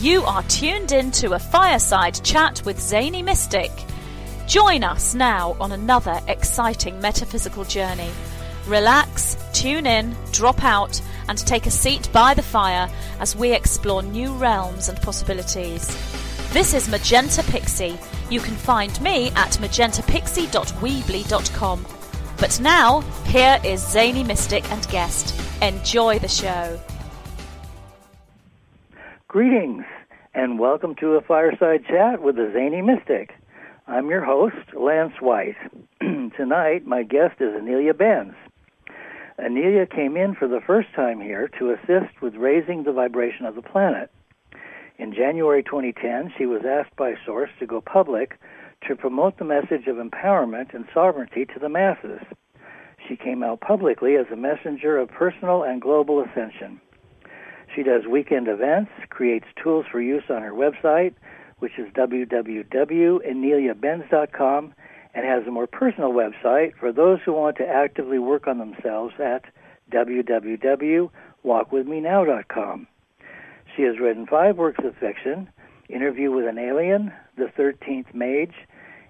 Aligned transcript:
You 0.00 0.22
are 0.22 0.42
tuned 0.44 0.92
in 0.92 1.10
to 1.12 1.32
a 1.34 1.38
fireside 1.38 2.24
chat 2.24 2.62
with 2.64 2.80
Zany 2.80 3.22
Mystic. 3.22 3.70
Join 4.46 4.82
us 4.82 5.14
now 5.14 5.54
on 5.60 5.72
another 5.72 6.22
exciting 6.26 6.98
metaphysical 7.02 7.64
journey. 7.64 8.08
Relax, 8.66 9.36
tune 9.52 9.84
in, 9.84 10.16
drop 10.32 10.64
out, 10.64 10.98
and 11.28 11.36
take 11.36 11.66
a 11.66 11.70
seat 11.70 12.08
by 12.14 12.32
the 12.32 12.40
fire 12.40 12.88
as 13.18 13.36
we 13.36 13.52
explore 13.52 14.02
new 14.02 14.32
realms 14.36 14.88
and 14.88 14.98
possibilities. 15.02 15.86
This 16.54 16.72
is 16.72 16.88
Magenta 16.88 17.42
Pixie. 17.42 17.98
You 18.30 18.40
can 18.40 18.56
find 18.56 18.98
me 19.02 19.28
at 19.32 19.58
magentapixie.weebly.com. 19.58 21.86
But 22.38 22.58
now, 22.58 23.02
here 23.26 23.60
is 23.62 23.86
Zany 23.86 24.24
Mystic 24.24 24.64
and 24.72 24.88
guest. 24.88 25.38
Enjoy 25.60 26.18
the 26.18 26.26
show. 26.26 26.80
Greetings, 29.30 29.84
and 30.34 30.58
welcome 30.58 30.96
to 30.96 31.14
a 31.14 31.20
fireside 31.20 31.84
chat 31.86 32.20
with 32.20 32.34
the 32.34 32.50
Zany 32.52 32.82
Mystic. 32.82 33.30
I'm 33.86 34.10
your 34.10 34.24
host, 34.24 34.74
Lance 34.74 35.20
White. 35.20 35.54
Tonight, 36.00 36.84
my 36.84 37.04
guest 37.04 37.36
is 37.38 37.54
Inelia 37.54 37.94
Benz. 37.94 38.34
Inelia 39.38 39.86
came 39.86 40.16
in 40.16 40.34
for 40.34 40.48
the 40.48 40.60
first 40.66 40.88
time 40.96 41.20
here 41.20 41.48
to 41.60 41.70
assist 41.70 42.20
with 42.20 42.34
raising 42.34 42.82
the 42.82 42.90
vibration 42.90 43.46
of 43.46 43.54
the 43.54 43.62
planet. 43.62 44.10
In 44.98 45.14
January 45.14 45.62
2010, 45.62 46.32
she 46.36 46.44
was 46.44 46.62
asked 46.68 46.96
by 46.96 47.14
Source 47.24 47.50
to 47.60 47.66
go 47.66 47.80
public 47.80 48.36
to 48.88 48.96
promote 48.96 49.38
the 49.38 49.44
message 49.44 49.86
of 49.86 49.98
empowerment 49.98 50.74
and 50.74 50.86
sovereignty 50.92 51.44
to 51.44 51.60
the 51.60 51.68
masses. 51.68 52.20
She 53.06 53.14
came 53.14 53.44
out 53.44 53.60
publicly 53.60 54.16
as 54.16 54.26
a 54.32 54.36
messenger 54.36 54.98
of 54.98 55.08
personal 55.08 55.62
and 55.62 55.80
global 55.80 56.20
ascension. 56.20 56.80
She 57.74 57.82
does 57.82 58.06
weekend 58.06 58.46
events, 58.48 58.90
creates 59.10 59.46
tools 59.62 59.84
for 59.90 60.00
use 60.00 60.24
on 60.28 60.42
her 60.42 60.52
website, 60.52 61.14
which 61.58 61.78
is 61.78 61.92
www.ineliabenz.com, 61.92 64.74
and 65.12 65.26
has 65.26 65.44
a 65.46 65.50
more 65.50 65.66
personal 65.66 66.12
website 66.12 66.74
for 66.78 66.92
those 66.92 67.18
who 67.24 67.32
want 67.32 67.56
to 67.56 67.66
actively 67.66 68.18
work 68.18 68.46
on 68.46 68.58
themselves 68.58 69.14
at 69.18 69.44
www.walkwithmenow.com. 69.90 72.86
She 73.76 73.82
has 73.82 73.98
written 73.98 74.26
five 74.26 74.56
works 74.56 74.84
of 74.84 74.96
fiction 74.96 75.48
Interview 75.88 76.30
with 76.30 76.46
an 76.46 76.58
Alien, 76.58 77.12
The 77.36 77.48
Thirteenth 77.56 78.14
Mage, 78.14 78.54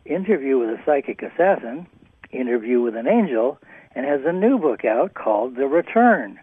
Interview 0.06 0.58
with 0.58 0.70
a 0.70 0.80
Psychic 0.86 1.22
Assassin, 1.22 1.86
Interview 2.30 2.80
with 2.80 2.96
an 2.96 3.06
Angel, 3.06 3.58
and 3.94 4.06
has 4.06 4.20
a 4.24 4.32
new 4.32 4.58
book 4.58 4.84
out 4.84 5.12
called 5.12 5.56
The 5.56 5.66
Return. 5.66 6.40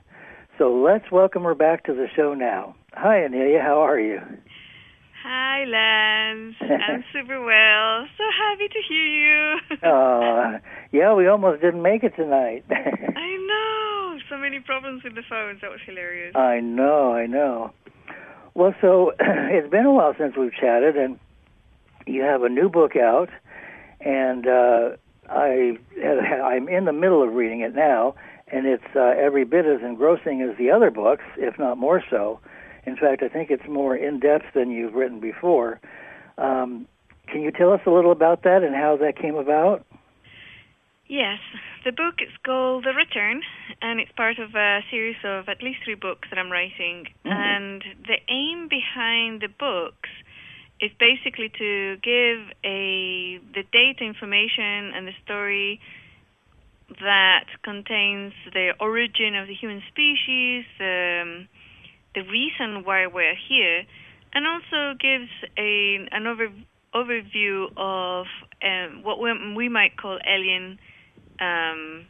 So 0.57 0.73
let's 0.73 1.11
welcome 1.11 1.43
her 1.43 1.53
back 1.55 1.85
to 1.85 1.93
the 1.93 2.07
show 2.15 2.33
now. 2.33 2.75
Hi, 2.93 3.23
Inelia. 3.25 3.61
How 3.61 3.81
are 3.85 3.99
you? 3.99 4.19
Hi, 5.23 5.65
Lance. 5.65 6.55
I'm 6.61 7.03
super 7.13 7.43
well. 7.43 8.07
So 8.17 8.23
happy 8.37 8.67
to 8.67 8.79
hear 8.89 9.05
you. 9.05 9.57
uh, 9.87 10.59
yeah, 10.91 11.13
we 11.13 11.27
almost 11.27 11.61
didn't 11.61 11.81
make 11.83 12.03
it 12.03 12.15
tonight. 12.15 12.65
I 12.71 13.37
know. 13.47 14.17
So 14.29 14.37
many 14.37 14.59
problems 14.59 15.03
with 15.03 15.13
the 15.15 15.21
phones. 15.29 15.61
That 15.61 15.69
was 15.69 15.79
hilarious. 15.85 16.35
I 16.35 16.59
know, 16.59 17.13
I 17.13 17.27
know. 17.27 17.71
Well, 18.55 18.73
so 18.81 19.11
it's 19.19 19.69
been 19.69 19.85
a 19.85 19.91
while 19.93 20.15
since 20.17 20.35
we've 20.35 20.53
chatted, 20.53 20.97
and 20.97 21.19
you 22.07 22.23
have 22.23 22.41
a 22.41 22.49
new 22.49 22.69
book 22.69 22.95
out, 22.95 23.29
and 24.01 24.47
uh, 24.47 24.89
I 25.29 25.77
I'm 26.03 26.67
in 26.67 26.85
the 26.85 26.93
middle 26.93 27.21
of 27.21 27.33
reading 27.33 27.61
it 27.61 27.75
now, 27.75 28.15
and 28.51 28.65
it's 28.65 28.95
uh, 28.95 29.13
every 29.19 29.43
bit 29.43 29.65
as 29.65 29.81
engrossing 29.81 30.41
as 30.41 30.57
the 30.57 30.71
other 30.71 30.91
books, 30.91 31.23
if 31.37 31.57
not 31.59 31.77
more 31.77 32.03
so. 32.09 32.39
In 32.85 32.95
fact, 32.95 33.21
I 33.21 33.27
think 33.27 33.49
it's 33.51 33.67
more 33.67 33.95
in 33.95 34.19
depth 34.19 34.45
than 34.55 34.71
you've 34.71 34.93
written 34.93 35.19
before. 35.19 35.79
Um, 36.37 36.87
can 37.27 37.41
you 37.41 37.51
tell 37.51 37.73
us 37.73 37.81
a 37.85 37.89
little 37.89 38.11
about 38.11 38.43
that 38.43 38.63
and 38.63 38.73
how 38.73 38.97
that 38.97 39.17
came 39.19 39.35
about? 39.35 39.85
Yes, 41.07 41.39
the 41.85 41.91
book 41.91 42.15
is 42.19 42.33
called 42.45 42.83
The 42.83 42.93
Return, 42.93 43.41
and 43.81 43.99
it's 43.99 44.11
part 44.11 44.39
of 44.39 44.55
a 44.55 44.79
series 44.91 45.15
of 45.23 45.47
at 45.47 45.63
least 45.63 45.79
three 45.85 45.95
books 45.95 46.27
that 46.29 46.37
I'm 46.37 46.51
writing. 46.51 47.07
Mm-hmm. 47.25 47.31
And 47.31 47.83
the 48.05 48.19
aim 48.27 48.67
behind 48.67 49.41
the 49.41 49.47
books 49.47 50.09
is 50.79 50.91
basically 50.99 51.49
to 51.57 51.95
give 52.03 52.51
a 52.63 53.39
the 53.55 53.63
data 53.71 54.03
information 54.03 54.91
and 54.95 55.07
the 55.07 55.15
story 55.23 55.79
that 57.01 57.45
contains 57.63 58.33
the 58.53 58.73
origin 58.79 59.35
of 59.35 59.47
the 59.47 59.53
human 59.53 59.81
species, 59.89 60.65
um, 60.79 61.47
the 62.15 62.21
reason 62.31 62.83
why 62.83 63.07
we're 63.07 63.35
here, 63.47 63.83
and 64.33 64.47
also 64.47 64.97
gives 64.99 65.29
a 65.57 66.07
an 66.11 66.27
over, 66.27 66.47
overview 66.95 67.67
of 67.77 68.25
um, 68.63 69.03
what 69.03 69.19
we, 69.19 69.31
we 69.55 69.69
might 69.69 69.97
call 69.97 70.17
alien 70.25 70.79
um, 71.39 72.05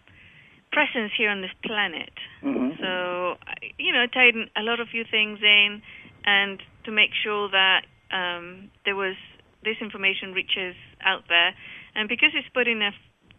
presence 0.72 1.12
here 1.18 1.30
on 1.30 1.42
this 1.42 1.52
planet. 1.66 2.14
Mm-hmm. 2.44 2.82
So, 2.82 3.36
you 3.78 3.92
know, 3.92 4.06
tied 4.14 4.36
a 4.56 4.62
lot 4.62 4.80
of 4.80 4.88
few 4.90 5.04
things 5.10 5.40
in, 5.42 5.82
and 6.26 6.62
to 6.86 6.92
make 6.92 7.12
sure 7.24 7.50
that 7.50 7.82
um, 8.12 8.70
there 8.86 8.96
was 8.96 9.16
this 9.64 9.78
information 9.82 10.34
reaches 10.34 10.76
out 11.04 11.24
there. 11.28 11.54
And 11.96 12.08
because 12.08 12.30
it's 12.34 12.48
put 12.54 12.68
in 12.68 12.82
a, 12.82 12.92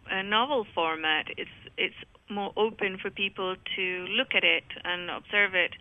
a 0.09 0.23
novel 0.23 0.65
format, 0.73 1.27
it's 1.37 1.49
it's 1.77 1.95
more 2.29 2.51
open 2.57 2.97
for 3.01 3.09
people 3.09 3.55
to 3.75 4.05
look 4.09 4.35
at 4.35 4.43
it 4.43 4.65
and 4.83 5.09
observe 5.09 5.55
it 5.55 5.71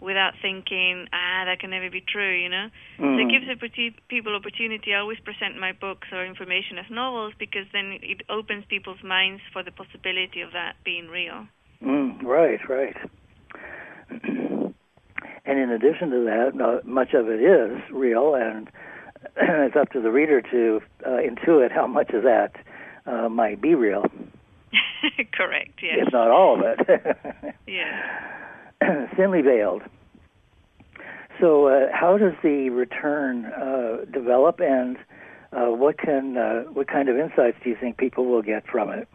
without 0.00 0.32
thinking, 0.40 1.06
ah, 1.12 1.44
that 1.44 1.60
can 1.60 1.70
never 1.70 1.90
be 1.90 2.00
true, 2.00 2.34
you 2.34 2.48
know? 2.48 2.68
Mm. 2.98 2.98
So 2.98 3.04
it 3.04 3.28
mm-hmm. 3.28 3.76
gives 3.76 3.96
people 4.08 4.34
opportunity. 4.34 4.94
I 4.94 5.00
always 5.00 5.20
present 5.20 5.60
my 5.60 5.72
books 5.72 6.08
or 6.10 6.24
information 6.24 6.78
as 6.78 6.86
novels 6.90 7.34
because 7.38 7.66
then 7.72 7.98
it 8.00 8.22
opens 8.28 8.64
people's 8.68 9.02
minds 9.04 9.42
for 9.52 9.62
the 9.62 9.70
possibility 9.70 10.40
of 10.40 10.52
that 10.52 10.76
being 10.84 11.08
real. 11.08 11.46
Mm, 11.84 12.22
right, 12.22 12.60
right. 12.68 12.96
and 15.44 15.58
in 15.58 15.70
addition 15.70 16.10
to 16.10 16.24
that, 16.24 16.80
much 16.84 17.12
of 17.14 17.28
it 17.28 17.40
is 17.40 17.80
real, 17.92 18.34
and 18.34 18.68
it's 19.36 19.76
up 19.76 19.90
to 19.92 20.00
the 20.00 20.10
reader 20.10 20.40
to 20.40 20.80
uh, 21.06 21.20
intuit 21.20 21.72
how 21.72 21.86
much 21.86 22.10
of 22.10 22.22
that 22.22 22.52
uh, 23.10 23.28
might 23.28 23.60
be 23.60 23.74
real. 23.74 24.04
Correct, 25.32 25.80
yes. 25.82 25.98
If 26.06 26.12
not 26.12 26.30
all 26.30 26.58
of 26.58 26.78
it. 26.78 27.16
yeah. 27.66 29.06
thinly 29.16 29.42
veiled. 29.42 29.82
So, 31.40 31.68
uh, 31.68 31.86
how 31.92 32.18
does 32.18 32.34
the 32.42 32.68
return 32.68 33.46
uh, 33.46 34.04
develop, 34.12 34.60
and 34.60 34.98
uh, 35.52 35.66
what 35.66 35.98
can 35.98 36.36
uh, 36.36 36.62
what 36.72 36.86
kind 36.86 37.08
of 37.08 37.16
insights 37.16 37.56
do 37.64 37.70
you 37.70 37.76
think 37.80 37.96
people 37.96 38.26
will 38.26 38.42
get 38.42 38.66
from 38.66 38.90
it? 38.90 39.08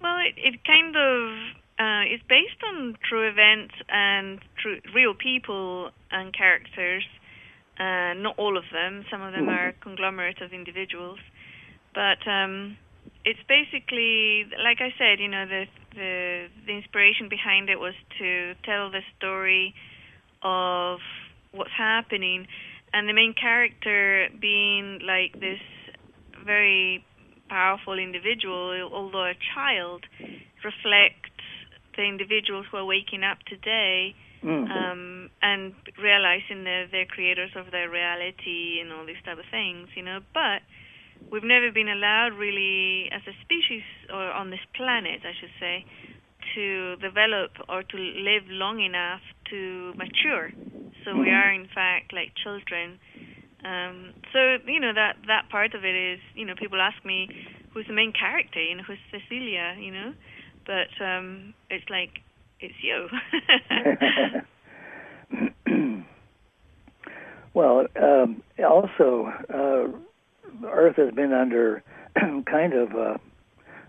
Well, 0.00 0.18
it, 0.18 0.34
it 0.36 0.64
kind 0.64 0.94
of 0.94 1.32
uh, 1.78 2.14
is 2.14 2.20
based 2.28 2.62
on 2.68 2.96
true 3.08 3.28
events 3.28 3.74
and 3.88 4.38
true, 4.62 4.80
real 4.94 5.14
people 5.14 5.90
and 6.10 6.32
characters. 6.32 7.04
Uh, 7.78 8.14
not 8.14 8.38
all 8.38 8.56
of 8.56 8.64
them. 8.72 9.04
Some 9.10 9.22
of 9.22 9.32
them 9.32 9.46
mm-hmm. 9.46 9.58
are 9.58 9.72
conglomerates 9.80 10.40
of 10.40 10.52
individuals, 10.52 11.18
but 11.94 12.26
um, 12.28 12.76
it's 13.24 13.40
basically 13.48 14.46
like 14.62 14.78
I 14.80 14.92
said. 14.98 15.20
You 15.20 15.28
know, 15.28 15.46
the 15.46 15.64
the 15.94 16.46
the 16.66 16.72
inspiration 16.72 17.28
behind 17.28 17.70
it 17.70 17.78
was 17.78 17.94
to 18.18 18.54
tell 18.64 18.90
the 18.90 19.00
story 19.16 19.74
of 20.42 20.98
what's 21.52 21.72
happening, 21.76 22.46
and 22.92 23.08
the 23.08 23.12
main 23.12 23.34
character 23.34 24.28
being 24.40 25.00
like 25.06 25.40
this 25.40 25.60
very 26.44 27.04
powerful 27.48 27.98
individual, 27.98 28.90
although 28.92 29.24
a 29.24 29.34
child, 29.54 30.04
reflects 30.64 31.30
the 31.96 32.02
individuals 32.02 32.66
who 32.70 32.78
are 32.78 32.84
waking 32.84 33.22
up 33.22 33.38
today 33.46 34.14
mm-hmm. 34.42 34.70
um, 34.70 35.30
and 35.42 35.74
realizing 36.00 36.64
that 36.64 36.88
they're 36.90 37.06
creators 37.06 37.50
of 37.56 37.70
their 37.70 37.88
reality 37.88 38.78
and 38.80 38.92
all 38.92 39.06
these 39.06 39.20
type 39.24 39.38
of 39.38 39.44
things, 39.50 39.88
you 39.94 40.02
know. 40.02 40.20
But 40.32 40.62
we've 41.30 41.44
never 41.44 41.70
been 41.72 41.88
allowed 41.88 42.32
really 42.38 43.10
as 43.12 43.22
a 43.26 43.34
species 43.44 43.82
or 44.10 44.30
on 44.32 44.50
this 44.50 44.64
planet 44.74 45.20
I 45.24 45.32
should 45.38 45.52
say 45.60 45.84
to 46.54 46.96
develop 46.96 47.52
or 47.68 47.82
to 47.82 47.96
live 47.96 48.44
long 48.48 48.80
enough 48.80 49.20
to 49.50 49.92
mature. 49.96 50.50
So 51.04 51.10
mm-hmm. 51.10 51.20
we 51.20 51.30
are 51.30 51.52
in 51.52 51.68
fact 51.74 52.12
like 52.12 52.32
children. 52.42 52.98
Um, 53.64 54.12
so 54.32 54.58
you 54.66 54.80
know 54.80 54.92
that 54.94 55.16
that 55.26 55.48
part 55.50 55.74
of 55.74 55.84
it 55.84 55.94
is 55.94 56.20
you 56.34 56.44
know 56.44 56.54
people 56.58 56.80
ask 56.80 57.02
me 57.04 57.28
who's 57.72 57.86
the 57.86 57.94
main 57.94 58.12
character 58.12 58.62
you 58.62 58.76
know 58.76 58.84
who's 58.86 58.98
Cecilia 59.10 59.74
you 59.78 59.92
know? 59.92 60.12
But 60.66 61.04
um, 61.04 61.54
it's 61.70 61.88
like 61.90 62.20
it's 62.60 62.74
you. 62.82 63.08
Well 67.54 67.86
um, 68.02 68.42
also 68.58 69.32
uh, 69.48 69.86
Earth 70.70 70.96
has 70.96 71.12
been 71.12 71.32
under 71.32 71.82
kind 72.46 72.72
of 72.72 72.92
a, 72.92 73.20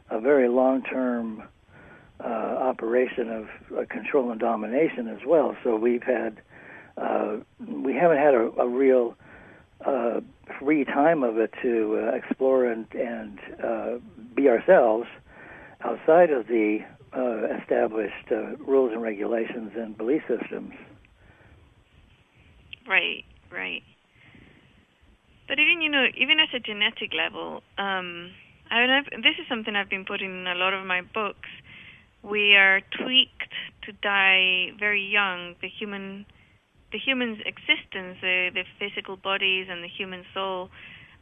a 0.10 0.20
very 0.20 0.50
long-term 0.50 1.44
uh, 2.24 2.28
operation 2.28 3.30
of 3.30 3.48
uh, 3.78 3.86
control 3.90 4.32
and 4.32 4.40
domination 4.40 5.08
as 5.08 5.20
well. 5.26 5.56
So 5.64 5.76
we've 5.76 6.04
had 6.04 6.42
uh, 6.98 7.38
we 7.60 7.94
haven't 7.94 8.18
had 8.18 8.34
a, 8.34 8.52
a 8.62 8.68
real 8.68 9.16
uh, 9.86 10.22
free 10.60 10.86
time 10.86 11.24
of 11.24 11.38
it 11.38 11.54
to 11.62 12.02
uh, 12.02 12.16
explore 12.16 12.66
and, 12.66 12.88
and 12.94 13.40
uh, 13.64 13.98
be 14.34 14.48
ourselves 14.48 15.08
outside 15.84 16.32
of 16.32 16.48
the 16.48 16.80
established 17.62 18.30
rules 18.60 18.92
and 18.92 19.02
regulations 19.02 19.72
and 19.78 19.98
belief 19.98 20.22
systems. 20.28 20.74
Right, 22.86 23.24
right. 23.50 23.84
But 25.48 25.60
even 25.60 25.82
you 25.82 25.90
know, 25.90 26.06
even 26.18 26.40
at 26.40 26.54
a 26.54 26.60
genetic 26.60 27.14
level, 27.14 27.62
um, 27.78 28.32
I 28.70 28.82
mean, 28.82 28.90
I've, 28.90 29.10
this 29.22 29.38
is 29.40 29.48
something 29.48 29.76
I've 29.76 29.90
been 29.90 30.06
putting 30.06 30.42
in 30.42 30.48
a 30.48 30.56
lot 30.56 30.74
of 30.74 30.86
my 30.86 31.02
books. 31.02 31.50
We 32.24 32.56
are 32.56 32.82
tweaked 32.82 33.54
to 33.84 33.92
die 33.92 34.72
very 34.80 35.06
young. 35.06 35.56
The 35.62 35.70
human, 35.70 36.26
the 36.92 36.98
human's 36.98 37.40
existence, 37.46 38.18
the, 38.22 38.50
the 38.54 38.64
physical 38.80 39.18
bodies 39.18 39.68
and 39.70 39.84
the 39.84 39.88
human 39.88 40.26
soul, 40.34 40.70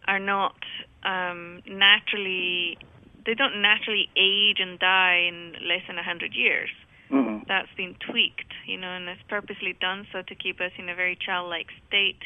are 0.07 0.19
not 0.19 0.55
um, 1.03 1.61
naturally. 1.67 2.77
They 3.25 3.33
don't 3.33 3.61
naturally 3.61 4.09
age 4.15 4.57
and 4.59 4.79
die 4.79 5.27
in 5.27 5.53
less 5.67 5.83
than 5.87 5.97
a 5.97 6.03
hundred 6.03 6.33
years. 6.33 6.69
Mm-hmm. 7.11 7.43
That's 7.47 7.71
been 7.75 7.95
tweaked, 8.09 8.53
you 8.65 8.77
know, 8.77 8.87
and 8.87 9.07
it's 9.09 9.21
purposely 9.27 9.75
done 9.79 10.07
so 10.11 10.21
to 10.21 10.35
keep 10.35 10.61
us 10.61 10.71
in 10.79 10.87
a 10.87 10.95
very 10.95 11.17
childlike 11.19 11.67
state 11.87 12.19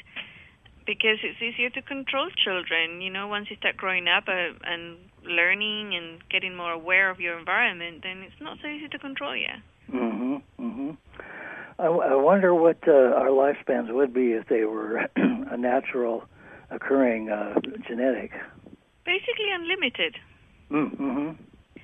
because 0.88 1.20
it's 1.22 1.40
easier 1.42 1.70
to 1.70 1.82
control 1.84 2.30
children. 2.44 3.02
You 3.02 3.12
know, 3.12 3.28
once 3.28 3.48
you 3.52 3.58
start 3.58 3.78
growing 3.78 4.08
up 4.08 4.24
uh, 4.28 4.56
and 4.64 4.98
learning 5.24 5.94
and 5.94 6.20
getting 6.32 6.56
more 6.56 6.72
aware 6.72 7.10
of 7.12 7.20
your 7.20 7.38
environment, 7.38 8.02
then 8.02 8.24
it's 8.24 8.42
not 8.42 8.58
so 8.62 8.68
easy 8.68 8.88
to 8.88 8.98
control 8.98 9.36
you. 9.36 9.54
Mhm. 9.92 10.42
Mhm. 10.60 10.98
I, 11.80 11.86
I 11.86 12.16
wonder 12.16 12.56
what 12.56 12.78
uh, 12.88 12.92
our 12.92 13.30
lifespans 13.30 13.94
would 13.94 14.14
be 14.14 14.32
if 14.32 14.48
they 14.48 14.64
were 14.66 15.06
a 15.16 15.58
natural 15.58 16.24
occurring 16.72 17.30
uh, 17.30 17.54
genetic. 17.88 18.32
Basically 19.06 19.50
unlimited. 19.54 20.16
Mm-hmm. 20.72 21.32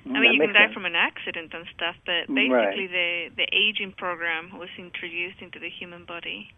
I 0.06 0.20
mean, 0.20 0.32
you 0.34 0.40
can 0.40 0.52
die 0.52 0.72
from 0.74 0.84
an 0.84 0.94
accident 0.94 1.54
and 1.54 1.64
stuff, 1.74 1.96
but 2.04 2.26
basically 2.28 2.88
Right. 2.88 2.90
the 2.92 3.08
the 3.36 3.46
aging 3.56 3.92
program 3.96 4.58
was 4.58 4.68
introduced 4.76 5.40
into 5.40 5.58
the 5.58 5.70
human 5.70 6.04
body. 6.04 6.52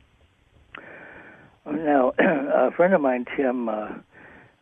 Now, 1.71 2.13
a 2.19 2.71
friend 2.71 2.95
of 2.95 3.01
mine, 3.01 3.27
Tim 3.37 3.69
uh, 3.69 3.89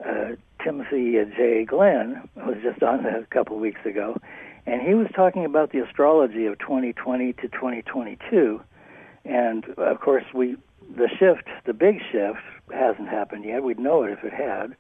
uh, 0.05 0.29
Timothy 0.62 1.17
J. 1.37 1.65
Glenn, 1.65 2.29
was 2.37 2.56
just 2.62 2.83
on 2.83 3.05
a 3.05 3.27
couple 3.27 3.56
of 3.56 3.62
weeks 3.62 3.85
ago, 3.85 4.19
and 4.67 4.81
he 4.81 4.95
was 4.95 5.09
talking 5.15 5.45
about 5.45 5.73
the 5.73 5.81
astrology 5.81 6.47
of 6.47 6.59
2020 6.59 7.35
to 7.35 7.43
2022, 7.43 8.61
and 9.25 9.65
of 9.77 10.01
course, 10.01 10.25
we 10.33 10.56
the 10.97 11.09
shift, 11.19 11.49
the 11.67 11.73
big 11.73 12.01
shift, 12.11 12.41
hasn't 12.73 13.09
happened 13.09 13.45
yet. 13.45 13.62
We'd 13.62 13.79
know 13.79 14.05
it 14.05 14.12
if 14.12 14.25
it 14.25 14.33
had, 14.33 14.77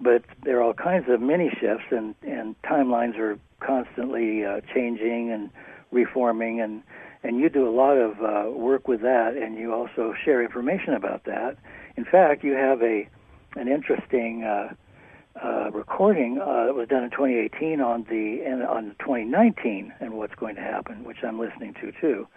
but 0.00 0.24
there 0.42 0.58
are 0.58 0.62
all 0.62 0.74
kinds 0.74 1.06
of 1.08 1.20
mini 1.20 1.50
shifts, 1.58 1.86
and 1.90 2.14
and 2.22 2.60
timelines 2.62 3.18
are 3.18 3.38
constantly 3.60 4.44
uh, 4.44 4.60
changing 4.74 5.32
and 5.32 5.50
reforming 5.90 6.60
and 6.60 6.82
and 7.22 7.38
you 7.38 7.48
do 7.48 7.68
a 7.68 7.70
lot 7.70 7.96
of 7.96 8.20
uh, 8.20 8.50
work 8.50 8.88
with 8.88 9.02
that, 9.02 9.36
and 9.36 9.58
you 9.58 9.72
also 9.74 10.14
share 10.24 10.42
information 10.42 10.94
about 10.94 11.24
that. 11.24 11.56
In 11.96 12.04
fact, 12.04 12.44
you 12.44 12.52
have 12.52 12.82
a 12.82 13.08
an 13.56 13.66
interesting 13.66 14.44
uh, 14.44 14.74
uh, 15.42 15.70
recording 15.72 16.38
uh, 16.40 16.66
that 16.66 16.74
was 16.74 16.88
done 16.88 17.04
in 17.04 17.10
2018 17.10 17.80
on 17.80 18.04
the 18.08 18.42
and 18.44 18.62
on 18.62 18.94
2019 19.00 19.92
and 20.00 20.14
what's 20.14 20.34
going 20.34 20.54
to 20.54 20.60
happen, 20.60 21.04
which 21.04 21.18
I'm 21.22 21.38
listening 21.38 21.74
to 21.80 21.92
too. 22.00 22.28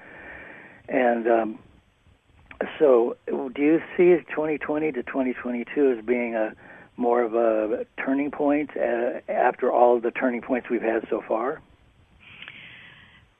And 0.88 1.28
um, 1.28 1.60
so, 2.80 3.18
do 3.28 3.62
you 3.62 3.82
see 3.98 4.16
2020 4.30 4.92
to 4.94 5.04
2022 5.04 5.98
as 5.98 6.06
being 6.06 6.36
a 6.36 6.54
more 6.98 7.24
of 7.24 7.34
a 7.34 7.86
turning 7.98 8.32
point 8.32 8.72
uh, 8.78 9.20
after 9.30 9.72
all 9.72 10.00
the 10.00 10.12
turning 10.12 10.42
points 10.42 10.70
we've 10.70 10.82
had 10.82 11.08
so 11.10 11.24
far? 11.28 11.62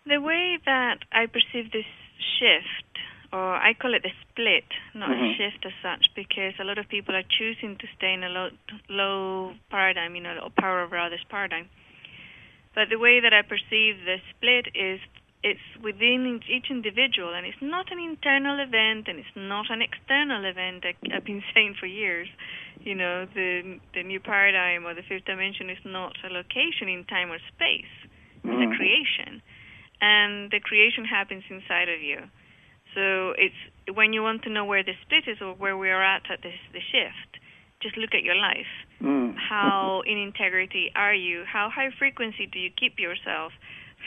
The 0.06 0.20
way 0.20 0.58
that 0.66 1.00
I 1.12 1.28
perceive 1.28 1.72
this 1.72 1.86
shift, 2.40 2.98
or 3.32 3.56
I 3.56 3.74
call 3.74 3.94
it 3.94 4.02
the 4.04 4.12
split, 4.22 4.66
not 4.96 5.12
Mhm. 5.12 5.34
a 5.34 5.36
shift 5.36 5.66
as 5.66 5.74
such, 5.82 6.14
because 6.16 6.58
a 6.60 6.64
lot 6.64 6.78
of 6.80 6.90
people 6.90 7.16
are 7.16 7.24
choosing 7.24 7.78
to 7.78 7.88
stay 7.96 8.14
in 8.14 8.24
a 8.24 8.30
low, 8.30 8.50
low 8.90 9.56
paradigm, 9.70 10.16
you 10.16 10.22
know, 10.22 10.38
or 10.40 10.50
power 10.50 10.82
over 10.82 10.98
others 10.98 11.24
paradigm. 11.30 11.70
But 12.74 12.90
the 12.90 12.98
way 12.98 13.20
that 13.20 13.34
I 13.34 13.44
perceive 13.44 14.04
the 14.06 14.20
split 14.32 14.68
is 14.76 15.00
it's 15.44 15.62
within 15.82 16.42
each 16.48 16.70
individual, 16.72 17.34
and 17.34 17.46
it's 17.46 17.62
not 17.62 17.92
an 17.92 18.00
internal 18.00 18.60
event, 18.60 19.08
and 19.08 19.20
it's 19.20 19.36
not 19.36 19.70
an 19.70 19.82
external 19.82 20.46
event. 20.46 20.86
I, 20.86 20.96
I've 21.14 21.26
been 21.26 21.44
saying 21.54 21.76
for 21.76 21.86
years, 21.86 22.28
you 22.80 22.96
know, 22.96 23.26
the 23.26 23.80
the 23.94 24.04
new 24.04 24.20
paradigm 24.20 24.86
or 24.86 24.94
the 24.94 25.04
fifth 25.04 25.26
dimension 25.26 25.70
is 25.70 25.84
not 25.86 26.18
a 26.24 26.30
location 26.30 26.90
in 26.90 27.06
time 27.06 27.32
or 27.32 27.40
space. 27.54 27.94
It's 28.44 28.46
Mhm. 28.46 28.74
a 28.74 28.76
creation 28.76 29.42
and 30.02 30.52
the 30.52 30.60
creation 30.60 31.06
happens 31.06 31.44
inside 31.50 31.90
of 31.90 32.02
you. 32.02 32.18
So 32.94 33.32
it's 33.38 33.56
when 33.96 34.12
you 34.12 34.22
want 34.22 34.44
to 34.44 34.50
know 34.50 34.66
where 34.66 34.84
the 34.84 34.94
split 35.06 35.24
is 35.28 35.38
or 35.42 35.54
where 35.54 35.78
we 35.78 35.90
are 35.90 36.04
at 36.04 36.24
at 36.30 36.42
this 36.42 36.58
the 36.74 36.82
shift, 36.92 37.40
just 37.82 37.96
look 37.98 38.14
at 38.14 38.24
your 38.24 38.36
life. 38.36 38.74
Mm. 39.02 39.36
How 39.38 40.02
in 40.06 40.18
integrity 40.18 40.92
are 40.96 41.14
you? 41.14 41.44
How 41.46 41.70
high 41.74 41.90
frequency 41.98 42.48
do 42.52 42.60
you 42.60 42.70
keep 42.70 43.00
yourself? 43.00 43.54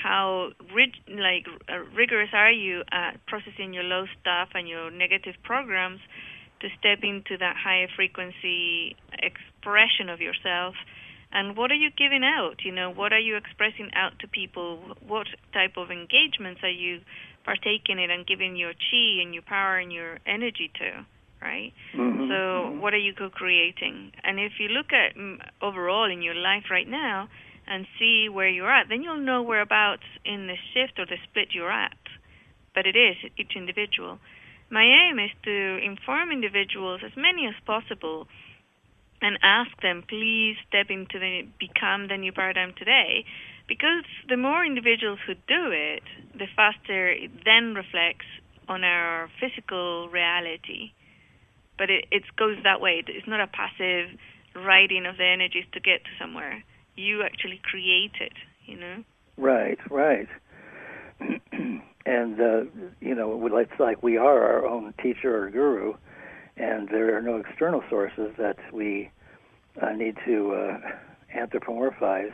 How 0.02 0.50
rig- 0.74 1.06
like 1.08 1.46
uh, 1.68 1.78
rigorous 1.94 2.30
are 2.32 2.50
you 2.50 2.82
at 2.90 3.24
processing 3.26 3.72
your 3.72 3.84
low 3.84 4.04
stuff 4.20 4.48
and 4.54 4.68
your 4.68 4.90
negative 4.90 5.34
programs 5.44 6.00
to 6.60 6.68
step 6.78 6.98
into 7.02 7.38
that 7.38 7.56
higher 7.56 7.88
frequency 7.94 8.96
expression 9.12 10.08
of 10.08 10.20
yourself? 10.20 10.74
And 11.34 11.56
what 11.56 11.70
are 11.72 11.74
you 11.74 11.90
giving 11.90 12.22
out? 12.24 12.64
You 12.64 12.72
know 12.72 12.90
what 12.90 13.12
are 13.12 13.18
you 13.18 13.36
expressing 13.36 13.90
out 13.94 14.18
to 14.20 14.28
people? 14.28 14.78
What 15.06 15.26
type 15.52 15.76
of 15.76 15.90
engagements 15.90 16.60
are 16.62 16.70
you 16.70 17.00
partaking 17.44 17.98
in 17.98 18.10
and 18.10 18.26
giving 18.26 18.56
your 18.56 18.72
chi 18.72 19.20
and 19.20 19.34
your 19.34 19.42
power 19.42 19.76
and 19.76 19.92
your 19.92 20.18
energy 20.26 20.70
to 20.78 21.04
right? 21.42 21.74
Mhm. 21.92 22.28
so 22.28 22.70
what 22.80 22.94
are 22.94 23.04
you 23.06 23.12
co-creating? 23.12 24.12
And 24.22 24.40
if 24.40 24.58
you 24.58 24.68
look 24.68 24.92
at 24.92 25.14
mm, 25.14 25.38
overall 25.60 26.10
in 26.10 26.22
your 26.22 26.34
life 26.34 26.70
right 26.70 26.88
now 26.88 27.28
and 27.66 27.86
see 27.98 28.28
where 28.28 28.48
you're 28.48 28.70
at 28.70 28.88
then 28.88 29.02
you'll 29.02 29.26
know 29.30 29.42
whereabouts 29.42 30.06
in 30.24 30.46
the 30.46 30.56
shift 30.72 30.98
or 30.98 31.06
the 31.06 31.18
split 31.24 31.48
you're 31.54 31.70
at. 31.70 31.98
But 32.74 32.86
it 32.86 32.96
is 32.96 33.16
each 33.36 33.56
individual. 33.56 34.18
My 34.70 34.84
aim 34.84 35.18
is 35.18 35.30
to 35.42 35.78
inform 35.84 36.30
individuals 36.32 37.02
as 37.04 37.14
many 37.16 37.46
as 37.46 37.54
possible 37.66 38.26
and 39.24 39.38
ask 39.42 39.70
them, 39.80 40.04
please 40.06 40.54
step 40.68 40.90
into 40.90 41.18
the 41.18 41.48
become 41.58 42.08
the 42.08 42.16
new 42.18 42.30
paradigm 42.30 42.74
today, 42.76 43.24
because 43.66 44.04
the 44.28 44.36
more 44.36 44.62
individuals 44.66 45.18
who 45.26 45.32
do 45.48 45.72
it, 45.72 46.02
the 46.34 46.46
faster 46.54 47.08
it 47.08 47.30
then 47.42 47.74
reflects 47.74 48.26
on 48.68 48.84
our 48.84 49.30
physical 49.40 50.10
reality. 50.10 50.92
But 51.78 51.88
it, 51.88 52.04
it 52.10 52.22
goes 52.36 52.58
that 52.64 52.82
way. 52.82 53.02
It's 53.06 53.26
not 53.26 53.40
a 53.40 53.46
passive 53.46 54.10
writing 54.54 55.06
of 55.06 55.16
the 55.16 55.24
energies 55.24 55.64
to 55.72 55.80
get 55.80 56.04
to 56.04 56.10
somewhere. 56.20 56.62
You 56.94 57.22
actually 57.22 57.60
create 57.64 58.20
it, 58.20 58.34
you 58.66 58.76
know. 58.76 59.04
Right, 59.38 59.78
right. 59.90 60.28
and 61.20 62.40
uh, 62.40 62.64
you 63.00 63.14
know, 63.14 63.40
it's 63.56 63.80
like 63.80 64.02
we 64.02 64.18
are 64.18 64.42
our 64.42 64.66
own 64.66 64.92
teacher 65.02 65.44
or 65.44 65.48
guru, 65.48 65.94
and 66.56 66.88
there 66.88 67.16
are 67.16 67.22
no 67.22 67.36
external 67.36 67.82
sources 67.90 68.32
that 68.38 68.56
we 68.72 69.10
uh, 69.82 69.92
need 69.92 70.16
to 70.24 70.52
uh, 70.54 70.78
anthropomorphize 71.36 72.32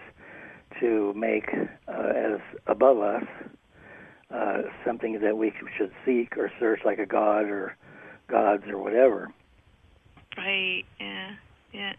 to 0.79 1.13
make 1.15 1.49
uh, 1.89 1.93
as 1.93 2.41
above 2.67 2.99
us 2.99 3.25
uh, 4.33 4.63
something 4.85 5.19
that 5.21 5.37
we 5.37 5.53
should 5.77 5.93
seek 6.05 6.37
or 6.37 6.53
search, 6.61 6.81
like 6.85 6.99
a 6.99 7.07
god 7.07 7.45
or 7.47 7.77
gods 8.29 8.65
or 8.69 8.79
whatever. 8.79 9.33
Right. 10.37 10.85
Yeah. 11.01 11.31
Yeah. 11.73 11.93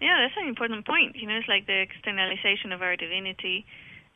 Yeah, 0.00 0.16
that's 0.20 0.34
an 0.40 0.48
important 0.48 0.86
point. 0.86 1.16
You 1.16 1.26
know, 1.28 1.36
it's 1.36 1.48
like 1.48 1.66
the 1.66 1.80
externalization 1.80 2.72
of 2.72 2.82
our 2.82 2.96
divinity 2.96 3.64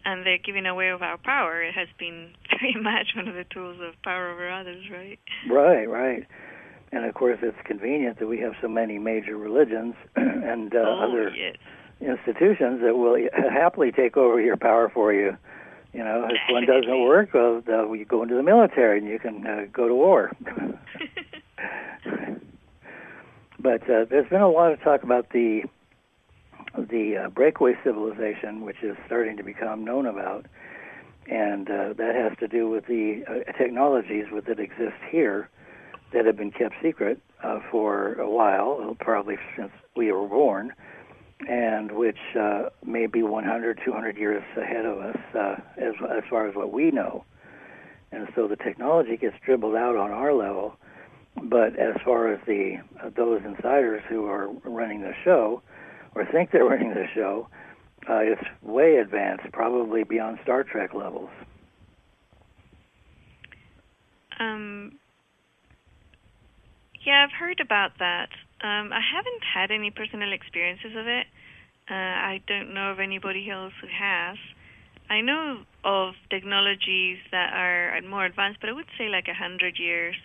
and 0.05 0.25
the 0.25 0.37
giving 0.45 0.67
away 0.67 0.90
of 0.90 1.02
our 1.02 1.19
power. 1.19 1.62
It 1.62 1.75
has 1.75 1.88
been 1.99 2.31
very 2.50 2.81
much 2.81 3.09
one 3.17 3.28
of 3.28 3.35
the 3.35 3.45
tools 3.45 3.78
of 3.81 4.00
power 4.02 4.31
over 4.31 4.50
others, 4.50 4.85
right? 4.93 5.19
Right, 5.50 5.88
right. 5.88 6.26
And 6.90 7.04
of 7.04 7.14
course, 7.14 7.38
it's 7.42 7.57
convenient 7.64 8.18
that 8.18 8.26
we 8.26 8.38
have 8.40 8.54
so 8.61 8.68
many 8.68 8.99
major 8.99 9.37
religions 9.37 9.95
and 10.16 10.75
uh, 10.75 10.78
oh, 10.78 11.09
other 11.09 11.30
yes. 11.37 11.57
institutions 12.00 12.80
that 12.83 12.97
will 12.97 13.16
happily 13.52 13.92
take 13.92 14.16
over 14.16 14.40
your 14.40 14.57
power 14.57 14.88
for 14.88 15.12
you. 15.12 15.37
You 15.92 16.04
know, 16.04 16.26
if 16.28 16.37
one 16.52 16.66
doesn't 16.66 17.00
work, 17.02 17.35
well, 17.35 17.62
uh, 17.68 17.92
you 17.92 18.04
go 18.04 18.23
into 18.23 18.35
the 18.35 18.42
military 18.42 18.99
and 18.99 19.09
you 19.09 19.18
can 19.18 19.47
uh, 19.47 19.66
go 19.73 19.88
to 19.88 19.95
war. 19.95 20.33
but 23.59 23.83
uh, 23.83 24.04
there's 24.09 24.28
been 24.28 24.40
a 24.40 24.49
lot 24.49 24.73
of 24.73 24.80
talk 24.83 25.02
about 25.02 25.30
the 25.30 25.64
the 26.76 27.16
uh, 27.16 27.28
breakaway 27.30 27.75
civilization, 27.83 28.61
which 28.61 28.83
is 28.83 28.97
starting 29.07 29.37
to 29.37 29.42
become 29.42 29.85
known 29.85 30.07
about, 30.07 30.47
and 31.26 31.68
uh, 31.68 31.92
that 31.95 32.14
has 32.14 32.38
to 32.38 32.47
do 32.47 32.68
with 32.68 32.87
the 32.87 33.25
uh, 33.26 33.52
technologies 33.59 34.26
that 34.47 34.61
exist 34.61 34.95
here 35.11 35.49
that 36.12 36.26
have 36.26 36.36
been 36.36 36.50
kept 36.50 36.74
secret 36.82 37.20
uh, 37.42 37.60
for 37.70 38.14
a 38.14 38.28
while, 38.28 38.96
probably 39.00 39.36
since 39.56 39.70
we 39.96 40.10
were 40.10 40.26
born, 40.26 40.72
and 41.48 41.92
which 41.92 42.18
uh, 42.38 42.70
may 42.84 43.06
be 43.06 43.22
100, 43.22 43.80
200 43.84 44.16
years 44.16 44.42
ahead 44.56 44.84
of 44.84 44.98
us 44.98 45.16
uh, 45.34 45.56
as, 45.76 45.94
as 46.10 46.24
far 46.28 46.48
as 46.48 46.54
what 46.54 46.72
we 46.72 46.90
know. 46.90 47.24
And 48.10 48.28
so 48.34 48.48
the 48.48 48.56
technology 48.56 49.16
gets 49.16 49.36
dribbled 49.44 49.74
out 49.74 49.96
on 49.96 50.10
our 50.10 50.32
level, 50.32 50.76
but 51.42 51.78
as 51.78 51.94
far 52.04 52.32
as 52.32 52.40
the 52.46 52.78
uh, 53.02 53.10
those 53.14 53.42
insiders 53.44 54.02
who 54.08 54.26
are 54.26 54.48
running 54.64 55.02
the 55.02 55.12
show 55.24 55.62
or 56.14 56.24
think 56.24 56.50
they're 56.50 56.64
running 56.68 56.94
the 56.94 57.06
show, 57.14 57.48
uh, 58.08 58.18
it's 58.18 58.42
way 58.62 58.96
advanced, 58.96 59.52
probably 59.52 60.04
beyond 60.04 60.38
Star 60.42 60.64
Trek 60.64 60.94
levels. 60.94 61.30
Um, 64.40 64.92
yeah, 67.05 67.25
I've 67.25 67.37
heard 67.38 67.61
about 67.61 67.99
that. 67.99 68.28
Um, 68.61 68.93
I 68.93 69.00
haven't 69.00 69.43
had 69.55 69.71
any 69.71 69.90
personal 69.90 70.33
experiences 70.33 70.93
of 70.97 71.07
it. 71.07 71.26
Uh, 71.90 71.95
I 71.95 72.40
don't 72.47 72.75
know 72.75 72.90
of 72.90 73.00
anybody 73.00 73.49
else 73.50 73.73
who 73.81 73.88
has. 73.88 74.37
I 75.09 75.23
know 75.23 75.62
of 75.85 76.14
technologies 76.28 77.19
that 77.31 77.52
are 77.55 77.99
more 78.02 78.26
advanced, 78.26 78.61
but 78.61 78.69
I 78.69 78.73
would 78.73 78.90
say 78.99 79.09
like 79.09 79.26
a 79.28 79.35
hundred 79.35 79.78
years. 79.78 80.17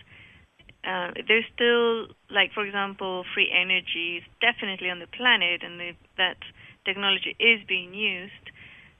Uh, 0.83 1.11
there's 1.27 1.45
still, 1.55 2.07
like 2.29 2.51
for 2.53 2.65
example, 2.65 3.23
free 3.33 3.49
energy 3.49 4.17
is 4.17 4.23
definitely 4.41 4.89
on 4.89 4.99
the 4.99 5.07
planet, 5.07 5.63
and 5.63 5.79
the, 5.79 5.91
that 6.17 6.35
technology 6.83 7.35
is 7.39 7.61
being 7.67 7.93
used 7.93 8.51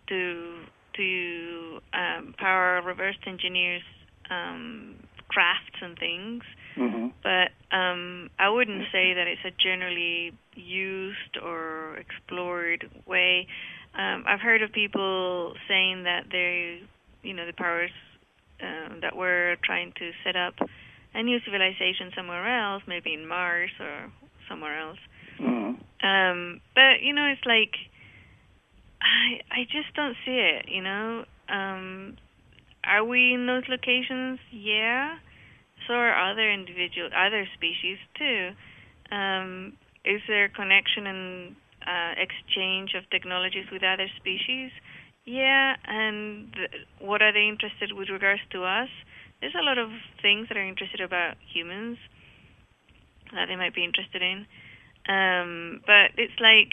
to 0.08 0.63
to 0.96 1.80
um, 1.94 2.36
power 2.38 2.82
reverse 2.82 3.18
engineers 3.25 3.82
um, 4.30 4.96
crafts 5.27 5.82
and 5.82 5.98
things. 5.98 6.44
Mm-hmm. 6.77 7.08
But 7.22 7.75
um, 7.75 8.30
I 8.39 8.50
wouldn't 8.50 8.86
say 8.92 9.13
that 9.13 9.27
it's 9.27 9.42
a 9.46 9.51
generally 9.62 10.34
used 10.56 11.38
or 11.42 11.98
explored 11.98 12.89
way. 13.06 13.48
Um, 13.96 14.25
I've 14.27 14.39
heard 14.39 14.62
of 14.62 14.72
people 14.72 15.53
saying 15.68 16.03
that 16.03 16.25
they, 16.32 16.82
you 17.22 17.34
know, 17.34 17.46
the 17.46 17.53
powers 17.53 17.92
uh, 18.62 18.96
that 19.01 19.15
were 19.15 19.56
trying 19.63 19.94
to 20.00 20.12
set 20.24 20.36
up 20.36 20.56
a 21.13 21.22
new 21.22 21.39
civilization 21.46 22.12
somewhere 22.15 22.60
else, 22.60 22.84
maybe 22.88 23.13
in 23.13 23.27
Mars 23.27 23.70
or 23.80 24.12
somewhere 24.50 24.80
else. 24.80 24.98
Mm-hmm. 25.39 26.08
Um, 26.08 26.62
but 26.75 27.01
you 27.01 27.13
know, 27.13 27.25
it's 27.25 27.46
like 27.46 27.75
I 29.01 29.42
I 29.51 29.63
just 29.63 29.94
don't 29.96 30.15
see 30.25 30.38
it. 30.38 30.65
You 30.70 30.82
know, 30.82 31.25
um, 31.50 32.18
are 32.84 33.03
we 33.03 33.34
in 33.34 33.46
those 33.46 33.63
locations? 33.70 34.39
Yeah. 34.51 35.18
So 35.87 35.93
are 35.93 36.31
other 36.31 36.51
individual 36.51 37.09
other 37.15 37.47
species 37.53 37.97
too. 38.17 38.51
Um, 39.11 39.73
is 40.05 40.21
there 40.27 40.49
connection 40.49 41.07
and 41.07 41.55
uh, 41.85 42.13
exchange 42.17 42.93
of 42.95 43.09
technologies 43.09 43.65
with 43.71 43.83
other 43.83 44.07
species? 44.17 44.71
Yeah, 45.25 45.75
and 45.85 46.53
th- 46.53 46.71
what 46.99 47.21
are 47.21 47.31
they 47.31 47.47
interested 47.47 47.93
with 47.93 48.09
regards 48.09 48.41
to 48.51 48.63
us? 48.63 48.89
There's 49.39 49.55
a 49.55 49.63
lot 49.63 49.77
of 49.77 49.89
things 50.21 50.47
that 50.49 50.57
are 50.57 50.67
interested 50.67 50.99
about 50.99 51.35
humans 51.53 51.97
that 53.33 53.47
they 53.47 53.55
might 53.55 53.75
be 53.75 53.83
interested 53.83 54.21
in. 54.21 54.45
Um, 55.07 55.81
but 55.85 56.11
it's 56.17 56.39
like 56.39 56.71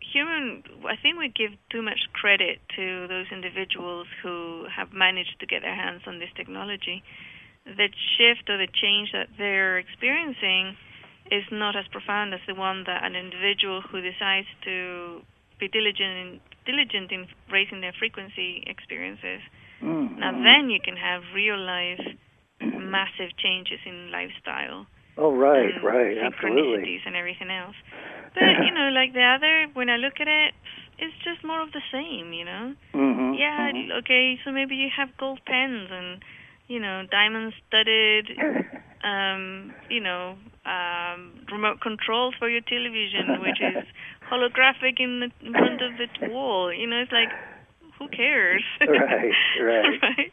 human 0.00 0.62
I 0.86 0.94
think 0.96 1.18
we 1.18 1.28
give 1.28 1.52
too 1.70 1.82
much 1.82 1.98
credit 2.12 2.60
to 2.76 3.08
those 3.08 3.26
individuals 3.32 4.06
who 4.22 4.66
have 4.74 4.92
managed 4.92 5.40
to 5.40 5.46
get 5.46 5.62
their 5.62 5.74
hands 5.74 6.02
on 6.06 6.18
this 6.18 6.30
technology. 6.36 7.02
The 7.66 7.88
shift 8.16 8.48
or 8.48 8.58
the 8.58 8.68
change 8.70 9.10
that 9.12 9.28
they're 9.36 9.78
experiencing 9.78 10.76
is 11.30 11.42
not 11.50 11.74
as 11.74 11.84
profound 11.90 12.32
as 12.32 12.40
the 12.46 12.54
one 12.54 12.84
that 12.86 13.02
an 13.02 13.16
individual 13.16 13.82
who 13.82 14.00
decides 14.00 14.46
to 14.62 15.20
be 15.58 15.66
diligent 15.68 16.14
in, 16.16 16.40
diligent 16.64 17.10
in 17.10 17.26
raising 17.50 17.80
their 17.80 17.92
frequency 17.98 18.62
experiences. 18.66 19.40
Mm-hmm. 19.82 20.20
Now 20.20 20.32
then 20.32 20.70
you 20.70 20.78
can 20.80 20.96
have 20.96 21.22
real 21.34 21.58
life 21.58 22.00
massive 22.60 23.36
changes 23.36 23.80
in 23.84 24.10
lifestyle. 24.10 24.86
Oh 25.18 25.34
right, 25.34 25.74
and 25.74 25.82
right, 25.82 26.16
absolutely. 26.18 27.00
and 27.06 27.16
everything 27.16 27.50
else. 27.50 27.76
But 28.36 28.68
you 28.68 28.72
know, 28.74 28.92
like 28.92 29.14
the 29.14 29.24
other, 29.24 29.72
when 29.72 29.88
I 29.88 29.96
look 29.96 30.20
at 30.20 30.28
it, 30.28 30.52
it's 30.98 31.16
just 31.24 31.42
more 31.42 31.62
of 31.62 31.72
the 31.72 31.80
same. 31.90 32.34
You 32.34 32.44
know. 32.44 32.74
Mm-hmm. 32.92 33.32
Yeah. 33.32 33.72
mhm. 33.72 33.98
Okay. 34.04 34.38
So 34.44 34.52
maybe 34.52 34.76
you 34.76 34.90
have 34.94 35.08
gold 35.16 35.40
pens 35.46 35.88
and 35.90 36.20
you 36.68 36.80
know 36.80 37.02
diamond 37.10 37.52
studded. 37.66 38.30
Um, 39.04 39.72
you 39.88 40.00
know, 40.00 40.36
um, 40.64 41.44
remote 41.52 41.80
control 41.80 42.32
for 42.36 42.48
your 42.48 42.62
television, 42.62 43.40
which 43.40 43.60
is 43.60 43.84
holographic 44.32 44.98
in 44.98 45.20
the 45.20 45.46
in 45.46 45.52
front 45.52 45.80
of 45.80 45.92
the 45.98 46.28
wall. 46.28 46.72
You 46.72 46.88
know, 46.88 47.02
it's 47.02 47.12
like, 47.12 47.28
who 47.98 48.08
cares? 48.08 48.64
Right, 48.80 49.32
right. 49.62 50.02
right. 50.02 50.32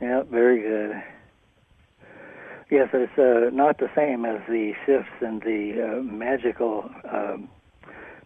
Yeah, 0.00 0.22
very 0.30 0.60
good. 0.60 1.02
Yes, 2.70 2.88
it's 2.92 3.18
uh, 3.18 3.54
not 3.54 3.78
the 3.78 3.88
same 3.96 4.24
as 4.24 4.40
the 4.48 4.72
shifts 4.84 5.12
and 5.20 5.40
the 5.40 5.98
uh, 5.98 6.02
magical 6.02 6.90
um, 7.10 7.48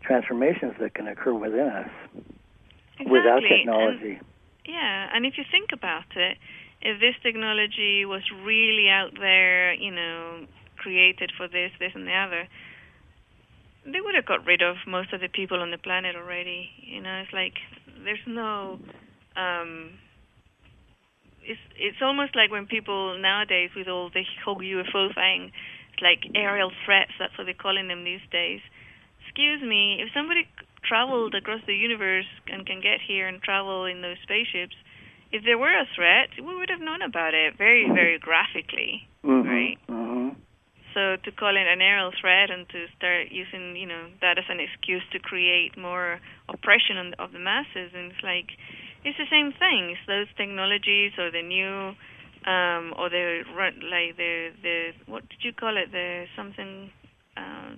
transformations 0.02 0.72
that 0.80 0.94
can 0.94 1.06
occur 1.06 1.34
within 1.34 1.68
us 1.68 1.90
without 3.06 3.40
technology. 3.40 4.18
And, 4.18 4.29
yeah, 4.66 5.08
and 5.12 5.26
if 5.26 5.34
you 5.38 5.44
think 5.50 5.70
about 5.72 6.16
it, 6.16 6.38
if 6.82 7.00
this 7.00 7.14
technology 7.22 8.04
was 8.04 8.22
really 8.44 8.88
out 8.88 9.12
there, 9.18 9.74
you 9.74 9.90
know, 9.90 10.46
created 10.76 11.30
for 11.36 11.46
this, 11.48 11.70
this, 11.78 11.92
and 11.94 12.06
the 12.06 12.14
other, 12.14 12.48
they 13.84 14.00
would 14.00 14.14
have 14.14 14.26
got 14.26 14.44
rid 14.46 14.62
of 14.62 14.76
most 14.86 15.12
of 15.12 15.20
the 15.20 15.28
people 15.28 15.60
on 15.60 15.70
the 15.70 15.78
planet 15.78 16.16
already. 16.16 16.70
You 16.80 17.00
know, 17.00 17.22
it's 17.24 17.32
like 17.32 17.54
there's 18.04 18.24
no. 18.26 18.78
Um, 19.36 19.98
it's 21.42 21.60
it's 21.76 22.02
almost 22.02 22.36
like 22.36 22.50
when 22.50 22.66
people 22.66 23.18
nowadays 23.18 23.70
with 23.74 23.88
all 23.88 24.10
the 24.10 24.24
whole 24.44 24.56
UFO 24.56 25.14
thing, 25.14 25.52
it's 25.92 26.02
like 26.02 26.30
aerial 26.34 26.72
threats. 26.84 27.12
That's 27.18 27.36
what 27.36 27.44
they're 27.44 27.54
calling 27.54 27.88
them 27.88 28.04
these 28.04 28.24
days. 28.30 28.60
Excuse 29.26 29.62
me, 29.62 30.00
if 30.00 30.08
somebody 30.12 30.46
traveled 30.82 31.34
across 31.34 31.60
the 31.66 31.75
universe 31.75 32.28
and 32.49 32.66
can 32.66 32.80
get 32.80 33.00
here 33.06 33.28
and 33.28 33.40
travel 33.42 33.84
in 33.84 34.00
those 34.00 34.16
spaceships, 34.22 34.75
if 35.32 35.44
there 35.44 35.58
were 35.58 35.72
a 35.72 35.87
threat, 35.94 36.30
we 36.38 36.56
would 36.56 36.70
have 36.70 36.80
known 36.80 37.02
about 37.02 37.34
it 37.34 37.56
very, 37.56 37.88
very 37.88 38.18
graphically, 38.18 39.06
Mm-hmm. 39.25 39.49
right? 39.49 39.78
Mm-hmm. 39.88 40.28
So 40.94 41.16
to 41.22 41.30
call 41.30 41.54
it 41.54 41.66
an 41.68 41.80
aerial 41.80 42.10
threat 42.20 42.50
and 42.50 42.68
to 42.70 42.87
start 42.96 43.30
using, 43.30 43.76
you 43.76 43.87
know, 43.87 44.08
that 44.22 44.38
as 44.38 44.44
an 44.49 44.58
excuse 44.58 45.02
to 45.12 45.18
create 45.20 45.78
more 45.78 46.18
oppression 46.49 46.96
on, 46.96 47.14
of 47.18 47.32
the 47.32 47.38
masses, 47.38 47.92
and 47.94 48.10
it's 48.10 48.25
like, 48.25 48.49
it's 49.04 49.16
the 49.16 49.28
same 49.30 49.52
thing. 49.52 49.94
It's 49.94 50.00
those 50.08 50.26
technologies 50.37 51.12
or 51.16 51.30
the 51.30 51.42
new, 51.42 51.94
um, 52.49 52.94
or 52.99 53.08
the 53.08 53.44
like 53.87 54.16
the 54.16 54.50
the 54.62 54.90
what 55.06 55.28
did 55.28 55.38
you 55.42 55.52
call 55.52 55.76
it? 55.76 55.92
The 55.92 56.25
something 56.34 56.90
uh, 57.37 57.76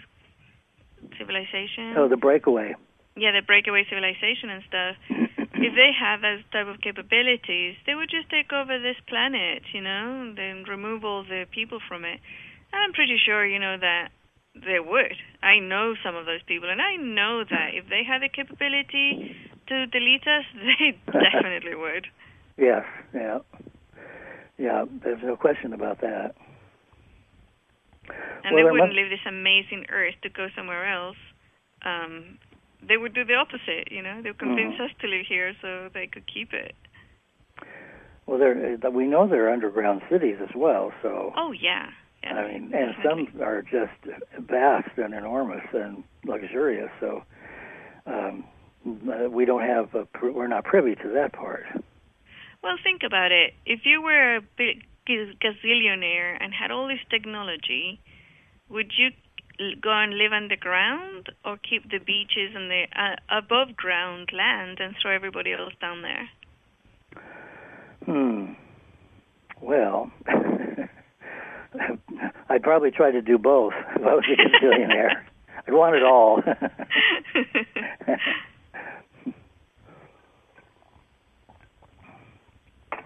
civilization. 1.19 1.95
Oh, 1.97 2.09
the 2.09 2.17
breakaway. 2.17 2.75
Yeah, 3.17 3.33
the 3.33 3.43
breakaway 3.43 3.85
civilization 3.89 4.51
and 4.51 4.63
stuff. 4.69 4.97
if 5.55 5.75
they 5.75 5.91
have 5.93 6.23
those 6.23 6.43
type 6.53 6.67
of 6.67 6.81
capabilities, 6.81 7.77
they 7.87 7.95
would 7.95 8.11
just 8.11 8.29
take 8.31 8.53
over 8.53 8.79
this 8.79 8.97
planet, 9.09 9.63
you 9.73 9.81
know, 9.81 10.23
and 10.23 10.37
then 10.37 10.65
remove 10.69 11.05
all 11.05 11.23
the 11.23 11.47
people 11.53 11.79
from 11.89 12.05
it. 12.05 12.19
And 12.73 12.81
I'm 12.83 12.93
pretty 12.93 13.19
sure, 13.23 13.47
you 13.47 13.59
know, 13.59 13.77
that 13.79 14.09
they 14.55 14.81
would. 14.81 15.15
I 15.43 15.59
know 15.61 15.95
some 16.05 16.17
of 16.17 16.27
those 16.27 16.43
people, 16.47 16.69
and 16.69 16.81
I 16.81 16.97
know 16.97 17.45
that 17.45 17.71
if 17.75 17.89
they 17.89 18.03
had 18.05 18.23
the 18.23 18.29
capability 18.29 19.37
to 19.69 19.87
delete 19.87 20.27
us, 20.27 20.45
they 20.55 20.99
definitely 21.07 21.75
would. 21.75 22.07
Yes, 22.57 22.85
yeah. 23.15 23.39
Yeah, 24.59 24.85
there's 25.03 25.23
no 25.23 25.37
question 25.37 25.73
about 25.73 26.01
that. 26.03 26.35
And 28.45 28.55
Well, 28.55 28.57
they 28.57 28.63
wouldn't 28.71 28.91
must- 28.91 28.97
leave 28.97 29.11
this 29.11 29.25
amazing 29.27 29.87
Earth 29.89 30.15
to 30.23 30.29
go 30.29 30.49
somewhere 30.57 30.91
else. 30.93 31.17
Um, 31.85 32.39
they 32.87 32.97
would 32.97 33.15
do 33.15 33.25
the 33.25 33.35
opposite, 33.35 33.91
you 33.91 34.03
know. 34.03 34.21
They 34.23 34.31
would 34.31 34.39
convince 34.39 34.75
Mhm. 34.75 34.85
us 34.87 34.91
to 35.01 35.07
live 35.07 35.27
here 35.27 35.55
so 35.61 35.89
they 35.93 36.07
could 36.07 36.27
keep 36.27 36.53
it. 36.53 36.75
Well, 38.27 38.39
there 38.39 38.79
uh, 38.85 38.91
we 38.91 39.07
know 39.07 39.27
there 39.27 39.47
are 39.49 39.53
underground 39.53 40.03
cities 40.09 40.37
as 40.41 40.55
well, 40.55 40.93
so 41.03 41.33
Oh 41.37 41.53
yeah. 41.53 41.91
yeah 42.23 42.35
I 42.35 42.53
mean, 42.53 42.73
and 42.75 42.95
definitely. 42.97 43.29
some 43.33 43.43
are 43.43 43.63
just 43.63 43.93
vast 44.39 44.97
and 44.97 45.13
enormous 45.15 45.65
and 45.73 46.05
luxurious. 46.25 46.91
So 47.01 47.25
um, 48.07 48.45
uh, 48.87 49.29
we 49.29 49.45
don't 49.45 49.63
have 49.63 49.95
a, 49.95 50.07
pr- 50.07 50.31
we're 50.31 50.47
not 50.47 50.65
privy 50.65 50.95
to 50.97 51.09
that 51.09 51.33
part. 51.33 51.65
Well, 52.63 52.77
think 52.83 53.03
about 53.03 53.33
it. 53.33 53.55
If 53.67 53.85
you 53.85 54.03
were 54.03 54.37
a 54.37 54.41
big 54.57 54.85
gazillionaire 55.09 56.37
and 56.41 56.55
had 56.55 56.71
all 56.71 56.87
this 56.87 57.01
technology, 57.11 58.01
would 58.69 58.93
you 58.97 59.11
go 59.81 59.91
and 59.91 60.17
live 60.17 60.33
underground 60.33 61.31
or 61.45 61.57
keep 61.57 61.91
the 61.91 61.99
beaches 61.99 62.55
and 62.55 62.71
the 62.71 62.85
uh, 62.97 63.17
above 63.39 63.77
ground 63.77 64.31
land 64.33 64.79
and 64.81 64.95
throw 65.01 65.15
everybody 65.15 65.53
else 65.53 65.73
down 65.81 66.03
there? 66.03 66.29
Hmm. 68.05 68.53
Well, 69.61 70.11
I'd 72.49 72.63
probably 72.63 72.91
try 72.91 73.11
to 73.11 73.23
do 73.23 73.39
both 73.39 73.73
if 73.97 74.03
I 74.03 74.15
was 74.15 74.25
a 74.29 74.61
billionaire. 74.61 75.27
I'd 75.67 75.75
want 75.75 75.95
it 75.95 76.03
all. 76.03 76.43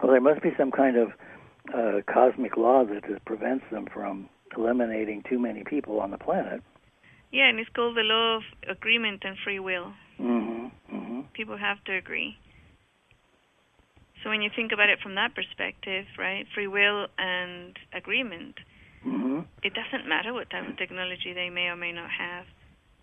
well, 0.03 0.13
there 0.13 0.21
must 0.21 0.43
be 0.43 0.51
some 0.57 0.71
kind 0.71 0.97
of 0.97 1.13
uh, 1.75 2.01
cosmic 2.11 2.57
law 2.57 2.85
that 2.85 3.25
prevents 3.27 3.65
them 3.71 3.87
from 3.93 4.29
eliminating 4.57 5.23
too 5.29 5.39
many 5.39 5.65
people 5.65 6.01
on 6.01 6.11
the 6.11 6.19
planet. 6.19 6.63
Yeah, 7.33 7.49
and 7.49 7.59
it's 7.59 7.71
called 7.75 7.97
the 7.97 8.03
law 8.03 8.37
of 8.37 8.43
agreement 8.69 9.23
and 9.25 9.37
free 9.45 9.59
will. 9.59 9.93
hmm 10.17 10.67
hmm 10.89 11.21
People 11.35 11.57
have 11.57 11.83
to 11.85 11.97
agree. 11.97 12.37
So 14.23 14.31
when 14.31 14.43
you 14.43 14.51
think 14.55 14.73
about 14.73 14.89
it 14.89 14.99
from 15.03 15.15
that 15.17 15.35
perspective, 15.35 16.07
right, 16.19 16.47
free 16.55 16.67
will 16.67 17.07
and 17.19 17.77
agreement, 17.95 18.57
hmm 19.03 19.41
it 19.63 19.73
doesn't 19.75 20.09
matter 20.09 20.33
what 20.33 20.51
type 20.51 20.69
of 20.69 20.77
technology 20.77 21.33
they 21.35 21.51
may 21.51 21.67
or 21.69 21.77
may 21.77 21.93
not 21.93 22.11
have. 22.11 22.45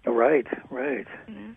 Right, 0.05 0.47
right. 0.69 1.07
You 1.27 1.33
know? 1.33 1.55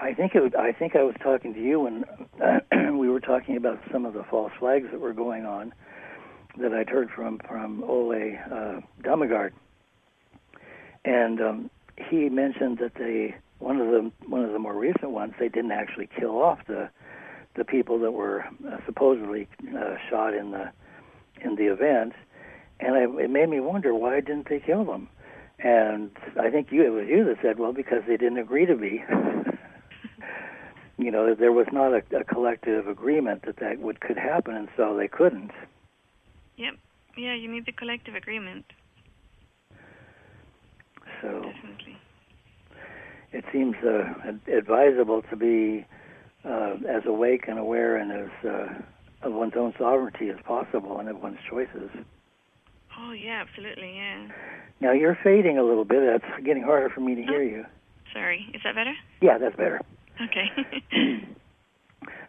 I 0.00 0.14
think 0.14 0.34
it. 0.34 0.42
Was, 0.42 0.52
I 0.58 0.72
think 0.72 0.94
I 0.94 1.02
was 1.02 1.14
talking 1.22 1.54
to 1.54 1.60
you 1.60 1.80
when 1.80 2.04
we 2.98 3.08
were 3.08 3.20
talking 3.20 3.56
about 3.56 3.80
some 3.92 4.06
of 4.06 4.14
the 4.14 4.22
false 4.24 4.52
flags 4.58 4.88
that 4.92 5.00
were 5.00 5.12
going 5.12 5.44
on 5.44 5.72
that 6.58 6.72
I'd 6.72 6.88
heard 6.88 7.10
from 7.10 7.38
from 7.46 7.82
Ole 7.84 8.36
uh, 8.50 8.80
Dammegard, 9.02 9.52
and 11.04 11.40
um, 11.40 11.70
he 11.96 12.28
mentioned 12.28 12.78
that 12.78 12.94
they 12.94 13.34
one 13.58 13.80
of 13.80 13.88
the 13.88 14.10
one 14.26 14.44
of 14.44 14.52
the 14.52 14.58
more 14.58 14.76
recent 14.76 15.10
ones 15.10 15.34
they 15.38 15.48
didn't 15.48 15.72
actually 15.72 16.08
kill 16.18 16.40
off 16.40 16.60
the 16.66 16.88
the 17.56 17.64
people 17.64 17.98
that 17.98 18.12
were 18.12 18.44
uh, 18.70 18.76
supposedly 18.86 19.48
uh, 19.76 19.96
shot 20.08 20.32
in 20.32 20.52
the 20.52 20.70
in 21.42 21.56
the 21.56 21.66
event, 21.66 22.12
and 22.78 22.94
I, 22.94 23.22
it 23.22 23.30
made 23.30 23.48
me 23.48 23.60
wonder 23.60 23.94
why 23.94 24.20
didn't 24.20 24.48
they 24.48 24.60
kill 24.60 24.84
them? 24.84 25.08
And 25.58 26.12
I 26.38 26.50
think 26.50 26.70
you 26.70 26.84
it 26.84 26.90
was 26.90 27.08
you 27.08 27.24
that 27.24 27.38
said, 27.42 27.58
well, 27.58 27.72
because 27.72 28.02
they 28.06 28.16
didn't 28.16 28.38
agree 28.38 28.66
to 28.66 28.76
be. 28.76 29.02
you 30.98 31.12
know, 31.12 31.34
there 31.34 31.52
was 31.52 31.66
not 31.72 31.92
a, 31.92 32.02
a 32.16 32.24
collective 32.24 32.88
agreement 32.88 33.44
that 33.46 33.56
that 33.60 33.78
would 33.78 34.00
could 34.00 34.18
happen, 34.18 34.54
and 34.54 34.68
so 34.76 34.96
they 34.96 35.08
couldn't. 35.08 35.52
Yep. 36.56 36.74
Yeah, 37.16 37.34
you 37.34 37.50
need 37.50 37.66
the 37.66 37.72
collective 37.72 38.14
agreement. 38.14 38.64
So 41.22 41.42
Definitely. 41.42 41.96
it 43.32 43.44
seems 43.52 43.74
uh, 43.84 44.32
advisable 44.52 45.22
to 45.30 45.36
be 45.36 45.86
uh, 46.44 46.74
as 46.88 47.02
awake 47.06 47.44
and 47.48 47.58
aware 47.58 47.96
and 47.96 48.12
as 48.12 48.30
uh, 48.44 49.26
of 49.26 49.32
one's 49.32 49.54
own 49.56 49.74
sovereignty 49.78 50.30
as 50.30 50.36
possible 50.44 50.98
and 50.98 51.08
of 51.08 51.20
one's 51.22 51.38
choices. 51.48 51.90
Oh 53.00 53.12
yeah, 53.12 53.44
absolutely. 53.46 53.96
Yeah. 53.96 54.28
Now 54.80 54.92
you're 54.92 55.18
fading 55.22 55.58
a 55.58 55.64
little 55.64 55.84
bit. 55.84 56.00
That's 56.04 56.44
getting 56.44 56.62
harder 56.62 56.88
for 56.88 57.00
me 57.00 57.14
to 57.16 57.22
hear 57.22 57.42
you. 57.42 57.64
Sorry. 58.12 58.46
Is 58.54 58.60
that 58.64 58.74
better? 58.74 58.94
Yeah, 59.20 59.38
that's 59.38 59.56
better. 59.56 59.80
Okay. 60.24 61.24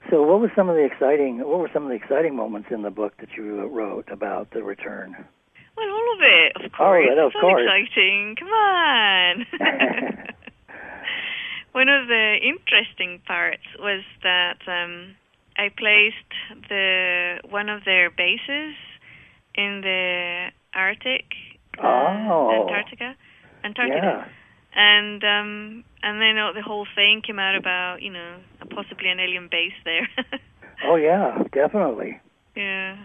So, 0.10 0.24
what 0.24 0.40
was 0.40 0.50
some 0.56 0.70
of 0.70 0.76
the 0.76 0.84
exciting? 0.84 1.38
What 1.38 1.60
were 1.60 1.70
some 1.72 1.84
of 1.84 1.90
the 1.90 1.96
exciting 1.96 2.36
moments 2.36 2.70
in 2.72 2.82
the 2.82 2.90
book 2.90 3.14
that 3.20 3.30
you 3.38 3.68
wrote 3.68 4.10
about 4.10 4.50
the 4.52 4.64
return? 4.64 5.16
well, 5.78 5.90
all 5.92 6.14
of 6.16 6.22
it, 6.22 6.56
of 6.56 6.62
All 6.62 6.66
of 6.66 6.72
course. 6.74 7.08
it, 7.12 7.18
of 7.20 7.32
so 7.34 7.40
course. 7.42 7.62
exciting. 7.64 8.36
Come 8.40 8.48
on. 8.48 9.46
One 11.74 11.90
of 11.90 12.08
the 12.08 12.38
interesting 12.42 13.20
parts 13.28 13.62
was 13.78 14.02
that 14.24 14.58
um, 14.68 15.16
I 15.58 15.70
placed 15.78 16.16
the 16.70 17.40
one 17.48 17.70
of 17.70 17.84
their 17.86 18.10
bases 18.10 18.74
in 19.54 19.82
the 19.82 20.48
Arctic, 20.74 21.26
uh, 21.78 21.82
Oh. 21.84 22.64
Antarctica, 22.64 23.16
Antarctica, 23.64 24.26
Yeah. 24.26 24.28
And 24.80 25.22
um, 25.24 25.84
and 26.02 26.22
then 26.22 26.38
uh, 26.38 26.54
the 26.54 26.62
whole 26.64 26.88
thing 26.96 27.22
came 27.26 27.40
out 27.40 27.56
about 27.56 28.02
you 28.02 28.12
know 28.12 28.38
possibly 28.72 29.10
an 29.10 29.20
alien 29.20 29.48
base 29.52 29.78
there. 29.86 30.08
Oh 30.82 30.96
yeah, 30.96 31.44
definitely. 31.52 32.22
yeah, 32.56 32.96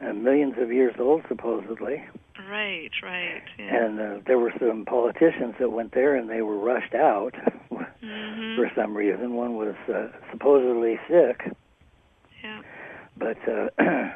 And 0.00 0.24
millions 0.24 0.54
of 0.56 0.72
years 0.72 0.94
old, 0.98 1.20
supposedly. 1.28 2.02
right, 2.48 2.90
right. 3.02 3.42
Yeah. 3.58 3.84
And 3.84 4.00
uh, 4.00 4.20
there 4.26 4.38
were 4.38 4.54
some 4.58 4.86
politicians 4.86 5.54
that 5.60 5.70
went 5.70 5.92
there, 5.92 6.16
and 6.16 6.30
they 6.30 6.40
were 6.40 6.56
rushed 6.58 6.94
out 6.94 7.34
hmm 7.70 8.56
for 8.56 8.70
some 8.74 8.96
reason. 8.96 9.34
One 9.34 9.56
was 9.56 9.74
uh, 9.94 10.08
supposedly 10.32 10.98
sick, 11.06 11.52
Yeah. 12.42 12.62
but 13.18 13.36
uh, 13.46 13.68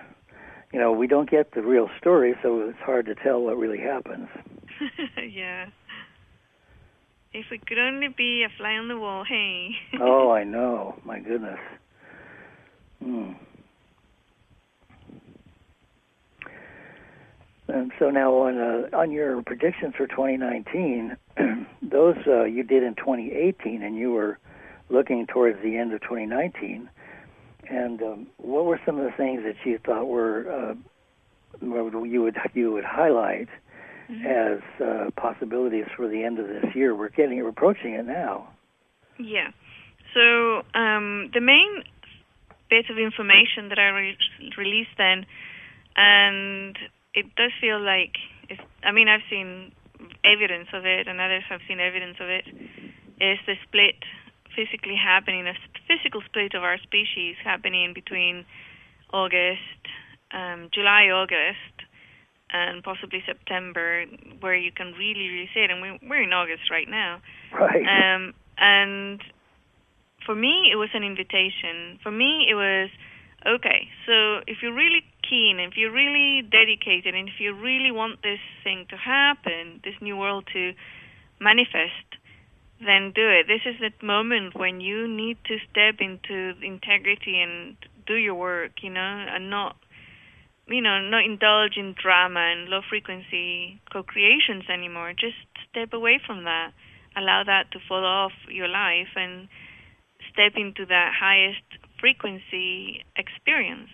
you 0.72 0.80
know 0.80 0.90
we 0.92 1.06
don't 1.06 1.28
get 1.28 1.52
the 1.52 1.60
real 1.62 1.90
story, 2.00 2.34
so 2.42 2.60
it's 2.70 2.78
hard 2.80 3.04
to 3.06 3.14
tell 3.14 3.42
what 3.42 3.58
really 3.58 3.80
happens. 3.92 4.28
yeah. 5.30 5.66
If 7.34 7.46
we 7.50 7.58
could 7.58 7.78
only 7.78 8.08
be 8.08 8.44
a 8.44 8.50
fly 8.58 8.72
on 8.72 8.88
the 8.88 8.98
wall, 8.98 9.24
hey. 9.24 9.70
oh, 10.00 10.30
I 10.30 10.44
know. 10.44 10.96
My 11.04 11.18
goodness. 11.18 11.58
Hmm. 13.02 13.32
And 17.68 17.90
so 17.98 18.10
now 18.10 18.34
on 18.34 18.58
uh, 18.58 18.96
on 18.96 19.12
your 19.12 19.42
predictions 19.42 19.94
for 19.96 20.06
2019, 20.06 21.16
those 21.82 22.16
uh, 22.26 22.44
you 22.44 22.62
did 22.64 22.82
in 22.82 22.94
2018, 22.96 23.82
and 23.82 23.96
you 23.96 24.12
were 24.12 24.38
looking 24.90 25.26
towards 25.26 25.62
the 25.62 25.78
end 25.78 25.94
of 25.94 26.02
2019. 26.02 26.90
And 27.70 28.02
um, 28.02 28.26
what 28.36 28.66
were 28.66 28.78
some 28.84 28.98
of 28.98 29.04
the 29.04 29.16
things 29.16 29.42
that 29.44 29.54
you 29.64 29.78
thought 29.78 30.06
were 30.06 30.52
uh, 30.52 30.74
you 31.62 32.22
would 32.22 32.36
you 32.52 32.72
would 32.72 32.84
highlight 32.84 33.48
Mhm. 34.10 34.24
as 34.24 34.80
uh, 34.80 35.10
possibilities 35.16 35.86
for 35.96 36.08
the 36.08 36.24
end 36.24 36.38
of 36.38 36.48
this 36.48 36.74
year? 36.74 36.94
We're 36.94 37.08
getting 37.08 37.42
we're 37.42 37.48
approaching 37.48 37.94
it 37.94 38.06
now. 38.06 38.48
Yeah. 39.18 39.50
So 40.14 40.64
um, 40.74 41.30
the 41.32 41.40
main 41.40 41.84
bit 42.68 42.90
of 42.90 42.98
information 42.98 43.68
that 43.68 43.78
I 43.78 43.88
re- 43.88 44.18
released 44.56 44.96
then, 44.96 45.26
and 45.96 46.76
it 47.14 47.34
does 47.34 47.52
feel 47.60 47.80
like, 47.80 48.16
I 48.82 48.92
mean, 48.92 49.08
I've 49.08 49.24
seen 49.28 49.72
evidence 50.24 50.68
of 50.72 50.86
it, 50.86 51.06
and 51.06 51.20
others 51.20 51.44
have 51.48 51.60
seen 51.68 51.80
evidence 51.80 52.16
of 52.20 52.28
it, 52.28 52.44
is 53.20 53.38
the 53.46 53.56
split 53.66 53.96
physically 54.56 54.96
happening, 54.96 55.46
a 55.46 55.54
physical 55.86 56.22
split 56.22 56.54
of 56.54 56.62
our 56.62 56.78
species 56.78 57.36
happening 57.44 57.92
between 57.94 58.44
August, 59.12 59.60
um, 60.32 60.68
July, 60.72 61.08
August, 61.10 61.81
and 62.52 62.82
possibly 62.82 63.22
September, 63.26 64.04
where 64.40 64.56
you 64.56 64.70
can 64.72 64.92
really, 64.92 65.28
really 65.28 65.50
see 65.54 65.60
it. 65.60 65.70
And 65.70 65.80
we, 65.80 65.98
we're 66.08 66.22
in 66.22 66.32
August 66.32 66.70
right 66.70 66.88
now. 66.88 67.20
Right. 67.52 67.82
Um, 67.82 68.34
and 68.58 69.20
for 70.26 70.34
me, 70.34 70.70
it 70.70 70.76
was 70.76 70.90
an 70.94 71.02
invitation. 71.02 71.98
For 72.02 72.10
me, 72.10 72.46
it 72.48 72.54
was 72.54 72.90
okay. 73.46 73.88
So 74.06 74.40
if 74.46 74.62
you're 74.62 74.74
really 74.74 75.04
keen, 75.28 75.58
if 75.58 75.76
you're 75.76 75.92
really 75.92 76.42
dedicated, 76.42 77.14
and 77.14 77.28
if 77.28 77.40
you 77.40 77.54
really 77.54 77.90
want 77.90 78.22
this 78.22 78.40
thing 78.62 78.86
to 78.90 78.96
happen, 78.96 79.80
this 79.82 79.94
new 80.00 80.16
world 80.16 80.44
to 80.52 80.72
manifest, 81.40 82.06
then 82.84 83.12
do 83.14 83.28
it. 83.28 83.46
This 83.46 83.62
is 83.64 83.80
the 83.80 83.92
moment 84.04 84.54
when 84.54 84.80
you 84.80 85.08
need 85.08 85.38
to 85.46 85.58
step 85.70 86.00
into 86.00 86.54
integrity 86.62 87.40
and 87.40 87.76
do 88.06 88.14
your 88.14 88.34
work, 88.34 88.82
you 88.82 88.90
know, 88.90 89.00
and 89.00 89.50
not, 89.50 89.76
you 90.72 90.82
know, 90.82 91.00
not 91.00 91.24
indulge 91.24 91.76
in 91.76 91.94
drama 92.00 92.40
and 92.40 92.68
low 92.68 92.80
frequency 92.88 93.80
co 93.92 94.02
creations 94.02 94.64
anymore. 94.68 95.12
Just 95.12 95.36
step 95.70 95.92
away 95.92 96.20
from 96.24 96.44
that 96.44 96.72
allow 97.16 97.42
that 97.44 97.70
to 97.72 97.78
fall 97.88 98.04
off 98.04 98.32
your 98.48 98.68
life 98.68 99.12
and 99.16 99.48
step 100.32 100.52
into 100.56 100.86
that 100.86 101.12
highest 101.18 101.64
frequency 102.00 103.04
experience. 103.16 103.90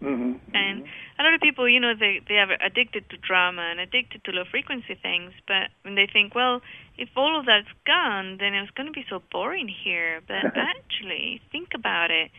hmm 0.00 0.32
And 0.54 0.82
a 1.18 1.22
lot 1.22 1.34
of 1.34 1.40
people, 1.40 1.68
you 1.68 1.80
know, 1.80 1.94
they 1.94 2.20
they 2.28 2.38
are 2.38 2.50
addicted 2.60 3.08
to 3.10 3.16
drama 3.16 3.62
and 3.70 3.80
addicted 3.80 4.24
to 4.24 4.32
low 4.32 4.44
frequency 4.50 4.94
things, 4.94 5.32
but 5.46 5.70
when 5.82 5.94
they 5.94 6.06
think, 6.10 6.34
well, 6.34 6.60
if 6.98 7.08
all 7.16 7.38
of 7.38 7.46
that's 7.46 7.72
gone, 7.86 8.38
then 8.38 8.54
it's 8.54 8.70
going 8.72 8.86
to 8.86 8.92
be 8.92 9.04
so 9.08 9.22
boring 9.30 9.68
here. 9.68 10.20
But 10.26 10.44
actually, 10.56 11.40
think 11.52 11.68
about 11.74 12.10
it. 12.10 12.30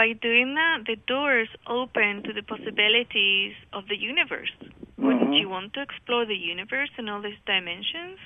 By 0.00 0.14
doing 0.14 0.54
that, 0.54 0.84
the 0.86 0.96
doors 0.96 1.50
open 1.68 2.22
to 2.24 2.32
the 2.32 2.40
possibilities 2.40 3.52
of 3.74 3.84
the 3.92 4.00
universe. 4.00 4.48
Wouldn't 4.96 5.28
Mhm. 5.28 5.38
you 5.38 5.50
want 5.50 5.74
to 5.74 5.82
explore 5.82 6.24
the 6.24 6.34
universe 6.34 6.88
and 6.96 7.10
all 7.10 7.20
these 7.20 7.36
dimensions? 7.44 8.18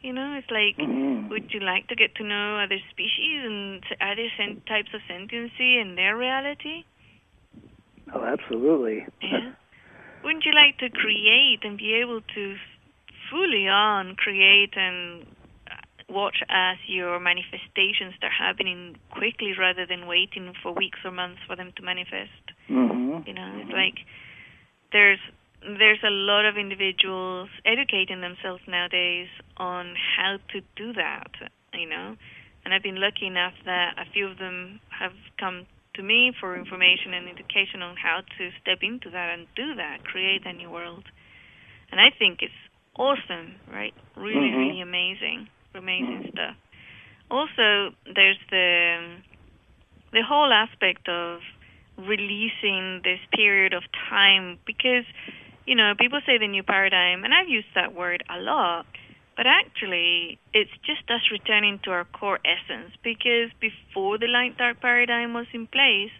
You 0.00 0.12
know, 0.12 0.34
it's 0.34 0.50
like, 0.50 0.76
Mhm. 0.76 1.28
would 1.28 1.54
you 1.54 1.60
like 1.60 1.86
to 1.90 1.94
get 1.94 2.16
to 2.16 2.24
know 2.24 2.58
other 2.58 2.80
species 2.90 3.44
and 3.44 3.84
other 4.00 4.28
sen- 4.36 4.62
types 4.62 4.92
of 4.94 5.00
sentiency 5.06 5.78
and 5.78 5.96
their 5.96 6.16
reality? 6.16 6.82
Oh, 8.12 8.24
absolutely. 8.24 9.06
Yeah. 9.22 9.52
Wouldn't 10.24 10.44
you 10.44 10.54
like 10.54 10.76
to 10.78 10.90
create 10.90 11.64
and 11.64 11.78
be 11.78 11.94
able 11.94 12.20
to 12.34 12.58
fully 13.30 13.68
on 13.68 14.16
create 14.16 14.76
and 14.76 15.24
watch 16.08 16.42
as 16.48 16.76
your 16.86 17.18
manifestations 17.18 18.14
start 18.16 18.32
happening 18.32 18.96
quickly 19.10 19.52
rather 19.58 19.86
than 19.86 20.06
waiting 20.06 20.52
for 20.62 20.72
weeks 20.72 20.98
or 21.04 21.10
months 21.10 21.40
for 21.46 21.56
them 21.56 21.72
to 21.76 21.82
manifest. 21.82 22.44
Mm-hmm. 22.70 23.26
You 23.26 23.34
know, 23.34 23.42
mm-hmm. 23.42 23.60
it's 23.60 23.72
like 23.72 24.06
there's 24.92 25.18
there's 25.62 26.02
a 26.04 26.10
lot 26.10 26.44
of 26.44 26.56
individuals 26.56 27.48
educating 27.64 28.20
themselves 28.20 28.62
nowadays 28.68 29.28
on 29.56 29.94
how 30.16 30.38
to 30.52 30.60
do 30.76 30.92
that. 30.92 31.30
You 31.74 31.88
know, 31.88 32.16
and 32.64 32.72
I've 32.72 32.82
been 32.82 33.00
lucky 33.00 33.26
enough 33.26 33.54
that 33.64 33.94
a 33.98 34.10
few 34.12 34.28
of 34.28 34.38
them 34.38 34.80
have 34.90 35.12
come 35.38 35.66
to 35.94 36.02
me 36.02 36.32
for 36.38 36.56
information 36.56 37.14
and 37.14 37.28
education 37.28 37.82
on 37.82 37.96
how 37.96 38.20
to 38.38 38.50
step 38.60 38.78
into 38.82 39.10
that 39.10 39.38
and 39.38 39.46
do 39.56 39.74
that, 39.74 40.04
create 40.04 40.46
a 40.46 40.52
new 40.52 40.70
world. 40.70 41.04
And 41.90 42.00
I 42.00 42.10
think 42.10 42.42
it's 42.42 42.52
awesome, 42.96 43.56
right? 43.72 43.94
Really, 44.14 44.50
Mhm. 44.50 44.58
really 44.58 44.80
amazing, 44.80 45.48
amazing 45.76 46.30
stuff. 46.32 46.56
Also, 47.30 47.94
there's 48.14 48.38
the 48.50 49.16
the 50.12 50.22
whole 50.22 50.52
aspect 50.52 51.08
of 51.08 51.40
releasing 51.98 53.00
this 53.02 53.20
period 53.32 53.72
of 53.72 53.82
time 54.08 54.58
because 54.66 55.04
you 55.66 55.74
know 55.74 55.94
people 55.98 56.20
say 56.26 56.38
the 56.38 56.48
new 56.48 56.62
paradigm, 56.62 57.24
and 57.24 57.34
I've 57.34 57.48
used 57.48 57.68
that 57.74 57.94
word 57.94 58.24
a 58.28 58.38
lot. 58.40 58.86
But 59.36 59.46
actually, 59.46 60.38
it's 60.54 60.70
just 60.82 61.10
us 61.10 61.20
returning 61.30 61.78
to 61.84 61.90
our 61.90 62.04
core 62.04 62.40
essence 62.42 62.92
because 63.04 63.50
before 63.60 64.16
the 64.16 64.28
light 64.28 64.56
dark 64.56 64.80
paradigm 64.80 65.34
was 65.34 65.46
in 65.52 65.66
place, 65.66 66.12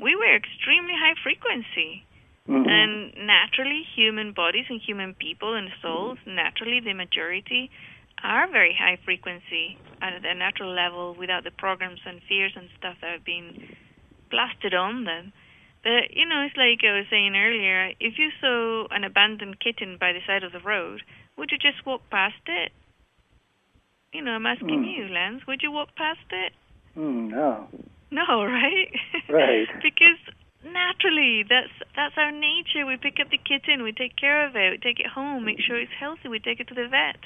we 0.00 0.16
were 0.16 0.34
extremely 0.34 0.94
high 0.94 1.14
frequency. 1.22 2.02
Mhm. 2.48 2.66
And 2.66 3.26
naturally, 3.26 3.82
human 3.94 4.32
bodies 4.32 4.66
and 4.68 4.80
human 4.80 5.14
people 5.14 5.54
and 5.54 5.70
souls, 5.82 6.18
naturally, 6.26 6.80
the 6.80 6.94
majority, 6.94 7.70
are 8.22 8.50
very 8.50 8.76
high 8.78 8.98
frequency 9.04 9.78
at 10.00 10.24
a 10.24 10.34
natural 10.34 10.72
level 10.72 11.14
without 11.18 11.44
the 11.44 11.50
programs 11.50 12.00
and 12.06 12.20
fears 12.28 12.52
and 12.56 12.68
stuff 12.78 12.96
that 13.00 13.12
have 13.12 13.24
been 13.24 13.76
blasted 14.30 14.74
on 14.74 15.04
them. 15.04 15.32
But, 15.82 16.10
you 16.10 16.26
know, 16.26 16.42
it's 16.42 16.56
like 16.56 16.82
I 16.82 16.98
was 16.98 17.06
saying 17.10 17.36
earlier 17.36 17.92
if 18.00 18.18
you 18.18 18.30
saw 18.40 18.86
an 18.90 19.04
abandoned 19.04 19.60
kitten 19.60 19.96
by 19.98 20.12
the 20.12 20.20
side 20.26 20.42
of 20.42 20.52
the 20.52 20.60
road, 20.60 21.02
would 21.36 21.50
you 21.50 21.58
just 21.58 21.86
walk 21.86 22.02
past 22.10 22.42
it? 22.46 22.72
You 24.12 24.22
know, 24.22 24.32
I'm 24.32 24.46
asking 24.46 24.84
Hmm. 24.84 24.84
you, 24.84 25.08
Lance, 25.08 25.46
would 25.46 25.62
you 25.62 25.70
walk 25.70 25.94
past 25.94 26.26
it? 26.30 26.52
Mm, 26.96 27.30
no. 27.30 27.68
No, 28.10 28.44
right? 28.44 28.90
Right. 29.28 29.68
because 29.82 30.18
naturally, 30.64 31.44
that's 31.48 31.72
that's 31.94 32.16
our 32.16 32.32
nature. 32.32 32.86
We 32.86 32.96
pick 32.96 33.20
up 33.20 33.30
the 33.30 33.38
kitten, 33.38 33.82
we 33.82 33.92
take 33.92 34.16
care 34.16 34.46
of 34.46 34.56
it, 34.56 34.70
we 34.70 34.78
take 34.78 34.98
it 34.98 35.06
home, 35.06 35.44
make 35.44 35.60
sure 35.60 35.78
it's 35.78 35.92
healthy, 35.98 36.28
we 36.28 36.40
take 36.40 36.60
it 36.60 36.68
to 36.68 36.74
the 36.74 36.88
vet. 36.88 37.20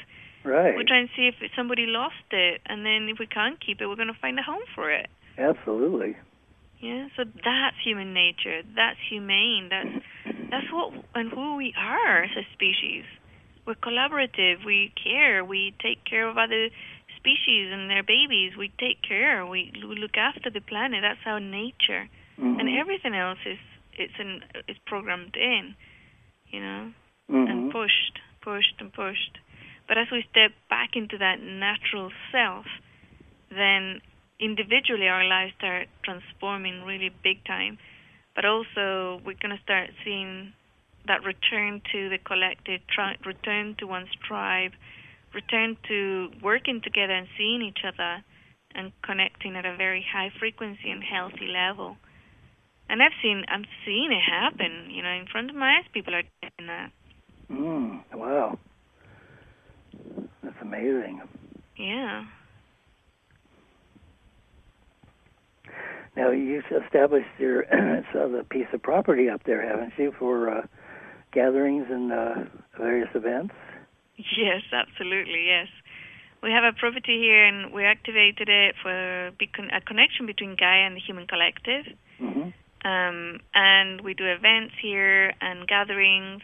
Right. 0.45 0.77
We 0.77 0.85
try 0.85 0.99
and 0.99 1.09
see 1.17 1.29
if 1.29 1.35
somebody 1.55 1.87
lost 1.87 2.27
it, 2.31 2.61
and 2.67 2.85
then 2.85 3.09
if 3.09 3.19
we 3.19 3.27
can't 3.27 3.61
keep 3.65 3.81
it, 3.81 3.87
we're 3.87 3.97
going 3.97 4.13
to 4.13 4.21
find 4.21 4.39
a 4.39 4.43
home 4.43 4.63
for 4.75 4.91
it. 4.91 5.09
Absolutely. 5.39 6.17
Yeah, 6.81 7.07
so 7.17 7.25
that's 7.25 7.77
human 7.85 8.13
nature. 8.13 8.63
That's 8.75 8.99
humane. 9.09 9.69
That's 9.71 10.05
that's 10.51 10.67
what 10.73 10.93
and 11.15 11.31
who 11.31 11.55
we 11.57 11.73
are 11.79 12.25
as 12.25 12.31
a 12.37 12.43
species. 12.53 13.05
We're 13.67 13.77
collaborative. 13.77 14.65
We 14.67 14.93
care. 15.03 15.45
We 15.45 15.73
take 15.81 16.05
care 16.05 16.29
of 16.29 16.37
other 16.37 16.71
species 17.17 17.71
and 17.73 17.89
their 17.89 18.03
babies. 18.03 18.57
We 18.59 18.73
take 18.81 19.01
care. 19.01 19.47
We, 19.47 19.71
we 19.77 19.95
look 19.95 20.17
after 20.17 20.51
the 20.51 20.61
planet. 20.61 21.03
That's 21.03 21.21
our 21.25 21.39
nature. 21.39 22.09
Mhm. 22.41 22.59
And 22.59 22.69
everything 22.69 23.15
else 23.15 23.39
is 23.47 23.59
it's 23.95 24.15
in 24.19 24.43
it's 24.67 24.81
programmed 24.87 25.37
in, 25.37 25.77
you 26.49 26.61
know, 26.61 26.93
Mhm. 27.31 27.49
and 27.51 27.71
pushed, 27.73 28.19
pushed, 28.41 28.75
and 28.81 28.93
pushed. 28.93 29.39
But 29.89 29.99
as 29.99 30.07
we 30.11 30.25
step 30.31 30.53
back 30.71 30.91
into 30.95 31.19
that 31.19 31.41
natural 31.41 32.11
self, 32.31 32.67
then 33.51 34.01
individually 34.41 35.09
our 35.09 35.25
lives 35.25 35.53
start 35.59 35.89
transforming 36.05 36.83
really 36.83 37.11
big 37.23 37.45
time. 37.45 37.79
But 38.35 38.45
also 38.45 39.21
we're 39.25 39.41
going 39.41 39.57
to 39.57 39.63
start 39.63 39.91
seeing 40.05 40.53
that 41.07 41.23
return 41.25 41.83
to 41.93 42.09
the 42.09 42.19
collective, 42.19 42.81
tri- 42.89 43.17
return 43.27 43.77
to 43.79 43.87
one's 43.87 44.15
tribe, 44.27 44.73
return 45.35 45.77
to 45.89 46.29
working 46.43 46.81
together 46.83 47.13
and 47.13 47.27
seeing 47.37 47.63
each 47.63 47.85
other 47.87 48.23
and 48.75 48.93
connecting 49.05 49.57
at 49.57 49.67
a 49.67 49.77
very 49.77 50.05
high 50.13 50.31
frequency 50.39 50.91
and 50.91 51.03
healthy 51.03 51.47
level. 51.47 51.97
And 52.89 53.03
I've 53.03 53.17
seen, 53.23 53.45
I'm 53.49 53.65
seeing 53.85 54.13
it 54.13 54.23
happen. 54.23 54.91
You 54.91 55.03
know, 55.03 55.11
in 55.11 55.27
front 55.31 55.51
of 55.51 55.57
my 55.57 55.79
eyes, 55.79 55.85
people 55.93 56.15
are 56.15 56.23
doing 56.23 56.69
that. 56.69 56.91
Mm, 57.51 58.01
wow. 58.15 58.59
Amazing. 60.73 61.21
Yeah. 61.77 62.25
Now 66.17 66.31
you've 66.31 66.65
established 66.85 67.29
your 67.39 67.65
so 68.13 68.29
the 68.29 68.45
piece 68.49 68.67
of 68.73 68.83
property 68.83 69.29
up 69.29 69.43
there, 69.45 69.67
haven't 69.67 69.93
you, 69.99 70.13
for 70.19 70.49
uh, 70.51 70.67
gatherings 71.33 71.87
and 71.91 72.13
uh, 72.13 72.35
various 72.79 73.09
events? 73.15 73.55
Yes, 74.17 74.63
absolutely. 74.73 75.47
Yes, 75.47 75.69
we 76.43 76.51
have 76.51 76.65
a 76.65 76.73
property 76.73 77.19
here, 77.19 77.45
and 77.45 77.73
we 77.73 77.85
activated 77.85 78.49
it 78.49 78.75
for 78.83 79.29
a 79.29 79.81
connection 79.87 80.27
between 80.27 80.57
Gaia 80.59 80.87
and 80.87 80.97
the 80.97 81.01
human 81.01 81.27
collective. 81.27 81.85
Mm-hmm. 82.21 82.89
Um, 82.89 83.41
and 83.55 84.01
we 84.01 84.15
do 84.15 84.25
events 84.27 84.75
here 84.81 85.35
and 85.41 85.67
gatherings. 85.69 86.43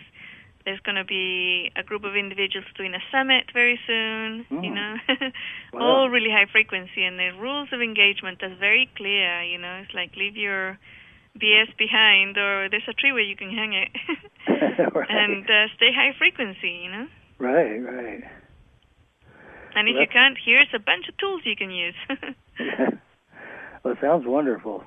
There's 0.64 0.80
going 0.80 0.96
to 0.96 1.04
be 1.04 1.70
a 1.76 1.82
group 1.82 2.04
of 2.04 2.14
individuals 2.16 2.66
doing 2.76 2.94
a 2.94 3.00
summit 3.10 3.44
very 3.54 3.78
soon. 3.86 4.44
You 4.50 4.70
Mm. 4.70 4.74
know, 4.74 4.94
Wow. 5.72 5.80
all 5.80 6.10
really 6.10 6.30
high 6.30 6.46
frequency, 6.50 7.04
and 7.04 7.18
the 7.18 7.30
rules 7.38 7.68
of 7.72 7.80
engagement 7.80 8.42
are 8.42 8.54
very 8.54 8.88
clear. 8.96 9.42
You 9.42 9.58
know, 9.58 9.80
it's 9.82 9.94
like 9.94 10.14
leave 10.16 10.36
your 10.36 10.78
BS 11.38 11.72
behind, 11.78 12.36
or 12.36 12.68
there's 12.68 12.88
a 12.88 12.92
tree 12.92 13.12
where 13.12 13.22
you 13.22 13.36
can 13.36 13.50
hang 13.50 13.72
it, 13.72 13.88
Right. 14.94 15.08
and 15.10 15.44
uh, 15.48 15.68
stay 15.76 15.92
high 15.94 16.12
frequency. 16.18 16.70
You 16.84 16.90
know. 16.90 17.06
Right, 17.38 17.78
right. 17.78 18.24
And 19.76 19.88
if 19.88 19.94
Well, 19.94 20.02
you 20.02 20.08
can't, 20.12 20.36
here's 20.44 20.68
a 20.74 20.78
bunch 20.80 21.08
of 21.08 21.16
tools 21.18 21.42
you 21.44 21.54
can 21.54 21.70
use. 21.70 21.94
well, 23.84 23.92
it 23.94 23.98
sounds 24.00 24.26
wonderful. 24.26 24.82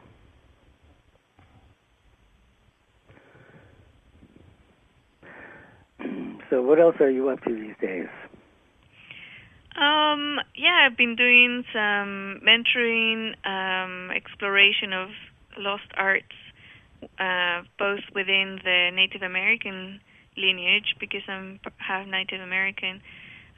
So, 6.52 6.62
what 6.62 6.80
else 6.80 6.98
are 7.00 7.10
you 7.10 7.30
up 7.30 7.44
to 7.46 7.56
these 7.56 7.76
days? 7.82 8.10
um, 9.76 10.38
yeah, 10.56 10.86
I've 10.86 10.98
been 10.98 11.16
doing 11.16 11.64
some 11.74 12.42
mentoring, 12.46 13.34
um, 13.48 14.12
exploration 14.12 14.94
of 14.94 15.10
lost 15.58 15.88
arts, 15.98 16.36
uh, 17.20 17.64
both 17.80 18.02
within 18.14 18.60
the 18.64 18.92
Native 18.94 19.24
American 19.24 20.02
lineage, 20.38 20.96
because 21.00 21.24
I'm 21.28 21.60
half 21.78 22.06
Native 22.08 22.42
American, 22.42 23.02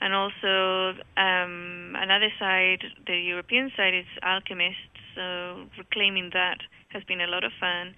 and 0.01 0.13
also 0.13 0.93
um, 1.17 1.95
another 1.97 2.29
side, 2.39 2.84
the 3.08 3.17
European 3.17 3.71
side, 3.75 3.95
is 3.95 4.06
alchemists. 4.21 4.79
So 5.15 5.65
reclaiming 5.77 6.32
that 6.34 6.60
has 6.89 7.03
been 7.06 7.21
a 7.21 7.27
lot 7.27 7.43
of 7.43 7.51
fun. 7.60 7.95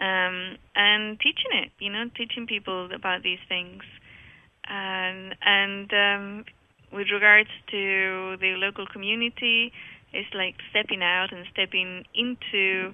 um, 0.00 0.58
and 0.74 1.20
teaching 1.20 1.52
it. 1.52 1.70
You 1.78 1.90
know, 1.92 2.04
teaching 2.16 2.46
people 2.46 2.90
about 2.92 3.22
these 3.22 3.38
things, 3.48 3.82
and 4.68 5.34
and 5.42 5.92
um, 5.92 6.44
with 6.92 7.08
regards 7.12 7.50
to 7.70 8.36
the 8.40 8.54
local 8.58 8.86
community, 8.86 9.72
it's 10.12 10.32
like 10.34 10.56
stepping 10.70 11.02
out 11.02 11.32
and 11.32 11.46
stepping 11.52 12.04
into 12.14 12.92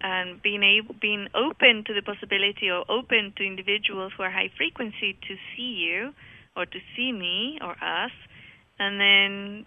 and 0.00 0.42
being 0.42 0.62
able, 0.62 0.94
being 1.00 1.28
open 1.34 1.84
to 1.86 1.94
the 1.94 2.02
possibility 2.02 2.70
or 2.70 2.84
open 2.90 3.32
to 3.36 3.44
individuals 3.44 4.12
who 4.16 4.22
are 4.22 4.30
high 4.30 4.50
frequency 4.56 5.16
to 5.26 5.36
see 5.54 5.72
you 5.72 6.12
or 6.56 6.66
to 6.66 6.78
see 6.94 7.12
me 7.12 7.58
or 7.62 7.72
us, 7.72 8.12
and 8.78 9.00
then 9.00 9.66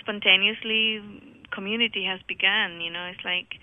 spontaneously 0.00 1.00
community 1.52 2.04
has 2.04 2.20
begun. 2.28 2.80
You 2.80 2.90
know, 2.90 3.04
it's 3.06 3.24
like 3.24 3.56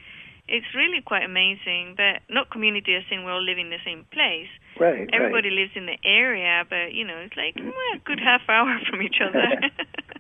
it's 0.48 0.66
really 0.76 1.02
quite 1.02 1.24
amazing. 1.24 1.96
But 1.98 2.22
not 2.30 2.50
community 2.50 2.96
as 2.96 3.04
in 3.12 3.24
we're 3.24 3.34
all 3.34 3.44
living 3.44 3.68
in 3.68 3.72
the 3.72 3.86
same 3.86 4.06
place. 4.12 4.50
Right. 4.80 5.10
Everybody 5.14 5.52
lives 5.52 5.72
in 5.76 5.86
the 5.86 5.98
area, 6.04 6.66
but 6.70 6.94
you 6.94 7.06
know, 7.06 7.18
it's 7.18 7.36
like 7.38 7.56
well, 7.56 7.74
a 7.96 8.00
good 8.04 8.20
half 8.20 8.42
hour 8.50 8.78
from 8.90 9.02
each 9.02 9.22
other, 9.22 9.62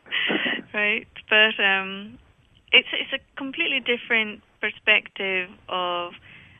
right? 0.73 1.07
But 1.29 1.59
um, 1.63 2.17
it's 2.71 2.87
it's 2.93 3.13
a 3.13 3.37
completely 3.37 3.81
different 3.81 4.41
perspective 4.61 5.49
of 5.67 6.13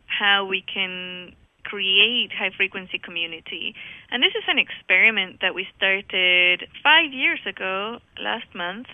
how 0.08 0.46
we 0.46 0.62
can 0.62 1.34
create 1.64 2.32
high 2.32 2.52
frequency 2.56 3.00
community. 3.00 3.76
And 4.12 4.22
this 4.22 4.34
is 4.36 4.44
an 4.48 4.60
experiment 4.60 5.42
that 5.42 5.56
we 5.56 5.68
started 5.76 6.68
five 6.84 7.12
years 7.12 7.40
ago, 7.46 8.00
last 8.22 8.54
month, 8.54 8.88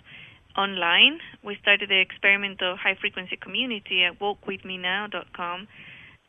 online. 0.58 1.20
We 1.44 1.58
started 1.62 1.90
the 1.90 2.00
experiment 2.00 2.62
of 2.62 2.78
high 2.78 2.96
frequency 2.96 3.36
community 3.36 4.04
at 4.04 4.20
walkwithmenow.com. 4.20 5.68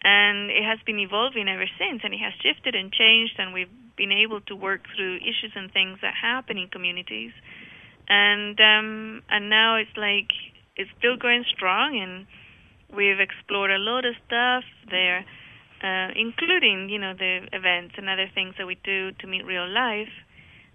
And 0.04 0.50
it 0.50 0.64
has 0.64 0.80
been 0.84 0.98
evolving 0.98 1.48
ever 1.48 1.66
since, 1.78 2.02
and 2.02 2.12
it 2.12 2.18
has 2.18 2.32
shifted 2.42 2.74
and 2.74 2.90
changed, 2.92 3.34
and 3.38 3.54
we've 3.54 3.70
been 3.96 4.10
able 4.12 4.40
to 4.42 4.56
work 4.56 4.82
through 4.96 5.16
issues 5.16 5.52
and 5.54 5.70
things 5.72 5.98
that 6.02 6.14
happen 6.14 6.58
in 6.58 6.68
communities. 6.68 7.32
and 8.08 8.58
um, 8.60 9.22
and 9.30 9.48
now 9.48 9.76
it's 9.76 9.96
like 9.96 10.30
it's 10.76 10.90
still 10.98 11.16
going 11.16 11.44
strong, 11.54 11.98
and 11.98 12.26
we've 12.96 13.20
explored 13.20 13.70
a 13.70 13.78
lot 13.78 14.04
of 14.04 14.14
stuff 14.26 14.64
there, 14.90 15.24
uh, 15.82 16.08
including 16.16 16.88
you 16.88 16.98
know 16.98 17.14
the 17.14 17.46
events 17.52 17.94
and 17.96 18.08
other 18.08 18.28
things 18.34 18.54
that 18.58 18.66
we 18.66 18.76
do 18.82 19.12
to 19.20 19.26
meet 19.26 19.44
real 19.46 19.68
life. 19.68 20.12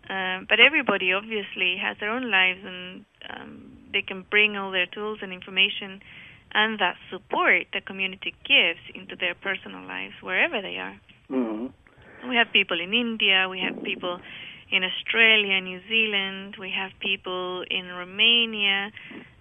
Um, 0.10 0.46
but 0.48 0.60
everybody 0.62 1.12
obviously 1.12 1.76
has 1.82 1.98
their 2.00 2.10
own 2.10 2.32
lives, 2.32 2.62
and 2.64 3.06
um, 3.30 3.72
they 3.92 4.02
can 4.02 4.24
bring 4.30 4.56
all 4.56 4.72
their 4.72 4.88
tools 4.88 5.20
and 5.22 5.34
information 5.34 6.02
and 6.54 6.80
that 6.80 6.96
support 7.12 7.68
the 7.74 7.82
community 7.82 8.34
gives 8.46 8.80
into 8.96 9.16
their 9.16 9.36
personal 9.36 9.82
lives 9.86 10.14
wherever 10.22 10.62
they 10.62 10.78
are. 10.78 11.00
Mm-hmm. 11.30 12.30
We 12.30 12.36
have 12.36 12.48
people 12.52 12.80
in 12.80 12.94
India, 12.94 13.48
we 13.50 13.60
have 13.60 13.84
people 13.84 14.20
in 14.72 14.84
Australia, 14.84 15.62
New 15.62 15.82
Zealand, 15.88 16.56
we 16.60 16.72
have 16.72 16.92
people 17.00 17.64
in 17.70 17.88
Romania, 17.88 18.92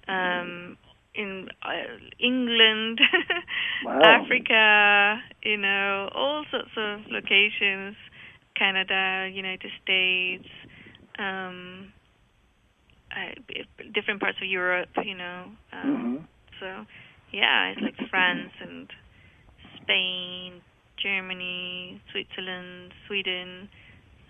um, 0.09 0.77
in 1.14 1.49
uh, 1.62 1.71
England, 2.19 3.01
Wow. 3.85 4.01
Africa, 4.03 5.23
you 5.42 5.57
know, 5.57 6.09
all 6.14 6.45
sorts 6.51 6.71
of 6.77 7.01
locations, 7.11 7.97
Canada, 8.57 9.29
United 9.33 9.71
States, 9.83 10.49
um, 11.19 11.92
uh, 13.11 13.35
different 13.95 14.21
parts 14.21 14.38
of 14.42 14.49
Europe, 14.49 14.90
you 15.05 15.16
know. 15.16 15.45
Um, 15.73 15.87
Mm-hmm. 15.87 16.16
So, 16.61 16.85
yeah, 17.33 17.71
it's 17.71 17.81
like 17.81 17.97
France 18.11 18.53
and 18.61 18.88
Spain, 19.83 20.61
Germany, 21.03 22.01
Switzerland, 22.12 22.92
Sweden, 23.07 23.69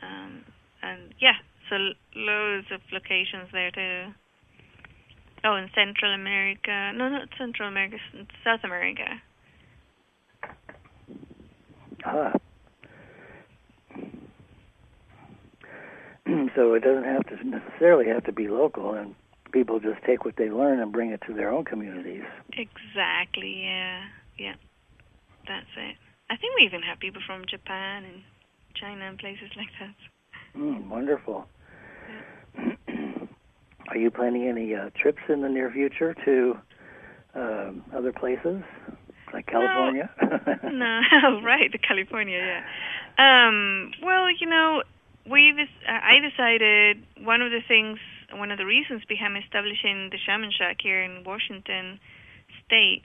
um, 0.02 0.44
and 0.82 1.14
yeah, 1.20 1.38
so 1.70 1.76
loads 2.14 2.66
of 2.72 2.80
locations 2.92 3.48
there 3.52 3.70
too. 3.70 4.12
Oh, 5.44 5.54
in 5.56 5.68
Central 5.74 6.12
America. 6.12 6.92
No, 6.94 7.08
not 7.08 7.28
Central 7.38 7.68
America, 7.68 7.96
South 8.44 8.60
America. 8.64 9.22
Ah. 12.04 12.32
so 16.56 16.74
it 16.74 16.82
doesn't 16.82 17.04
have 17.04 17.24
to 17.26 17.44
necessarily 17.44 18.06
have 18.08 18.24
to 18.24 18.32
be 18.32 18.48
local, 18.48 18.94
and 18.94 19.14
people 19.56 19.80
just 19.80 20.02
take 20.04 20.26
what 20.26 20.36
they 20.36 20.50
learn 20.50 20.80
and 20.80 20.92
bring 20.92 21.10
it 21.12 21.22
to 21.26 21.32
their 21.32 21.50
own 21.50 21.64
communities. 21.64 22.24
Exactly, 22.52 23.62
yeah. 23.64 24.02
Yeah. 24.38 24.54
That's 25.48 25.72
it. 25.78 25.96
I 26.28 26.36
think 26.36 26.54
we 26.58 26.66
even 26.66 26.82
have 26.82 26.98
people 26.98 27.22
from 27.26 27.44
Japan 27.48 28.04
and 28.04 28.22
China 28.74 29.08
and 29.08 29.18
places 29.18 29.48
like 29.56 29.68
that. 29.80 30.60
Mm, 30.60 30.88
wonderful. 30.88 31.46
Are 33.88 33.96
you 33.96 34.10
planning 34.10 34.46
any 34.46 34.74
uh, 34.74 34.90
trips 35.00 35.22
in 35.30 35.40
the 35.40 35.48
near 35.48 35.70
future 35.70 36.14
to 36.26 36.58
um, 37.34 37.82
other 37.94 38.12
places, 38.12 38.62
like 39.32 39.46
California? 39.46 40.10
no, 40.70 41.00
oh, 41.24 41.40
right, 41.44 41.74
California, 41.82 42.38
yeah. 42.38 43.46
Um, 43.48 43.92
well, 44.02 44.28
you 44.30 44.46
know, 44.46 44.82
we 45.30 45.50
uh, 45.52 45.64
I 45.88 46.18
decided 46.18 47.02
one 47.24 47.40
of 47.40 47.50
the 47.50 47.60
things, 47.66 47.98
one 48.34 48.50
of 48.50 48.58
the 48.58 48.66
reasons 48.66 49.02
behind 49.08 49.36
establishing 49.36 50.10
the 50.10 50.18
Shaman 50.24 50.50
Shack 50.56 50.78
here 50.82 51.02
in 51.02 51.24
Washington 51.24 51.98
State 52.64 53.02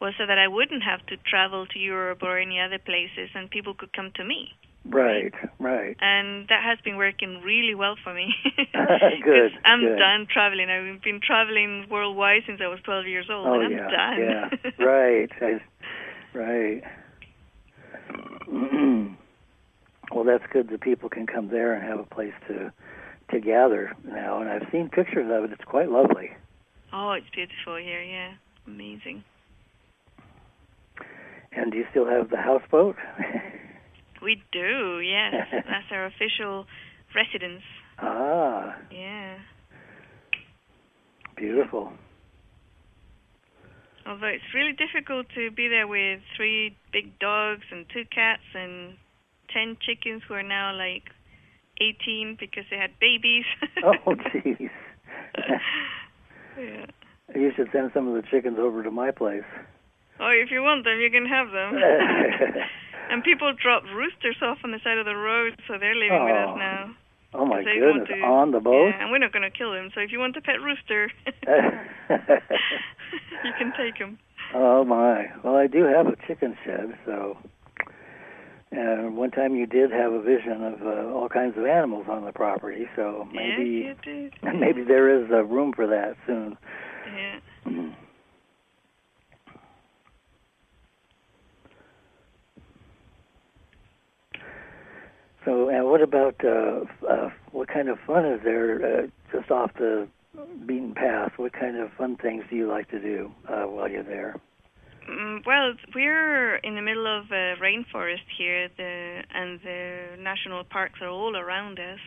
was 0.00 0.14
so 0.18 0.26
that 0.26 0.38
I 0.38 0.48
wouldn't 0.48 0.82
have 0.82 1.04
to 1.06 1.16
travel 1.18 1.66
to 1.66 1.78
Europe 1.78 2.22
or 2.22 2.38
any 2.38 2.58
other 2.60 2.78
places, 2.78 3.28
and 3.34 3.50
people 3.50 3.74
could 3.74 3.92
come 3.92 4.10
to 4.16 4.24
me. 4.24 4.48
right, 4.88 5.32
right. 5.58 5.94
And 6.00 6.48
that 6.48 6.62
has 6.64 6.78
been 6.82 6.96
working 6.96 7.42
really 7.44 7.74
well 7.74 7.96
for 8.02 8.14
me. 8.14 8.32
Good, 8.74 9.52
I'm 9.64 9.80
good. 9.80 9.98
done 9.98 10.26
traveling. 10.32 10.70
I've 10.70 11.02
been 11.02 11.20
traveling 11.20 11.86
worldwide 11.90 12.42
since 12.46 12.60
I 12.64 12.68
was 12.68 12.80
12 12.84 13.06
years 13.06 13.26
old, 13.30 13.46
Oh 13.46 13.54
and 13.60 13.64
I'm 13.64 13.72
yeah, 13.72 13.90
done. 13.90 14.18
yeah, 14.18 14.48
right, 14.84 15.30
I, 15.42 15.60
right. 16.32 16.82
well, 20.12 20.24
that's 20.24 20.44
good 20.52 20.68
that 20.70 20.80
people 20.80 21.08
can 21.08 21.26
come 21.26 21.48
there 21.48 21.74
and 21.74 21.84
have 21.86 21.98
a 22.00 22.04
place 22.14 22.32
to 22.48 22.72
to 23.32 23.40
gather 23.40 23.92
now. 24.04 24.40
And 24.40 24.48
I've 24.50 24.68
seen 24.72 24.88
pictures 24.88 25.30
of 25.30 25.44
it. 25.44 25.52
It's 25.52 25.64
quite 25.64 25.88
lovely. 25.90 26.30
Oh, 26.92 27.12
it's 27.12 27.26
beautiful 27.34 27.76
here. 27.76 28.02
Yeah, 28.02 28.32
amazing. 28.66 29.22
And 31.52 31.72
do 31.72 31.78
you 31.78 31.84
still 31.90 32.06
have 32.08 32.30
the 32.30 32.36
houseboat? 32.36 32.96
We 34.22 34.36
do. 34.52 35.00
That's, 35.02 35.50
that's 35.66 35.86
our 35.90 36.04
official 36.04 36.66
residence. 37.14 37.62
ah, 37.98 38.76
Yeah. 38.92 39.38
beautiful. 41.38 41.90
Although 44.06 44.26
it's 44.26 44.44
really 44.54 44.72
difficult 44.72 45.26
to 45.34 45.50
be 45.50 45.68
there 45.68 45.86
with 45.86 46.20
three 46.36 46.76
big 46.92 47.18
dogs 47.18 47.62
and 47.70 47.86
two 47.92 48.04
cats 48.14 48.42
and 48.54 48.94
ten 49.54 49.78
chickens 49.80 50.22
who 50.28 50.34
are 50.34 50.42
now 50.42 50.76
like 50.76 51.04
18 51.80 52.36
because 52.38 52.64
they 52.70 52.76
had 52.76 52.90
babies. 53.00 53.44
Oh, 53.84 54.14
jeez. 54.14 54.70
yeah. 56.58 56.86
you 57.34 57.50
should 57.56 57.68
send 57.72 57.90
some 57.94 58.08
of 58.08 58.14
the 58.14 58.22
chickens 58.30 58.58
over 58.58 58.82
to 58.82 58.90
my 58.90 59.10
place. 59.10 59.44
Oh, 60.20 60.28
if 60.28 60.50
you 60.50 60.62
want 60.62 60.84
them, 60.84 60.98
you 61.00 61.10
can 61.10 61.24
have 61.26 61.50
them. 61.50 61.74
and 63.10 63.24
people 63.24 63.52
drop 63.60 63.84
roosters 63.94 64.36
off 64.42 64.58
on 64.64 64.70
the 64.72 64.78
side 64.84 64.98
of 64.98 65.06
the 65.06 65.16
road, 65.16 65.56
so 65.66 65.78
they're 65.78 65.94
living 65.94 66.24
with 66.24 66.34
Oh, 66.36 66.52
us 66.52 66.58
now. 66.58 66.90
oh 67.34 67.46
my 67.46 67.62
goodness! 67.64 68.08
to- 68.08 68.20
On 68.20 68.50
the 68.50 68.60
boat? 68.60 68.88
Yeah, 68.90 69.02
and 69.02 69.10
we're 69.10 69.18
not 69.18 69.32
going 69.32 69.48
to 69.50 69.56
kill 69.56 69.72
them. 69.72 69.90
So 69.94 70.00
if 70.00 70.12
you 70.12 70.18
want 70.18 70.36
a 70.36 70.40
pet 70.42 70.60
rooster, 70.60 71.10
you 73.44 73.52
can 73.58 73.72
take 73.78 73.96
him. 73.96 74.18
Oh 74.54 74.84
my! 74.84 75.26
Well, 75.44 75.56
I 75.56 75.66
do 75.68 75.84
have 75.84 76.06
a 76.06 76.16
chicken 76.26 76.56
shed, 76.64 76.98
so. 77.06 77.38
And 78.72 79.16
one 79.16 79.30
time 79.32 79.56
you 79.56 79.66
did 79.66 79.90
have 79.90 80.12
a 80.12 80.22
vision 80.22 80.62
of 80.62 80.82
uh, 80.82 81.12
all 81.12 81.28
kinds 81.28 81.58
of 81.58 81.66
animals 81.66 82.06
on 82.08 82.24
the 82.24 82.32
property, 82.32 82.86
so 82.94 83.26
maybe 83.32 83.92
did. 84.04 84.32
maybe 84.60 84.84
there 84.84 85.22
is 85.22 85.28
uh, 85.30 85.42
room 85.44 85.72
for 85.74 85.88
that 85.88 86.16
soon. 86.26 86.56
Yeah. 87.12 87.40
So, 95.44 95.68
and 95.68 95.86
what 95.86 96.02
about 96.02 96.36
uh, 96.44 96.84
uh, 97.08 97.30
what 97.50 97.68
kind 97.68 97.88
of 97.88 97.98
fun 98.06 98.26
is 98.26 98.40
there 98.44 98.76
uh, 98.84 99.06
just 99.32 99.50
off 99.50 99.72
the 99.74 100.06
beaten 100.66 100.94
path? 100.94 101.32
What 101.38 101.52
kind 101.52 101.76
of 101.76 101.90
fun 101.98 102.16
things 102.16 102.44
do 102.50 102.56
you 102.56 102.68
like 102.68 102.88
to 102.90 103.00
do 103.00 103.32
uh, 103.48 103.62
while 103.62 103.88
you're 103.88 104.04
there? 104.04 104.36
Mm, 105.10 105.44
well, 105.44 105.72
we're 105.94 106.56
in 106.56 106.74
the 106.76 106.82
middle 106.82 107.06
of 107.06 107.24
a 107.32 107.54
rainforest 107.60 108.28
here, 108.38 108.68
the, 108.76 109.22
and 109.34 109.60
the 109.62 110.16
national 110.22 110.62
parks 110.64 111.00
are 111.02 111.08
all 111.08 111.36
around 111.36 111.78
us. 111.80 111.98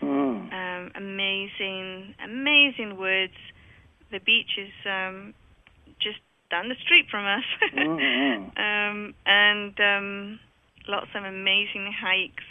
Mm. 0.00 0.52
Um, 0.52 0.92
amazing, 0.94 2.14
amazing 2.24 2.96
woods. 2.96 3.38
The 4.10 4.20
beach 4.20 4.58
is 4.58 4.72
um, 4.86 5.34
just 6.00 6.18
down 6.50 6.68
the 6.68 6.76
street 6.84 7.06
from 7.10 7.24
us. 7.26 7.44
Mhm. 7.74 8.58
um, 8.58 9.14
and 9.26 9.80
um, 9.80 10.40
lots 10.86 11.08
of 11.14 11.24
amazing 11.24 11.92
hikes. 11.98 12.44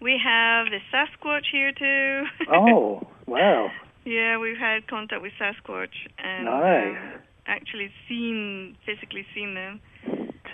We 0.00 0.20
have 0.22 0.66
the 0.66 0.80
Sasquatch 0.92 1.46
here 1.50 1.72
too. 1.72 2.24
Oh, 2.52 3.06
wow! 3.26 3.70
yeah, 4.04 4.38
we've 4.38 4.58
had 4.58 4.86
contact 4.86 5.22
with 5.22 5.32
Sasquatch 5.40 5.94
and 6.18 6.44
Nice. 6.44 7.20
Um, 7.50 7.56
actually 7.56 7.90
seen, 8.08 8.76
physically 8.86 9.26
seen 9.34 9.54
them. 9.54 9.80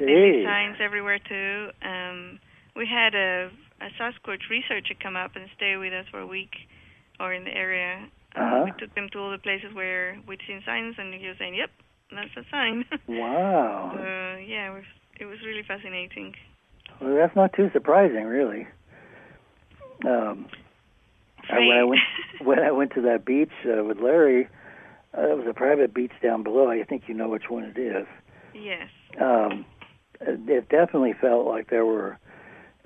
Leave 0.01 0.45
signs 0.45 0.77
everywhere 0.81 1.19
too. 1.19 1.71
Um, 1.83 2.39
we 2.75 2.87
had 2.87 3.15
a, 3.15 3.51
a 3.81 3.89
Sasquatch 3.99 4.49
researcher 4.51 4.95
come 5.03 5.17
up 5.17 5.37
and 5.37 5.49
stay 5.57 5.77
with 5.77 5.93
us 5.93 6.05
for 6.11 6.21
a 6.21 6.27
week, 6.27 6.53
or 7.19 7.33
in 7.33 7.45
the 7.45 7.51
area. 7.55 8.07
Uh, 8.37 8.41
Uh-huh. 8.41 8.63
We 8.65 8.73
took 8.79 8.95
them 8.95 9.09
to 9.13 9.19
all 9.19 9.31
the 9.31 9.39
places 9.39 9.73
where 9.75 10.19
we'd 10.29 10.41
seen 10.47 10.63
signs, 10.67 10.97
and 10.99 11.15
he 11.15 11.27
was 11.27 11.37
saying, 11.39 11.55
"Yep, 11.55 11.71
that's 12.13 12.37
a 12.37 12.45
sign." 12.51 12.85
Wow. 13.09 13.93
so 13.95 14.03
yeah, 14.03 14.71
it 14.71 14.75
was, 14.75 14.85
it 15.21 15.25
was 15.25 15.39
really 15.47 15.63
fascinating. 15.67 16.35
Well, 17.01 17.15
that's 17.17 17.35
not 17.37 17.53
too 17.55 17.71
surprising, 17.73 18.25
really. 18.25 18.67
Um, 20.05 20.47
I, 21.49 21.59
when 21.59 21.77
I 21.79 21.85
went 21.85 22.01
when 22.45 22.59
I 22.59 22.71
went 22.73 22.93
to 22.95 23.01
that 23.03 23.25
beach 23.25 23.53
uh, 23.65 23.83
with 23.85 23.99
Larry, 23.99 24.49
uh, 25.17 25.31
it 25.31 25.37
was 25.37 25.47
a 25.49 25.55
private 25.55 25.95
beach 25.95 26.13
down 26.23 26.43
below. 26.43 26.71
I 26.71 26.83
think 26.85 27.05
you 27.07 27.15
know 27.15 27.29
which 27.29 27.49
one 27.49 27.65
it 27.65 27.79
is. 27.79 28.07
yes. 28.55 28.89
Um, 29.21 29.65
it 30.21 30.41
it 30.49 30.69
definitely 30.69 31.15
felt 31.21 31.47
like 31.47 31.71
there 31.71 31.85
were 31.85 32.19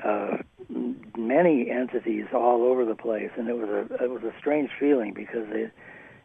uh, 0.04 0.38
many 1.16 1.70
entities 1.70 2.26
all 2.32 2.62
over 2.64 2.84
the 2.84 2.94
place, 2.94 3.30
and 3.36 3.48
it 3.48 3.56
was 3.56 3.68
a 3.68 4.04
it 4.04 4.10
was 4.10 4.22
a 4.22 4.32
strange 4.38 4.70
feeling 4.78 5.12
because 5.14 5.46
it 5.50 5.72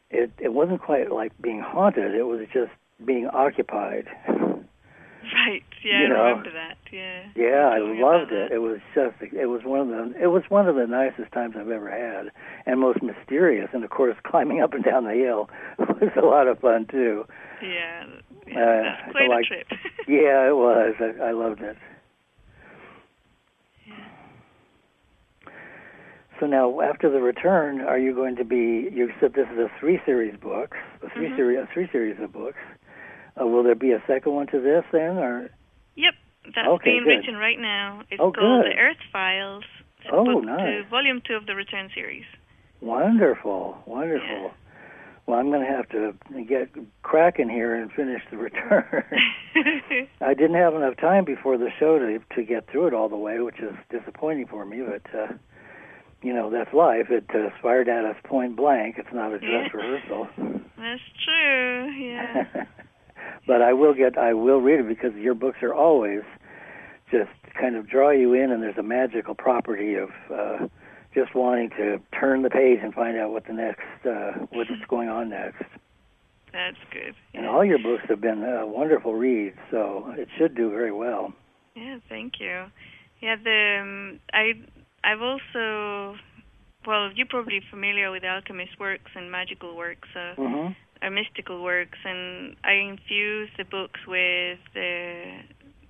it 0.10 0.32
it 0.40 0.54
wasn't 0.54 0.82
quite 0.82 1.12
like 1.12 1.32
being 1.42 1.62
haunted. 1.62 2.16
It 2.16 2.24
was 2.24 2.48
just 2.54 2.72
being 3.04 3.28
occupied. 3.28 4.08
Right. 5.46 5.64
Yeah, 5.86 6.00
You 6.00 6.06
I 6.06 6.10
know. 6.10 6.24
remember 6.24 6.52
that. 6.54 6.78
Yeah. 6.92 7.24
Yeah, 7.36 7.70
I 7.72 7.78
loved 7.78 8.32
it. 8.32 8.52
It 8.52 8.58
was 8.58 8.80
just 8.96 9.22
it 9.22 9.46
was 9.46 9.62
one 9.64 9.82
of 9.82 9.88
the 9.90 10.20
it 10.20 10.28
was 10.28 10.42
one 10.50 10.68
of 10.68 10.76
the 10.76 10.88
nicest 10.88 11.32
times 11.32 11.54
I've 11.56 11.70
ever 11.70 11.92
had, 11.92 12.32
and 12.66 12.80
most 12.80 13.04
mysterious. 13.04 13.70
And 13.72 13.84
of 13.84 13.92
course, 13.92 14.16
climbing 14.26 14.62
up 14.62 14.74
and 14.74 14.84
down 14.84 15.04
the 15.04 15.14
hill 15.14 15.48
was 15.78 16.10
a 16.20 16.26
lot 16.26 16.48
of 16.48 16.58
fun 16.60 16.88
too. 16.90 17.26
Yeah. 17.62 18.06
yeah 18.48 18.96
Uh, 19.08 19.12
quite 19.12 19.30
like- 19.30 19.46
a 19.46 19.48
trip. 19.48 19.68
Yeah, 20.08 20.50
it 20.50 20.56
was. 20.56 20.96
I, 21.00 21.26
I 21.26 21.32
loved 21.34 21.62
it. 21.62 21.78
So 26.40 26.48
now, 26.48 26.82
after 26.82 27.10
the 27.10 27.22
return, 27.22 27.80
are 27.82 27.98
you 28.00 28.14
going 28.14 28.36
to 28.38 28.44
be? 28.44 28.90
You 28.92 29.10
said 29.22 29.34
this 29.36 29.48
is 29.54 29.58
a 29.60 29.70
three 29.80 30.00
series 30.06 30.36
books, 30.42 30.78
a 31.02 31.10
3 31.12 31.30
Mhm. 31.30 31.36
series, 31.38 31.60
a 31.60 31.68
three 31.74 31.88
series 31.92 32.20
of 32.20 32.34
books. 32.34 32.58
Uh, 33.40 33.46
will 33.46 33.64
there 33.64 33.76
be 33.76 33.92
a 33.92 34.02
second 34.08 34.34
one 34.34 34.48
to 34.48 34.60
this 34.62 34.84
then, 34.92 35.18
or? 35.18 35.50
Yep, 35.96 36.14
that's 36.56 36.68
Okay, 36.68 36.92
being 36.92 37.04
good. 37.04 37.10
written 37.10 37.36
right 37.36 37.60
now. 37.60 38.02
It's 38.10 38.20
Oh, 38.22 38.32
called 38.32 38.64
good. 38.64 38.72
The 38.72 38.78
Earth 38.78 38.98
Files. 39.12 39.64
It's 40.02 40.10
Oh, 40.14 40.24
nice. 40.40 40.84
Two, 40.84 40.90
volume 40.90 41.22
two 41.26 41.34
of 41.36 41.46
the 41.46 41.56
Return 41.56 41.90
series. 41.94 42.26
Wonderful, 42.82 43.82
wonderful. 43.86 44.28
Yeah. 44.28 44.50
Well, 45.26 45.40
I'm 45.40 45.50
going 45.50 45.66
to 45.66 45.72
have 45.72 45.90
to 45.90 46.14
get 46.48 46.70
cracking 47.02 47.50
here 47.50 47.74
and 47.74 47.92
finish 47.92 48.22
the 48.30 48.38
return. 48.48 49.04
I 50.22 50.34
didn't 50.36 50.54
have 50.56 50.76
enough 50.76 50.98
time 50.98 51.26
before 51.26 51.58
the 51.58 51.70
show 51.80 51.98
to 51.98 52.20
to 52.36 52.44
get 52.44 52.68
through 52.70 52.88
it 52.88 52.94
all 52.94 53.10
the 53.10 53.16
way, 53.18 53.40
which 53.40 53.60
is 53.60 53.74
disappointing 53.90 54.46
for 54.46 54.66
me. 54.66 54.84
But 54.88 55.20
uh, 55.20 55.34
you 56.22 56.32
know, 56.32 56.52
that's 56.52 56.72
life. 56.76 57.10
It 57.10 57.26
uh, 57.34 57.50
fired 57.62 57.90
at 57.90 58.06
us 58.06 58.18
point 58.24 58.56
blank. 58.56 58.96
It's 59.00 59.12
not 59.12 59.34
a 59.34 59.40
dress 59.40 59.74
rehearsal. 59.74 60.28
that's 60.78 61.02
true. 61.26 61.90
Yeah. 61.92 62.44
but 63.48 63.62
I 63.62 63.74
will 63.74 63.94
get. 63.94 64.18
I 64.18 64.34
will 64.34 64.62
read 64.62 64.80
it 64.80 64.88
because 64.88 65.16
your 65.16 65.36
books 65.36 65.60
are 65.62 65.74
always 65.74 66.22
just 67.12 67.30
kind 67.60 67.76
of 67.76 67.88
draw 67.90 68.10
you 68.12 68.34
in, 68.34 68.52
and 68.52 68.62
there's 68.62 68.78
a 68.78 68.84
magical 68.84 69.36
property 69.36 69.96
of. 69.96 70.10
Uh, 70.34 70.68
just 71.16 71.34
wanting 71.34 71.70
to 71.70 71.98
turn 72.20 72.42
the 72.42 72.50
page 72.50 72.80
and 72.84 72.94
find 72.94 73.18
out 73.18 73.32
what 73.32 73.48
the 73.48 73.54
next, 73.54 74.06
uh, 74.06 74.34
what's 74.52 74.70
going 74.90 75.08
on 75.08 75.30
next. 75.30 75.64
That's 76.52 76.78
good. 76.92 77.16
And 77.34 77.46
all 77.46 77.66
your 77.66 77.80
books 77.80 78.04
have 78.10 78.22
been 78.22 78.44
uh, 78.44 78.66
wonderful 78.66 79.14
reads, 79.14 79.58
so 79.72 80.14
it 80.18 80.28
should 80.38 80.56
do 80.56 80.70
very 80.70 80.92
well. 80.92 81.34
Yeah, 81.76 82.00
thank 82.08 82.34
you. 82.40 82.66
Yeah, 83.22 83.36
the 83.42 83.80
um, 83.82 84.20
I 84.34 84.54
I've 85.04 85.22
also 85.22 86.18
well, 86.86 87.12
you're 87.14 87.28
probably 87.28 87.62
familiar 87.70 88.12
with 88.12 88.24
alchemist 88.24 88.80
works 88.80 89.12
and 89.16 89.32
magical 89.32 89.76
works, 89.76 90.08
uh, 90.16 90.36
hmm 90.36 90.68
or 91.02 91.10
mystical 91.10 91.64
works, 91.64 91.98
and 92.04 92.56
I 92.64 92.74
infuse 92.74 93.50
the 93.58 93.66
books 93.66 94.00
with 94.08 94.60
the 94.74 95.42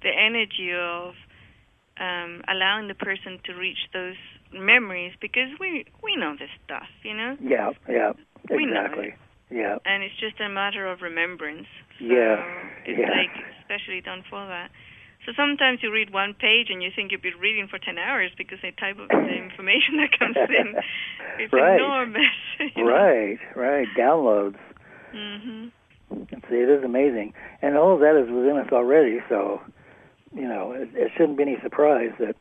the 0.01 0.11
energy 0.13 0.71
of 0.73 1.13
um, 1.99 2.41
allowing 2.47 2.87
the 2.87 2.93
person 2.93 3.39
to 3.45 3.53
reach 3.53 3.89
those 3.93 4.15
memories 4.53 5.13
because 5.21 5.49
we 5.59 5.85
we 6.03 6.15
know 6.15 6.35
this 6.37 6.49
stuff, 6.65 6.87
you 7.03 7.15
know, 7.15 7.37
Yeah, 7.41 7.71
yeah, 7.89 8.13
know 8.49 8.57
exactly. 8.57 9.15
Yeah, 9.49 9.77
and 9.85 10.03
it's 10.03 10.17
just 10.19 10.39
a 10.41 10.49
matter 10.49 10.87
of 10.87 11.01
remembrance. 11.01 11.67
So 11.99 12.05
Yeah, 12.05 12.43
it's 12.85 12.99
yeah. 12.99 13.09
like 13.09 13.31
specially 13.63 14.01
done 14.01 14.23
for 14.29 14.45
that. 14.47 14.69
So 15.25 15.31
sometimes 15.35 15.79
you 15.81 15.91
read 15.91 16.13
one 16.13 16.35
page 16.35 16.67
and 16.69 16.83
you 16.83 16.91
think 16.95 17.11
you've 17.11 17.21
been 17.21 17.39
reading 17.41 17.67
for 17.67 17.79
ten 17.79 17.97
hours 17.97 18.31
because 18.37 18.59
the 18.61 18.71
type 18.71 18.99
of 18.99 19.09
the 19.09 19.35
information 19.43 19.97
that 19.97 20.17
comes 20.19 20.35
in 20.37 20.75
is 21.43 21.51
Right. 21.53 21.75
enormous. 21.79 22.37
right, 22.77 23.39
right. 23.55 23.87
Downloads. 23.93 24.57
Hmm 25.15 25.67
See, 26.49 26.58
it 26.58 26.69
is 26.69 26.84
amazing, 26.84 27.34
and 27.62 27.78
all 27.78 27.93
of 27.93 27.99
that 28.01 28.15
is 28.15 28.30
within 28.30 28.58
us 28.58 28.71
already. 28.71 29.19
So, 29.28 29.62
you 30.34 30.47
know, 30.47 30.71
it, 30.71 30.89
it 30.93 31.12
shouldn't 31.17 31.38
be 31.38 31.43
any 31.43 31.58
surprise 31.63 32.12
that 32.19 32.36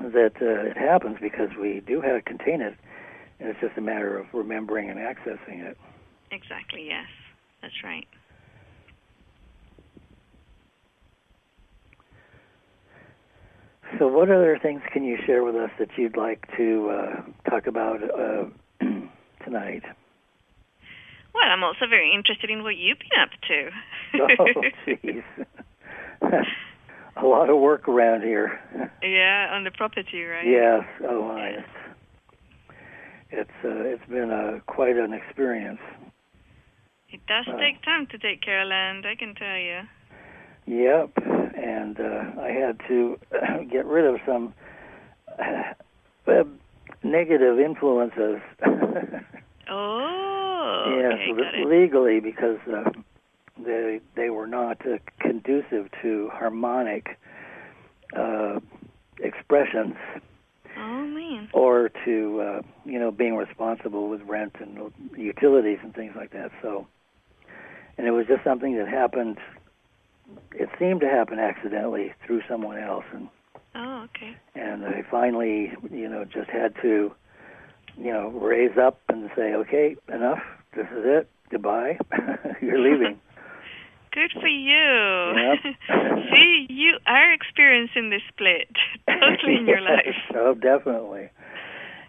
that 0.00 0.32
uh, 0.42 0.70
it 0.70 0.76
happens 0.76 1.16
because 1.20 1.48
we 1.60 1.82
do 1.86 2.00
have 2.00 2.16
to 2.16 2.22
contain 2.22 2.60
it, 2.60 2.74
and 3.40 3.48
it's 3.48 3.60
just 3.60 3.76
a 3.78 3.80
matter 3.80 4.18
of 4.18 4.26
remembering 4.32 4.90
and 4.90 4.98
accessing 4.98 5.64
it. 5.64 5.78
Exactly. 6.30 6.86
Yes, 6.86 7.06
that's 7.62 7.82
right. 7.82 8.06
So, 13.98 14.06
what 14.08 14.30
other 14.30 14.58
things 14.62 14.82
can 14.92 15.04
you 15.04 15.16
share 15.26 15.42
with 15.42 15.56
us 15.56 15.70
that 15.78 15.88
you'd 15.96 16.16
like 16.16 16.46
to 16.58 16.90
uh, 16.90 17.50
talk 17.50 17.66
about 17.66 18.02
uh, 18.02 18.44
tonight? 19.44 19.82
Well, 21.40 21.50
I'm 21.52 21.62
also 21.62 21.86
very 21.88 22.12
interested 22.14 22.50
in 22.50 22.62
what 22.62 22.76
you've 22.76 22.98
been 22.98 23.20
up 23.20 23.30
to. 23.48 23.70
oh, 24.38 24.62
jeez. 24.86 25.22
a 27.16 27.26
lot 27.26 27.48
of 27.50 27.58
work 27.58 27.88
around 27.88 28.22
here. 28.22 28.58
yeah, 29.02 29.48
on 29.52 29.64
the 29.64 29.70
property, 29.70 30.22
right? 30.24 30.46
Yes. 30.46 30.84
Oh. 31.08 31.36
Yes. 31.36 31.64
It's 33.30 33.50
it's, 33.62 33.64
uh, 33.64 33.68
it's 33.84 34.08
been 34.08 34.30
uh, 34.30 34.60
quite 34.66 34.96
an 34.96 35.12
experience. 35.12 35.80
It 37.10 37.20
does 37.26 37.46
Wow. 37.46 37.58
take 37.58 37.82
time 37.82 38.06
to 38.08 38.18
take 38.18 38.42
care 38.42 38.62
of 38.62 38.68
land, 38.68 39.06
I 39.06 39.14
can 39.14 39.34
tell 39.34 39.56
you. 39.56 39.80
Yep. 40.66 41.10
And 41.56 41.98
uh, 42.00 42.40
I 42.42 42.50
had 42.50 42.80
to 42.88 43.18
get 43.70 43.86
rid 43.86 44.04
of 44.06 44.20
some 44.26 44.54
uh, 45.38 46.44
negative 47.02 47.58
influences. 47.60 48.40
Oh, 49.70 50.17
yes, 50.96 51.12
okay, 51.14 51.30
le- 51.32 51.36
got 51.44 51.54
it. 51.54 51.66
legally 51.66 52.20
because 52.20 52.58
uh, 52.72 52.90
they 53.64 54.00
they 54.16 54.30
were 54.30 54.46
not 54.46 54.80
uh, 54.86 54.98
conducive 55.20 55.88
to 56.02 56.30
harmonic 56.32 57.18
uh, 58.16 58.60
expressions 59.20 59.94
Oh 60.76 61.02
man. 61.06 61.48
or 61.52 61.90
to 62.04 62.40
uh, 62.40 62.62
you 62.84 62.98
know 62.98 63.10
being 63.10 63.34
responsible 63.36 64.08
with 64.08 64.22
rent 64.22 64.54
and 64.60 64.92
utilities 65.16 65.78
and 65.82 65.94
things 65.94 66.12
like 66.16 66.30
that. 66.32 66.50
So, 66.62 66.86
and 67.96 68.06
it 68.06 68.12
was 68.12 68.26
just 68.26 68.44
something 68.44 68.76
that 68.78 68.88
happened. 68.88 69.38
It 70.52 70.68
seemed 70.78 71.00
to 71.00 71.08
happen 71.08 71.38
accidentally 71.38 72.12
through 72.26 72.42
someone 72.48 72.78
else, 72.78 73.04
and 73.12 73.28
Oh, 73.74 74.04
okay. 74.04 74.36
and 74.54 74.84
I 74.84 75.02
finally 75.10 75.72
you 75.90 76.08
know 76.08 76.24
just 76.24 76.50
had 76.50 76.74
to 76.82 77.12
you 77.96 78.12
know 78.12 78.28
raise 78.28 78.76
up 78.78 79.00
and 79.08 79.30
say, 79.36 79.54
okay, 79.54 79.96
enough. 80.12 80.40
This 80.76 80.86
is 80.86 81.04
it. 81.04 81.28
Goodbye. 81.50 81.98
You're 82.62 82.78
leaving. 82.78 83.20
Good 84.12 84.32
for 84.40 84.48
you. 84.48 84.74
Yep. 85.36 85.74
See, 86.32 86.66
you 86.70 86.98
are 87.06 87.32
experiencing 87.32 88.10
this 88.10 88.22
split 88.28 88.68
totally 89.06 89.56
in 89.56 89.66
your 89.66 89.80
life. 89.80 90.16
oh, 90.34 90.54
definitely. 90.54 91.28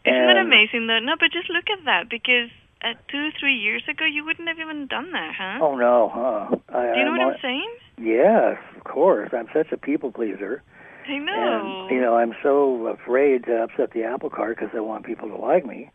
Isn't 0.05 0.27
that 0.27 0.37
amazing 0.37 0.87
though? 0.87 0.99
No, 0.99 1.15
but 1.19 1.31
just 1.31 1.49
look 1.49 1.65
at 1.69 1.83
that 1.85 2.09
because 2.09 2.49
uh, 2.81 2.93
two, 3.09 3.29
three 3.39 3.55
years 3.55 3.83
ago 3.89 4.05
you 4.05 4.23
wouldn't 4.23 4.47
have 4.47 4.59
even 4.59 4.87
done 4.87 5.11
that, 5.11 5.33
huh? 5.37 5.59
Oh 5.61 5.75
no, 5.75 6.09
huh? 6.13 6.55
I, 6.69 6.93
Do 6.93 6.99
you 6.99 7.05
know 7.05 7.11
I'm 7.11 7.17
what 7.17 7.21
on- 7.27 7.33
I'm 7.33 7.39
saying? 7.41 7.75
Yes, 8.01 8.57
of 8.77 8.83
course. 8.85 9.29
I'm 9.33 9.47
such 9.53 9.71
a 9.73 9.77
people 9.77 10.11
pleaser. 10.11 10.63
I 11.07 11.17
know. 11.17 11.87
And 11.89 11.95
you 11.95 12.01
know, 12.01 12.15
I'm 12.15 12.33
so 12.41 12.87
afraid 12.87 13.43
to 13.45 13.63
upset 13.63 13.91
the 13.91 14.03
apple 14.03 14.29
cart 14.29 14.57
because 14.57 14.73
I 14.75 14.79
want 14.79 15.05
people 15.05 15.27
to 15.27 15.35
like 15.35 15.65
me, 15.65 15.91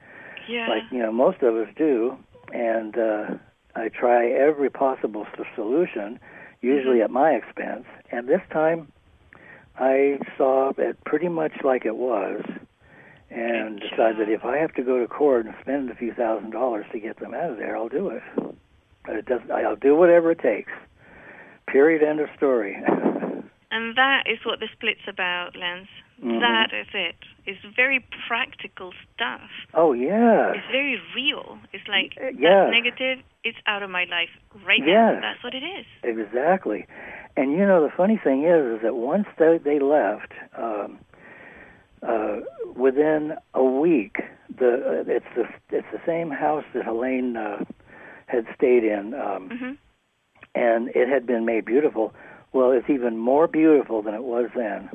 yeah. 0.49 0.69
like 0.69 0.83
you 0.93 0.99
know 0.99 1.11
most 1.13 1.41
of 1.43 1.55
us 1.57 1.69
do. 1.77 2.17
And 2.53 2.97
uh, 2.97 3.27
I 3.75 3.89
try 3.89 4.29
every 4.29 4.71
possible 4.71 5.27
solution, 5.55 6.19
usually 6.61 6.97
Mm-hmm. 6.99 7.05
at 7.05 7.11
my 7.11 7.31
expense. 7.31 7.85
And 8.11 8.29
this 8.29 8.41
time, 8.53 8.91
I 9.79 10.19
saw 10.39 10.73
it 10.79 11.03
pretty 11.05 11.29
much 11.29 11.53
like 11.65 11.85
it 11.85 11.97
was, 11.97 12.43
and 13.31 13.81
Good 13.81 13.91
decided 13.91 14.19
that 14.19 14.27
job. 14.27 14.41
if 14.41 14.45
I 14.45 14.57
have 14.59 14.73
to 14.75 14.83
go 14.83 15.01
to 15.01 15.09
court 15.09 15.47
and 15.47 15.55
spend 15.61 15.91
a 15.91 15.95
few 15.97 16.15
thousand 16.15 16.51
dollars 16.51 16.87
to 16.93 17.01
get 17.01 17.19
them 17.19 17.35
out 17.35 17.51
of 17.51 17.57
there, 17.57 17.77
I'll 17.77 17.89
do 17.89 18.09
it. 18.09 18.23
But 19.05 19.17
it 19.17 19.27
doesn't. 19.27 19.51
I'll 19.51 19.75
do 19.77 19.95
whatever 19.97 20.31
it 20.31 20.39
takes. 20.39 20.71
Period. 21.67 22.03
End 22.03 22.21
of 22.21 22.29
story. 22.37 22.77
and 23.71 23.97
that 23.97 24.25
is 24.27 24.39
what 24.47 24.61
the 24.61 24.69
split's 24.73 25.09
about, 25.09 25.57
Lance. 25.57 25.89
Mhm. 26.23 26.39
That 26.41 26.73
is 26.73 26.87
it. 26.95 27.17
It's 27.45 27.59
very 27.75 28.07
practical 28.29 28.93
stuff. 29.15 29.43
oh 29.75 29.93
yeah. 29.93 30.53
It's 30.55 30.71
very 30.71 31.01
real. 31.15 31.59
Like 31.95 32.13
Uh, 32.19 32.25
that's 32.27 32.39
yes. 32.39 32.71
negative. 32.71 33.19
It's 33.45 33.59
out 33.67 33.83
of 33.83 33.91
my 33.91 34.05
life 34.05 34.33
right 34.67 34.81
Yes. 34.85 35.15
now. 35.15 35.21
That's 35.21 35.43
what 35.45 35.55
it 35.55 35.63
is. 35.63 35.87
Exactly. 36.03 36.87
And 37.37 37.53
you 37.53 37.65
know 37.67 37.83
the 37.83 37.91
funny 37.91 38.17
thing 38.17 38.45
is, 38.45 38.77
is 38.77 38.83
that 38.83 38.95
once 38.95 39.27
they, 39.39 39.59
they 39.59 39.79
left, 39.79 40.33
um, 40.57 40.99
uh, 42.03 42.41
within 42.75 43.35
a 43.55 43.65
week, 43.65 44.17
the 44.57 44.73
uh, 44.75 45.05
it's 45.19 45.27
the 45.35 45.47
it's 45.79 45.87
the 45.93 46.01
same 46.07 46.31
house 46.31 46.65
that 46.75 46.85
Helene 46.85 47.37
uh, 47.37 47.65
had 48.27 48.47
stayed 48.57 48.85
in, 48.85 49.15
um, 49.15 49.49
hmm 49.51 49.73
and 50.55 50.89
it 50.95 51.09
had 51.09 51.27
been 51.27 51.45
made 51.45 51.65
beautiful. 51.65 52.13
Well, 52.53 52.71
it's 52.71 52.89
even 52.89 53.19
more 53.19 53.49
beautiful 53.49 54.03
than 54.03 54.15
it 54.15 54.23
was 54.23 54.49
then. 54.55 54.89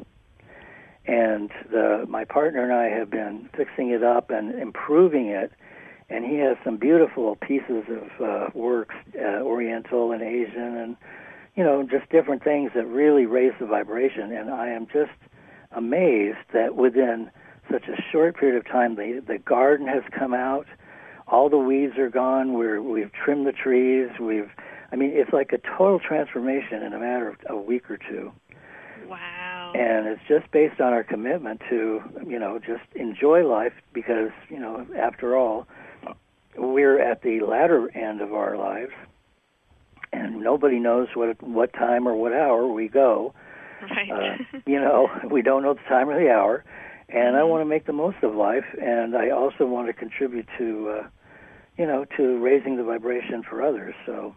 And 1.05 1.49
the, 1.71 2.05
my 2.07 2.23
partner 2.23 2.63
and 2.63 2.71
I 2.71 2.85
have 2.97 3.09
been 3.09 3.49
fixing 3.57 3.89
it 3.89 4.03
up 4.03 4.29
and 4.29 4.57
improving 4.57 5.27
it. 5.27 5.51
And 6.09 6.25
he 6.25 6.37
has 6.37 6.57
some 6.63 6.77
beautiful 6.77 7.35
pieces 7.35 7.83
of 7.89 8.25
uh, 8.25 8.49
works, 8.53 8.95
uh, 9.15 9.41
Oriental 9.41 10.11
and 10.11 10.21
Asian, 10.21 10.75
and 10.75 10.97
you 11.55 11.63
know, 11.63 11.83
just 11.83 12.09
different 12.09 12.43
things 12.43 12.71
that 12.73 12.85
really 12.87 13.25
raise 13.25 13.53
the 13.59 13.65
vibration. 13.65 14.31
And 14.31 14.49
I 14.49 14.69
am 14.69 14.87
just 14.87 15.11
amazed 15.71 16.37
that 16.53 16.75
within 16.75 17.29
such 17.71 17.87
a 17.87 18.01
short 18.11 18.37
period 18.37 18.57
of 18.57 18.65
time, 18.65 18.95
the 18.95 19.21
the 19.25 19.37
garden 19.37 19.87
has 19.87 20.03
come 20.17 20.33
out, 20.33 20.65
all 21.27 21.49
the 21.49 21.57
weeds 21.57 21.97
are 21.97 22.09
gone. 22.09 22.53
We're 22.53 22.81
we've 22.81 23.11
trimmed 23.11 23.45
the 23.45 23.51
trees. 23.51 24.09
We've, 24.19 24.49
I 24.91 24.95
mean, 24.95 25.11
it's 25.13 25.31
like 25.31 25.51
a 25.53 25.59
total 25.77 25.99
transformation 25.99 26.81
in 26.81 26.93
a 26.93 26.99
matter 26.99 27.29
of 27.29 27.35
a 27.47 27.57
week 27.57 27.89
or 27.91 27.97
two. 27.97 28.31
Wow. 29.07 29.73
And 29.75 30.07
it's 30.07 30.21
just 30.27 30.51
based 30.51 30.79
on 30.79 30.93
our 30.93 31.03
commitment 31.03 31.61
to, 31.69 32.01
you 32.27 32.39
know, 32.39 32.59
just 32.59 32.83
enjoy 32.95 33.45
life 33.45 33.73
because, 33.93 34.31
you 34.49 34.59
know, 34.59 34.85
after 34.97 35.35
all, 35.35 35.67
we're 36.59 36.99
at 36.99 37.21
the 37.21 37.39
latter 37.41 37.89
end 37.95 38.21
of 38.21 38.33
our 38.33 38.57
lives, 38.57 38.91
and 40.11 40.41
nobody 40.41 40.79
knows 40.79 41.07
what 41.13 41.41
what 41.41 41.73
time 41.73 42.07
or 42.07 42.15
what 42.15 42.33
hour 42.33 42.67
we 42.67 42.87
go. 42.87 43.33
Right. 43.81 44.11
Uh, 44.11 44.59
you 44.65 44.79
know, 44.79 45.07
we 45.29 45.41
don't 45.41 45.63
know 45.63 45.73
the 45.73 45.89
time 45.89 46.09
or 46.09 46.19
the 46.19 46.29
hour, 46.29 46.63
and 47.07 47.35
I 47.35 47.43
want 47.43 47.61
to 47.61 47.65
make 47.65 47.85
the 47.85 47.93
most 47.93 48.17
of 48.23 48.35
life, 48.35 48.65
and 48.81 49.15
I 49.15 49.29
also 49.29 49.65
want 49.65 49.87
to 49.87 49.93
contribute 49.93 50.47
to, 50.57 50.99
uh, 50.99 51.07
you 51.77 51.85
know, 51.85 52.05
to 52.17 52.37
raising 52.39 52.77
the 52.77 52.83
vibration 52.83 53.43
for 53.43 53.63
others. 53.63 53.95
So, 54.05 54.35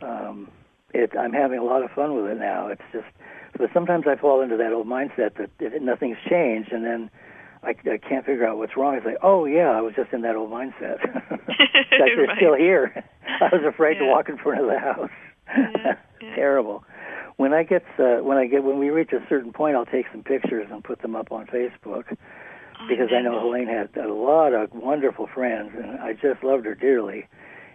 um, 0.00 0.50
it 0.94 1.12
I'm 1.18 1.32
having 1.32 1.58
a 1.58 1.64
lot 1.64 1.82
of 1.82 1.90
fun 1.90 2.14
with 2.14 2.30
it 2.30 2.38
now. 2.38 2.68
It's 2.68 2.82
just, 2.92 3.06
but 3.56 3.70
sometimes 3.74 4.06
I 4.06 4.16
fall 4.16 4.40
into 4.40 4.56
that 4.56 4.72
old 4.72 4.86
mindset 4.86 5.36
that 5.36 5.50
it, 5.58 5.82
nothing's 5.82 6.18
changed, 6.28 6.72
and 6.72 6.84
then 6.84 7.10
I, 7.62 7.70
I 7.90 7.98
can't 7.98 8.24
figure 8.24 8.46
out 8.46 8.58
what's 8.58 8.76
wrong. 8.76 8.94
It's 8.96 9.04
like, 9.06 9.18
oh 9.22 9.44
yeah, 9.44 9.70
I 9.70 9.80
was 9.80 9.94
just 9.94 10.12
in 10.12 10.22
that 10.22 10.36
old 10.36 10.50
mindset. 10.50 10.98
Like 11.98 12.12
they're 12.16 12.26
Right. 12.26 12.36
still 12.36 12.54
here. 12.54 13.04
I 13.40 13.48
was 13.52 13.62
afraid 13.66 13.98
to 13.98 14.04
walk 14.06 14.28
in 14.28 14.38
front 14.38 14.60
of 14.60 14.66
the 14.68 14.78
house. 14.78 15.10
Yeah, 15.56 15.96
yeah. 16.20 16.34
Terrible. 16.34 16.84
When 17.36 17.52
I 17.52 17.62
get 17.62 17.84
uh, 17.98 18.18
when 18.22 18.36
I 18.36 18.46
get 18.46 18.62
when 18.64 18.78
we 18.78 18.90
reach 18.90 19.12
a 19.12 19.24
certain 19.28 19.52
point, 19.52 19.74
I'll 19.76 19.86
take 19.86 20.06
some 20.12 20.22
pictures 20.22 20.68
and 20.70 20.82
put 20.84 21.00
them 21.02 21.16
up 21.16 21.32
on 21.32 21.46
Facebook 21.46 22.04
Oh, 22.80 22.86
because 22.88 23.08
I 23.12 23.22
know. 23.22 23.40
Helene 23.40 23.66
had 23.68 23.96
a 23.96 24.12
lot 24.12 24.52
of 24.54 24.72
wonderful 24.72 25.26
friends, 25.34 25.72
and 25.74 25.98
I 26.00 26.12
just 26.12 26.42
loved 26.44 26.64
her 26.66 26.74
dearly. 26.74 27.26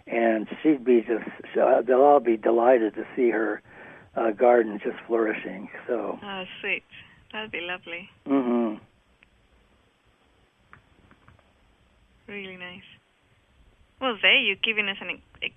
And 0.08 0.48
she'd 0.62 0.84
be 0.86 1.02
just 1.02 1.30
uh, 1.58 1.82
they'll 1.82 2.02
all 2.02 2.20
be 2.20 2.38
delighted 2.38 2.94
to 2.96 3.06
see 3.16 3.30
her 3.32 3.62
uh, 4.16 4.32
garden 4.32 4.80
just 4.84 4.98
flourishing. 5.08 5.70
So. 5.88 6.20
Oh, 6.24 6.44
sweet. 6.62 6.84
That'd 7.32 7.52
be 7.52 7.62
lovely. 7.62 8.10
hmm 8.26 8.76
Really 12.28 12.58
nice. 12.58 12.84
Well, 14.02 14.18
there 14.22 14.38
you're 14.40 14.56
giving 14.64 14.90
us 14.90 14.98
an 15.02 15.22
ex- 15.42 15.54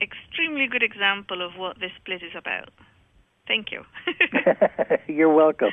extremely 0.00 0.66
good 0.66 0.82
example 0.82 1.42
of 1.44 1.52
what 1.56 1.78
this 1.80 1.90
split 2.00 2.22
is 2.22 2.32
about. 2.36 2.70
Thank 3.46 3.72
you. 3.72 3.82
You're 5.06 5.32
welcome. 5.32 5.70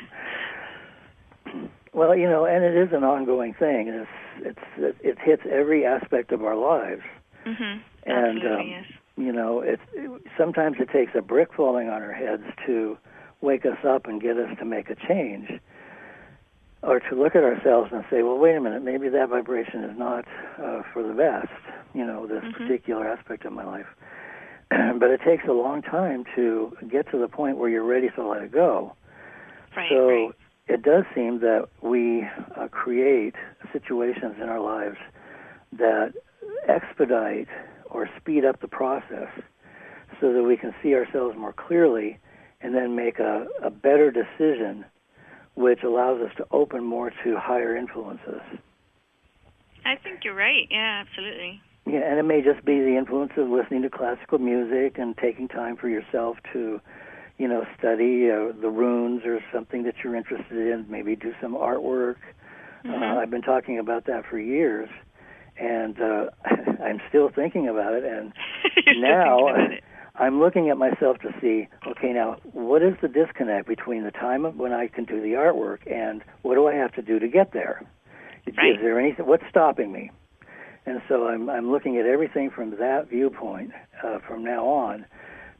Well, 1.94 2.16
you 2.16 2.30
know, 2.30 2.46
and 2.46 2.64
it 2.64 2.76
is 2.76 2.90
an 2.94 3.04
ongoing 3.04 3.54
thing. 3.54 3.88
It's 3.88 4.10
it's 4.40 4.60
it, 4.78 4.96
it 5.04 5.18
hits 5.20 5.44
every 5.50 5.86
aspect 5.86 6.32
of 6.32 6.44
our 6.44 6.56
lives. 6.56 7.02
mhm. 7.46 7.82
And, 8.06 8.38
Absolutely, 8.38 8.50
um, 8.52 8.68
yes. 8.70 8.86
You 9.18 9.32
know, 9.34 9.62
it's 9.62 9.82
sometimes 10.38 10.78
it 10.80 10.90
takes 10.92 11.12
a 11.16 11.22
brick 11.22 11.54
falling 11.56 11.90
on 11.90 12.02
our 12.04 12.14
heads 12.14 12.44
to 12.68 12.98
wake 13.42 13.66
us 13.66 13.84
up 13.88 14.06
and 14.06 14.22
get 14.22 14.38
us 14.38 14.58
to 14.60 14.66
make 14.66 14.90
a 14.90 14.96
change, 14.96 15.50
or 16.84 17.00
to 17.00 17.16
look 17.16 17.36
at 17.36 17.44
ourselves 17.44 17.92
and 17.92 18.04
say, 18.10 18.24
"Well, 18.24 18.38
wait 18.38 18.56
a 18.56 18.62
minute, 18.62 18.84
maybe 18.84 19.10
that 19.10 19.30
vibration 19.30 19.84
is 19.84 19.98
not 19.98 20.26
uh, 20.62 20.84
for 20.94 21.04
the 21.04 21.14
best." 21.14 21.52
You 21.94 22.06
know, 22.06 22.28
this 22.28 22.44
Mhm. 22.44 22.54
particular 22.54 23.08
aspect 23.08 23.46
of 23.46 23.54
my 23.54 23.64
life. 23.64 23.88
but 24.70 25.10
it 25.10 25.22
takes 25.22 25.46
a 25.48 25.54
long 25.54 25.82
time 25.82 26.26
to 26.36 26.76
get 26.90 27.10
to 27.12 27.18
the 27.18 27.28
point 27.28 27.58
where 27.58 27.70
you're 27.70 27.84
ready 27.84 28.10
to 28.10 28.24
let 28.24 28.42
it 28.44 28.52
go. 28.52 28.94
Right, 29.76 29.90
so 29.90 30.08
right. 30.10 30.32
it 30.68 30.82
does 30.82 31.06
seem 31.16 31.40
that 31.40 31.70
we 31.82 32.28
uh, 32.56 32.68
create 32.70 33.36
situations 33.72 34.36
in 34.42 34.50
our 34.50 34.60
lives 34.60 34.98
that 35.72 36.14
expedite 36.68 37.48
or 37.90 38.10
speed 38.18 38.44
up 38.44 38.60
the 38.60 38.68
process 38.68 39.30
so 40.20 40.34
that 40.34 40.44
we 40.44 40.58
can 40.58 40.74
see 40.84 40.94
ourselves 40.96 41.38
more 41.38 41.54
clearly 41.54 42.18
and 42.62 42.76
then 42.76 42.96
make 42.96 43.20
a, 43.20 43.48
a 43.62 43.70
better 43.70 44.12
decision 44.12 44.84
which 45.58 45.80
allows 45.84 46.22
us 46.22 46.32
to 46.38 46.46
open 46.52 46.84
more 46.84 47.10
to 47.10 47.36
higher 47.38 47.76
influences. 47.76 48.42
I 49.84 49.96
think 49.96 50.20
you're 50.24 50.36
right. 50.36 50.68
Yeah, 50.70 51.04
absolutely. 51.06 51.60
Yeah, 51.88 52.02
and 52.08 52.20
it 52.20 52.24
may 52.24 52.42
just 52.42 52.64
be 52.64 52.80
the 52.80 52.96
influence 52.96 53.32
of 53.38 53.50
listening 53.50 53.82
to 53.82 53.90
classical 53.90 54.38
music 54.38 54.98
and 55.00 55.18
taking 55.18 55.48
time 55.48 55.76
for 55.76 55.90
yourself 55.90 56.38
to, 56.54 56.80
you 57.38 57.48
know, 57.48 57.66
study 57.80 58.30
uh, 58.30 58.52
the 58.62 58.70
runes 58.70 59.24
or 59.26 59.40
something 59.54 59.84
that 59.84 59.96
you're 60.04 60.16
interested 60.16 60.58
in. 60.58 60.86
Maybe 60.90 61.16
do 61.16 61.34
some 61.42 61.56
artwork. 61.56 62.18
Uh, 62.86 62.90
Mhm. 62.90 63.18
I've 63.18 63.32
been 63.32 63.42
talking 63.42 63.80
about 63.80 64.06
that 64.06 64.26
for 64.30 64.38
years, 64.38 64.90
and 65.58 66.00
uh, 66.00 66.26
I'm 66.84 67.02
still 67.10 67.30
thinking 67.30 67.68
about 67.68 67.94
it. 67.94 68.04
And 68.04 68.34
now 69.02 69.48
it. 69.56 69.84
I'm 70.20 70.40
looking 70.40 70.70
at 70.70 70.78
myself 70.78 71.20
to 71.20 71.34
see, 71.42 71.68
okay, 71.88 72.12
now 72.12 72.38
what 72.54 72.82
is 72.82 72.96
the 73.02 73.08
disconnect 73.08 73.68
between 73.68 74.04
the 74.04 74.12
time 74.12 74.46
of 74.46 74.56
when 74.56 74.74
I 74.74 74.88
can 74.88 75.06
do 75.06 75.22
the 75.22 75.34
artwork 75.34 75.80
and 75.92 76.24
what 76.42 76.56
do 76.56 76.68
I 76.68 76.74
have 76.74 76.94
to 76.94 77.02
do 77.02 77.20
to 77.20 77.28
get 77.28 77.54
there? 77.54 77.86
Is, 78.46 78.56
Right. 78.58 78.72
is 78.76 78.78
there 78.82 79.00
anything? 79.00 79.26
What's 79.26 79.44
stopping 79.50 79.92
me? 79.92 80.12
And 80.86 81.02
so 81.10 81.28
I'm 81.28 81.50
I'm 81.50 81.70
looking 81.70 81.98
at 81.98 82.06
everything 82.06 82.50
from 82.50 82.72
that 82.78 83.10
viewpoint 83.10 83.72
uh, 84.02 84.20
from 84.20 84.44
now 84.46 84.66
on, 84.66 85.06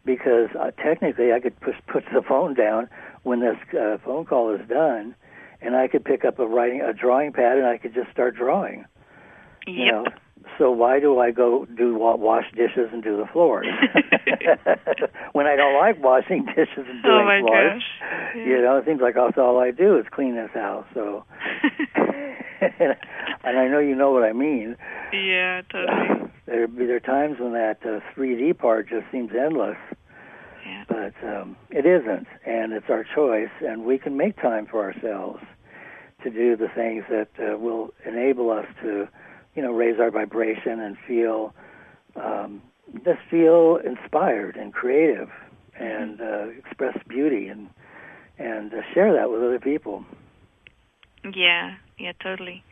because 0.06 0.48
uh, 0.58 0.72
technically 0.72 1.34
I 1.34 1.42
could 1.42 1.60
push 1.60 1.76
put 1.86 2.06
the 2.14 2.22
phone 2.22 2.54
down 2.54 2.88
when 3.24 3.42
this 3.42 3.58
uh, 3.78 3.98
phone 4.06 4.26
call 4.26 4.56
is 4.56 4.66
done, 4.70 5.14
and 5.62 5.76
I 5.76 5.90
could 5.90 6.06
pick 6.06 6.24
up 6.24 6.40
a 6.40 6.48
writing 6.48 6.82
a 6.82 6.94
drawing 6.94 7.34
pad 7.34 7.58
and 7.58 7.68
I 7.68 7.78
could 7.78 7.94
just 7.94 8.10
start 8.10 8.38
drawing. 8.38 8.86
Yep. 9.68 9.76
You 9.76 9.92
know, 9.92 10.06
so 10.58 10.72
why 10.72 11.00
do 11.00 11.20
I 11.20 11.32
go 11.32 11.66
do 11.66 11.96
wa- 11.96 12.16
wash 12.16 12.46
dishes 12.56 12.90
and 12.92 13.04
do 13.04 13.18
the 13.18 13.26
floors 13.32 13.68
when 15.34 15.46
I 15.48 15.56
don't 15.56 15.76
like 15.76 16.02
washing 16.04 16.46
dishes 16.46 16.86
and 16.90 17.04
doing 17.04 17.22
oh 17.22 17.26
my 17.26 17.40
floors? 17.42 17.82
gosh. 17.82 18.36
You 18.36 18.62
know, 18.62 18.78
it 18.78 18.86
seems 18.86 19.02
like 19.02 19.16
that's 19.16 19.38
all 19.38 19.60
I 19.60 19.72
do 19.72 19.98
is 19.98 20.06
clean 20.12 20.36
this 20.36 20.52
house. 20.54 20.86
So, 20.94 21.24
and 21.96 22.96
I 23.44 23.68
know 23.68 23.80
you 23.80 23.96
know 23.96 24.12
what 24.12 24.24
I 24.24 24.34
mean. 24.34 24.76
yeah, 25.14 25.62
totally. 25.72 26.30
There 26.48 26.66
there 26.66 26.96
are 26.96 27.00
times 27.02 27.40
when 27.42 27.52
that 27.54 27.80
uh, 27.84 28.00
3D 28.18 28.58
part 28.58 28.88
just 28.88 29.06
seems 29.12 29.32
endless, 29.38 29.76
Yeah. 30.66 30.86
but 30.88 31.14
um, 31.28 31.58
it 31.72 31.86
isn't, 31.86 32.26
and 32.46 32.72
it's 32.72 32.86
our 32.90 33.04
choice, 33.04 33.50
and 33.60 33.84
we 33.84 33.98
can 33.98 34.16
make 34.16 34.42
time 34.42 34.66
for 34.66 34.82
ourselves 34.82 35.44
to 36.24 36.30
do 36.30 36.56
the 36.56 36.70
things 36.74 37.04
that 37.10 37.28
uh, 37.38 37.58
will 37.58 37.94
enable 38.06 38.50
us 38.50 38.66
to, 38.82 39.10
you 39.58 39.64
know, 39.64 39.72
raise 39.72 40.00
our 40.00 40.12
vibration 40.12 40.80
and 40.80 40.96
feel, 41.08 41.52
um, 42.16 42.62
just 43.04 43.20
feel 43.30 43.80
inspired 43.84 44.56
and 44.56 44.72
creative, 44.72 45.30
and 45.78 46.22
uh, 46.22 46.48
express 46.50 46.96
beauty 47.08 47.48
and 47.48 47.68
and 48.38 48.72
uh, 48.72 48.78
share 48.94 49.12
that 49.14 49.32
with 49.32 49.42
other 49.42 49.60
people. 49.60 50.06
Yeah, 51.34 51.76
yeah, 51.98 52.12
totally. 52.22 52.64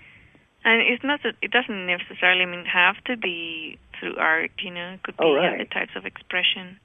And 0.63 0.81
it's 0.81 1.03
not 1.03 1.21
that 1.23 1.33
it 1.41 1.49
doesn't 1.49 1.88
necessarily 1.88 2.45
mean 2.45 2.65
have 2.65 3.03
to 3.05 3.17
be 3.17 3.79
through 3.99 4.15
art, 4.17 4.51
you 4.59 4.71
know, 4.71 4.93
it 4.93 5.03
could 5.03 5.17
be 5.17 5.23
Oh, 5.25 5.38
other 5.38 5.65
types 5.65 5.91
of 5.95 6.05
expression. 6.05 6.79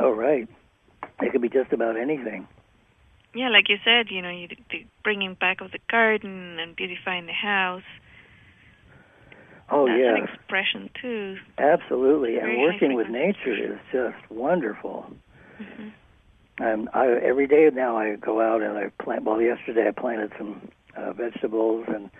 Oh, 0.00 0.10
right. 0.10 0.48
It 1.20 1.30
could 1.30 1.42
be 1.42 1.48
just 1.48 1.72
about 1.72 1.96
anything. 1.96 2.48
Yeah, 3.34 3.48
like 3.48 3.68
you 3.68 3.78
said, 3.84 4.10
you 4.10 4.20
know, 4.20 4.30
you 4.30 4.48
the 4.70 4.86
bringing 5.02 5.34
back 5.34 5.60
of 5.60 5.70
the 5.72 5.78
garden 5.90 6.58
and 6.58 6.76
beautifying 6.76 7.26
the 7.26 7.32
house. 7.32 7.82
Oh, 9.70 9.86
That's 9.86 9.98
yeah. 9.98 10.16
an 10.16 10.24
expression 10.24 10.90
too. 11.00 11.38
Absolutely, 11.58 12.36
and 12.36 12.60
working 12.60 12.94
with 12.94 13.08
nature 13.08 13.54
is 13.54 13.78
just 13.90 14.30
wonderful. 14.30 15.06
hmm 15.56 15.88
Um, 16.62 16.90
I, 16.92 17.06
every 17.08 17.46
day 17.46 17.70
now 17.72 17.96
I 17.96 18.16
go 18.16 18.40
out 18.42 18.60
and 18.62 18.76
I 18.76 18.90
plant. 19.02 19.24
Well, 19.24 19.40
yesterday 19.40 19.88
I 19.88 19.98
planted 19.98 20.32
some 20.36 20.68
uh, 20.94 21.14
vegetables, 21.14 21.86
and 21.88 22.10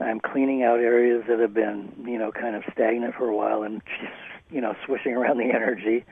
I'm 0.00 0.20
cleaning 0.20 0.62
out 0.62 0.80
areas 0.80 1.24
that 1.28 1.38
have 1.38 1.54
been, 1.54 1.92
you 2.06 2.18
know, 2.18 2.30
kind 2.30 2.54
of 2.54 2.62
stagnant 2.72 3.14
for 3.14 3.28
a 3.28 3.34
while, 3.34 3.62
and 3.62 3.80
just, 4.00 4.12
you 4.50 4.60
know, 4.60 4.74
swishing 4.84 5.14
around 5.14 5.38
the 5.38 5.50
energy, 5.54 6.04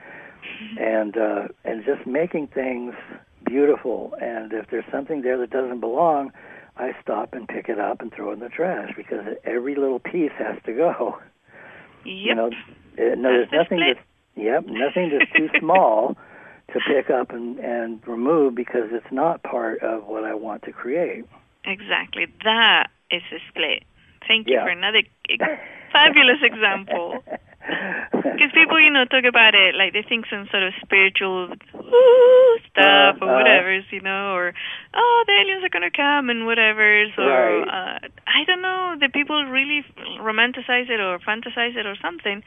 and 0.79 1.15
uh, 1.15 1.47
and 1.63 1.85
just 1.85 2.07
making 2.07 2.47
things 2.47 2.95
beautiful. 3.45 4.13
And 4.21 4.51
if 4.53 4.69
there's 4.69 4.85
something 4.91 5.21
there 5.21 5.37
that 5.37 5.49
doesn't 5.49 5.79
belong, 5.79 6.31
I 6.77 6.91
stop 7.01 7.33
and 7.33 7.47
pick 7.47 7.69
it 7.69 7.79
up 7.79 8.01
and 8.01 8.13
throw 8.13 8.31
it 8.31 8.33
in 8.33 8.39
the 8.39 8.49
trash 8.49 8.91
because 8.95 9.25
every 9.45 9.75
little 9.75 9.99
piece 9.99 10.31
has 10.37 10.57
to 10.65 10.73
go. 10.73 11.17
Yep. 12.03 12.05
You 12.05 12.35
know, 12.35 12.47
uh, 12.47 13.15
no, 13.15 13.29
there's 13.31 13.51
nothing 13.51 13.79
that's 13.79 13.99
yep, 14.35 14.65
nothing 14.67 15.11
that's 15.17 15.31
too 15.35 15.49
small 15.59 16.17
to 16.73 16.79
pick 16.87 17.09
up 17.09 17.31
and 17.31 17.57
and 17.59 18.05
remove 18.07 18.55
because 18.55 18.89
it's 18.91 19.11
not 19.11 19.41
part 19.43 19.81
of 19.81 20.05
what 20.05 20.23
I 20.23 20.33
want 20.35 20.63
to 20.63 20.71
create. 20.71 21.25
Exactly. 21.63 22.27
That 22.43 22.87
is 23.09 23.23
a 23.31 23.37
split. 23.49 23.83
Thank 24.27 24.47
you 24.47 24.55
Yeah. 24.55 24.65
for 24.65 24.69
another 24.69 25.01
fabulous 25.91 26.39
example. 26.41 27.23
Because 28.11 28.51
people, 28.53 28.79
you 28.79 28.91
know, 28.91 29.05
talk 29.05 29.23
about 29.25 29.55
it 29.55 29.75
like 29.75 29.93
they 29.93 30.03
think 30.03 30.25
some 30.29 30.47
sort 30.51 30.63
of 30.63 30.73
spiritual 30.83 31.49
stuff 32.71 33.17
or 33.21 33.29
uh. 33.29 33.37
whatever's, 33.37 33.85
you 33.91 34.01
know, 34.01 34.33
or 34.33 34.53
oh, 34.93 35.23
the 35.27 35.33
aliens 35.33 35.63
are 35.63 35.69
gonna 35.69 35.91
come 35.91 36.29
and 36.29 36.45
whatever's, 36.45 37.11
or 37.17 37.61
uh, 37.67 37.99
I 38.27 38.43
don't 38.45 38.61
know. 38.61 38.95
The 38.99 39.09
people 39.09 39.43
really 39.45 39.83
romanticize 40.19 40.89
it 40.89 40.99
or 40.99 41.19
fantasize 41.19 41.75
it 41.75 41.85
or 41.85 41.95
something, 42.01 42.43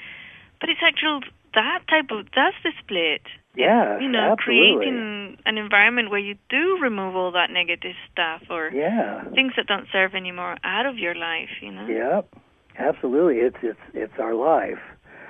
but 0.60 0.68
it's 0.68 0.80
actual 0.82 1.20
that 1.54 1.80
type 1.88 2.10
of 2.10 2.26
that's 2.34 2.56
the 2.62 2.72
split. 2.82 3.22
yeah, 3.56 3.98
You 3.98 4.08
know, 4.08 4.32
absolutely. 4.32 4.76
creating 4.86 5.38
an 5.46 5.58
environment 5.58 6.10
where 6.10 6.20
you 6.20 6.36
do 6.48 6.78
remove 6.80 7.16
all 7.16 7.32
that 7.32 7.50
negative 7.50 7.94
stuff 8.12 8.42
or 8.50 8.70
Yeah. 8.72 9.24
things 9.34 9.54
that 9.56 9.66
don't 9.66 9.88
serve 9.90 10.14
anymore 10.14 10.56
out 10.62 10.86
of 10.86 10.98
your 10.98 11.14
life. 11.14 11.50
You 11.60 11.72
know. 11.72 11.86
Yep. 11.86 12.28
Absolutely. 12.78 13.38
It's 13.38 13.56
it's 13.62 13.80
it's 13.94 14.18
our 14.20 14.34
life. 14.34 14.78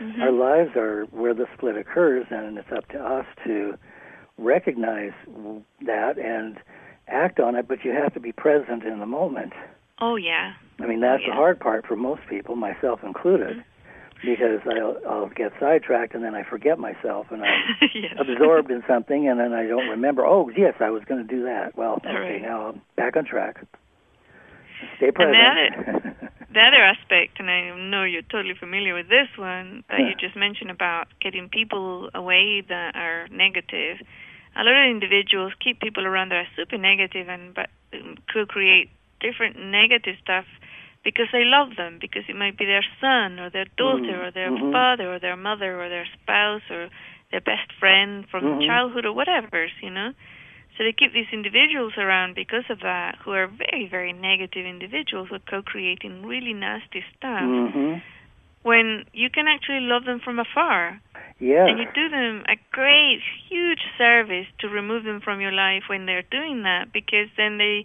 Mhm. 0.00 0.20
Our 0.20 0.30
lives 0.30 0.76
are 0.76 1.04
where 1.10 1.34
the 1.34 1.46
split 1.54 1.76
occurs, 1.76 2.26
and 2.30 2.58
it's 2.58 2.70
up 2.72 2.86
to 2.88 2.98
us 3.04 3.26
to 3.44 3.76
recognize 4.38 5.12
that 5.82 6.18
and 6.18 6.58
act 7.08 7.40
on 7.40 7.54
it. 7.56 7.66
But 7.68 7.84
you 7.84 7.92
have 7.92 8.14
to 8.14 8.20
be 8.20 8.32
present 8.32 8.84
in 8.84 8.98
the 9.00 9.06
moment. 9.06 9.52
Oh 10.00 10.16
yeah. 10.16 10.52
I 10.80 10.86
mean, 10.86 11.00
that's 11.00 11.22
yeah. 11.22 11.30
the 11.30 11.34
hard 11.34 11.58
part 11.58 11.86
for 11.86 11.96
most 11.96 12.22
people, 12.28 12.54
myself 12.54 13.02
included, 13.02 13.64
because 14.24 14.60
I'll, 14.64 14.96
I'll 15.08 15.28
get 15.28 15.52
sidetracked 15.58 16.14
and 16.14 16.22
then 16.22 16.36
I 16.36 16.44
forget 16.44 16.78
myself 16.78 17.26
and 17.32 17.42
I'm 17.42 17.62
yes. 17.94 18.14
absorbed 18.16 18.70
in 18.70 18.84
something 18.86 19.28
and 19.28 19.40
then 19.40 19.52
I 19.52 19.66
don't 19.66 19.88
remember. 19.88 20.24
Oh, 20.24 20.48
yes, 20.56 20.74
I 20.78 20.90
was 20.90 21.02
going 21.04 21.26
to 21.26 21.34
do 21.34 21.42
that. 21.44 21.76
Well, 21.76 21.94
okay, 21.94 22.14
Right. 22.14 22.42
now 22.42 22.68
I'm 22.68 22.82
back 22.96 23.16
on 23.16 23.24
track. 23.24 23.64
Stay 24.96 25.06
And 25.06 25.14
present. 25.14 25.74
The 26.50 26.60
other 26.60 26.82
aspect, 26.82 27.38
and 27.40 27.50
I 27.50 27.76
know 27.76 28.04
you're 28.04 28.22
totally 28.22 28.54
familiar 28.54 28.94
with 28.94 29.08
this 29.08 29.28
one 29.36 29.84
that 29.90 30.00
you 30.00 30.14
just 30.14 30.34
mentioned 30.34 30.70
about 30.70 31.08
getting 31.20 31.48
people 31.50 32.08
away 32.14 32.62
that 32.62 32.96
are 32.96 33.28
negative. 33.30 33.98
A 34.56 34.64
lot 34.64 34.74
of 34.74 34.90
individuals 34.90 35.52
keep 35.60 35.78
people 35.80 36.06
around 36.06 36.30
that 36.30 36.36
are 36.36 36.48
super 36.56 36.78
negative 36.78 37.28
and 37.28 37.54
but 37.54 37.68
um, 37.92 38.16
could 38.32 38.48
create 38.48 38.88
different 39.20 39.58
negative 39.58 40.16
stuff 40.22 40.46
because 41.04 41.26
they 41.32 41.44
love 41.44 41.76
them, 41.76 41.98
because 42.00 42.24
it 42.28 42.34
might 42.36 42.56
be 42.56 42.64
their 42.64 42.84
son 43.00 43.38
or 43.38 43.50
their 43.50 43.66
daughter 43.76 44.24
Mhm, 44.24 44.26
or 44.26 44.30
their 44.30 44.50
mhm. 44.50 44.72
father 44.72 45.12
or 45.12 45.18
their 45.18 45.36
mother 45.36 45.80
or 45.80 45.88
their 45.88 46.06
spouse 46.06 46.62
or 46.70 46.88
their 47.30 47.40
best 47.40 47.72
friend 47.78 48.26
from 48.30 48.42
Mhm. 48.44 48.66
childhood 48.66 49.04
or 49.04 49.12
whatever, 49.12 49.68
you 49.82 49.90
know. 49.90 50.12
So 50.78 50.84
they 50.84 50.92
keep 50.92 51.12
these 51.12 51.26
individuals 51.32 51.94
around 51.98 52.36
because 52.36 52.62
of 52.70 52.78
that, 52.80 53.16
who 53.24 53.32
are 53.32 53.48
very, 53.48 53.88
very 53.90 54.12
negative 54.12 54.64
individuals 54.64 55.28
who 55.28 55.34
are 55.34 55.50
co-creating 55.50 56.24
really 56.24 56.54
nasty 56.54 57.04
stuff. 57.16 57.42
hmm 57.50 57.94
When 58.62 59.04
you 59.12 59.28
can 59.28 59.48
actually 59.48 59.80
love 59.80 60.04
them 60.04 60.20
from 60.20 60.38
afar, 60.38 61.00
Yes. 61.40 61.68
and 61.68 61.78
you 61.78 61.86
do 61.94 62.08
them 62.08 62.44
a 62.48 62.56
great, 62.72 63.20
huge 63.48 63.82
service 63.96 64.46
to 64.60 64.68
remove 64.68 65.04
them 65.04 65.20
from 65.20 65.40
your 65.40 65.52
life 65.52 65.84
when 65.88 66.06
they're 66.06 66.22
doing 66.30 66.62
that, 66.62 66.92
because 66.92 67.28
then 67.36 67.58
they 67.58 67.84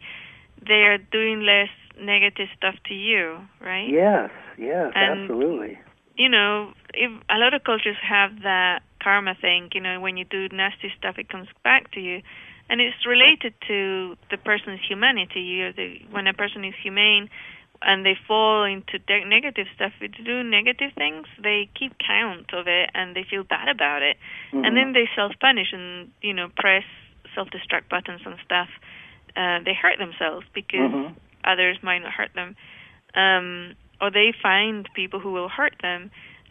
they 0.61 0.83
are 0.89 0.97
doing 0.97 1.41
less 1.41 1.69
negative 1.99 2.47
stuff 2.57 2.75
to 2.85 2.93
you, 2.93 3.39
right? 3.59 3.89
Yes, 3.89 4.29
yes, 4.57 4.91
And- 4.95 5.29
absolutely. 5.29 5.77
you 6.15 6.29
know, 6.29 6.73
if 6.93 7.11
a 7.29 7.37
lot 7.37 7.53
of 7.53 7.63
cultures 7.63 7.97
have 8.01 8.41
that 8.43 8.81
karma 9.01 9.35
thing, 9.35 9.69
you 9.73 9.81
know, 9.81 9.99
when 9.99 10.15
you 10.17 10.25
do 10.25 10.47
nasty 10.49 10.89
stuff, 10.97 11.17
it 11.17 11.27
comes 11.29 11.47
back 11.63 11.91
to 11.91 11.99
you, 11.99 12.21
and 12.74 12.82
it's 12.82 13.05
related 13.05 13.53
to 13.67 14.17
the 14.32 14.38
person's 14.38 14.80
humanity. 14.89 15.41
You, 15.41 15.74
the, 15.74 16.01
when 16.09 16.26
a 16.26 16.34
person 16.34 16.65
is 16.65 16.74
humane 16.82 17.30
and 17.84 18.03
they 18.03 18.17
fall 18.28 18.63
into 18.63 18.97
de- 18.97 19.26
negative 19.26 19.67
stuff, 19.76 19.91
they 20.01 20.07
do 20.07 20.41
negative 20.41 20.89
things, 20.97 21.28
they 21.38 21.69
keep 21.78 21.93
count 21.99 22.51
of 22.51 22.65
it 22.67 22.89
and 22.95 23.15
they 23.15 23.26
feel 23.30 23.43
bad 23.43 23.67
about 23.69 24.01
it, 24.01 24.17
Mhm. 24.51 24.65
and 24.65 24.76
then 24.76 24.93
they 24.93 25.07
self-punish 25.15 25.71
and 25.71 26.09
you 26.24 26.34
know 26.34 26.49
press 26.57 26.84
self-destruct 27.36 27.89
buttons 27.89 28.21
and 28.26 28.38
stuff. 28.43 28.69
Uh, 29.36 29.59
they 29.63 29.76
hurt 29.76 29.99
themselves 29.99 30.47
because 30.55 30.91
Mhm. 30.91 31.13
others 31.43 31.78
might 31.84 31.99
not 31.99 32.13
hurt 32.13 32.34
them, 32.34 32.55
um, 33.13 33.76
or 34.01 34.09
they 34.09 34.32
find 34.32 34.89
people 34.95 35.19
who 35.19 35.32
will 35.32 35.49
hurt 35.49 35.76
them. 35.84 36.09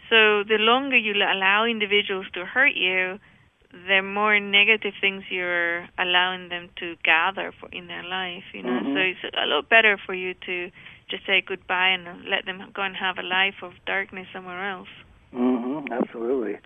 So 0.09 0.45
the 0.45 0.59
longer 0.59 0.97
you 0.97 1.15
allow 1.15 1.65
individuals 1.65 2.27
to 2.35 2.45
hurt 2.45 2.77
you, 2.77 3.19
the 3.73 4.03
more 4.03 4.39
negative 4.39 4.93
things 5.01 5.25
you're 5.31 5.89
allowing 5.99 6.49
them 6.51 6.69
to 6.77 6.95
gather 7.05 7.53
for 7.59 7.69
in 7.73 7.87
their 7.87 8.03
life. 8.05 8.45
You 8.53 8.63
know, 8.63 8.81
Mhm. 8.81 8.95
so 8.95 8.99
it's 9.01 9.35
a 9.37 9.47
lot 9.47 9.69
better 9.69 9.97
for 9.97 10.15
you 10.15 10.35
to 10.35 10.71
just 11.09 11.25
say 11.27 11.41
goodbye 11.41 11.89
and 11.89 12.25
let 12.27 12.45
them 12.45 12.63
go 12.75 12.83
and 12.83 12.97
have 12.97 13.19
a 13.19 13.23
life 13.23 13.63
of 13.63 13.73
darkness 13.87 14.29
somewhere 14.33 14.71
else. 14.71 14.89
Mm-hmm, 15.35 15.93
absolutely. 15.93 16.59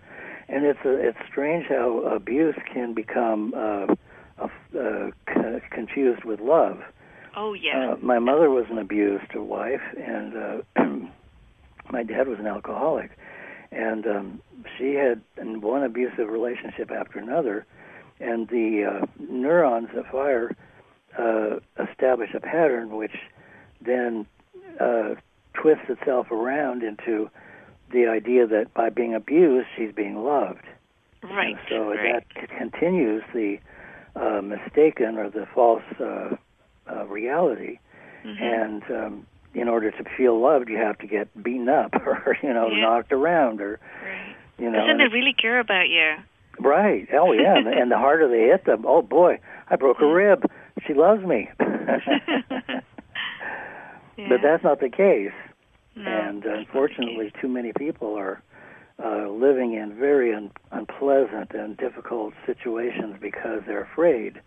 And 0.49 0.65
it's 0.65 0.83
a, 0.85 0.93
it's 0.95 1.17
strange 1.29 1.67
how 1.67 1.99
abuse 1.99 2.55
can 2.71 2.93
become 2.93 3.53
uh, 3.55 3.87
a, 4.37 4.45
uh, 4.77 5.11
c- 5.27 5.67
confused 5.71 6.23
with 6.25 6.39
love. 6.39 6.83
Oh 7.35 7.53
yeah. 7.53 7.91
Uh, 7.91 7.95
my 8.01 8.19
mother 8.19 8.49
was 8.49 8.65
an 8.69 8.77
abused 8.77 9.33
wife, 9.35 9.81
and 9.97 10.33
uh, 10.35 10.83
my 11.91 12.03
dad 12.03 12.27
was 12.27 12.39
an 12.39 12.47
alcoholic, 12.47 13.11
and 13.71 14.07
um, 14.07 14.41
she 14.77 14.93
had 14.93 15.21
one 15.61 15.83
abusive 15.83 16.29
relationship 16.29 16.91
after 16.91 17.19
another, 17.19 17.65
and 18.19 18.47
the 18.47 18.83
uh, 19.01 19.05
neurons 19.29 19.89
that 19.95 20.09
fire 20.11 20.55
uh, 21.17 21.59
establish 21.83 22.33
a 22.33 22.39
pattern 22.39 22.95
which 22.95 23.15
then 23.81 24.25
uh, 24.79 25.15
twists 25.53 25.89
itself 25.89 26.31
around 26.31 26.83
into 26.83 27.29
the 27.91 28.07
idea 28.07 28.45
that 28.47 28.73
by 28.73 28.89
being 28.89 29.13
abused, 29.13 29.67
she's 29.75 29.93
being 29.93 30.23
loved. 30.23 30.65
right. 31.23 31.55
And 31.55 31.59
so 31.69 31.89
right. 31.89 32.23
that 32.37 32.49
continues 32.57 33.23
the 33.33 33.59
uh, 34.15 34.41
mistaken 34.41 35.17
or 35.17 35.29
the 35.29 35.47
false 35.53 35.83
uh, 35.99 36.35
uh, 36.91 37.05
reality. 37.05 37.79
Mhm. 38.25 38.41
And 38.41 38.83
um, 38.91 39.27
in 39.57 39.67
order 39.67 39.91
to 39.91 40.03
feel 40.15 40.39
loved, 40.39 40.69
you 40.69 40.77
have 40.77 40.97
to 40.99 41.07
get 41.07 41.27
beaten 41.43 41.67
up 41.67 41.93
or 42.05 42.37
you 42.43 42.53
know 42.53 42.67
Yeah. 42.69 42.81
knocked 42.81 43.11
around 43.11 43.59
or 43.61 43.79
right. 44.03 44.35
you 44.57 44.69
know. 44.69 44.79
Doesn't 44.79 44.97
they 44.99 45.07
really 45.07 45.33
care 45.33 45.59
about 45.59 45.89
you? 45.89 46.15
right? 46.59 47.07
Oh 47.13 47.33
yeah, 47.33 47.55
and, 47.57 47.67
and 47.67 47.91
the 47.91 47.97
harder 47.97 48.27
they 48.27 48.47
hit 48.51 48.65
them, 48.65 48.85
oh 48.87 49.01
boy, 49.03 49.39
I 49.69 49.75
broke 49.75 49.99
a 50.01 50.07
rib. 50.07 50.49
She 50.87 50.93
loves 50.93 51.23
me. 51.23 51.49
Yeah. 54.17 54.29
But 54.29 54.39
that's 54.41 54.63
not 54.63 54.79
the 54.79 54.89
case. 54.89 55.31
No, 55.95 56.09
and 56.09 56.37
that's 56.41 56.45
not 56.47 56.53
the 56.53 56.57
unfortunately, 56.59 57.31
too 57.39 57.47
many 57.47 57.71
people 57.77 58.15
are 58.15 58.41
uh, 59.03 59.29
living 59.29 59.73
in 59.75 59.93
very 59.95 60.33
un- 60.33 60.49
unpleasant 60.71 61.51
and 61.53 61.77
difficult 61.77 62.33
situations 62.45 63.17
because 63.21 63.61
they're 63.67 63.83
afraid 63.83 64.41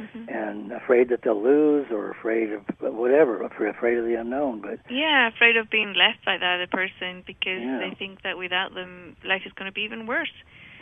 Mhm. 0.00 0.28
and 0.34 0.72
afraid 0.72 1.08
that 1.10 1.22
they'll 1.22 1.42
lose 1.42 1.90
or 1.90 2.10
afraid 2.10 2.52
of 2.52 2.62
whatever, 2.80 3.42
afraid 3.42 3.98
of 3.98 4.04
the 4.06 4.14
unknown. 4.14 4.60
But 4.60 4.80
Yeah, 4.88 5.28
afraid 5.28 5.56
of 5.56 5.68
being 5.70 5.92
left 5.94 6.24
by 6.24 6.36
the 6.38 6.46
other 6.46 6.66
person 6.66 7.22
because 7.26 7.60
Yeah. 7.62 7.78
they 7.78 7.90
think 7.94 8.22
that 8.22 8.38
without 8.38 8.72
them, 8.74 9.16
life 9.24 9.44
is 9.46 9.52
going 9.52 9.66
to 9.70 9.74
be 9.74 9.82
even 9.82 10.06
worse. 10.06 10.32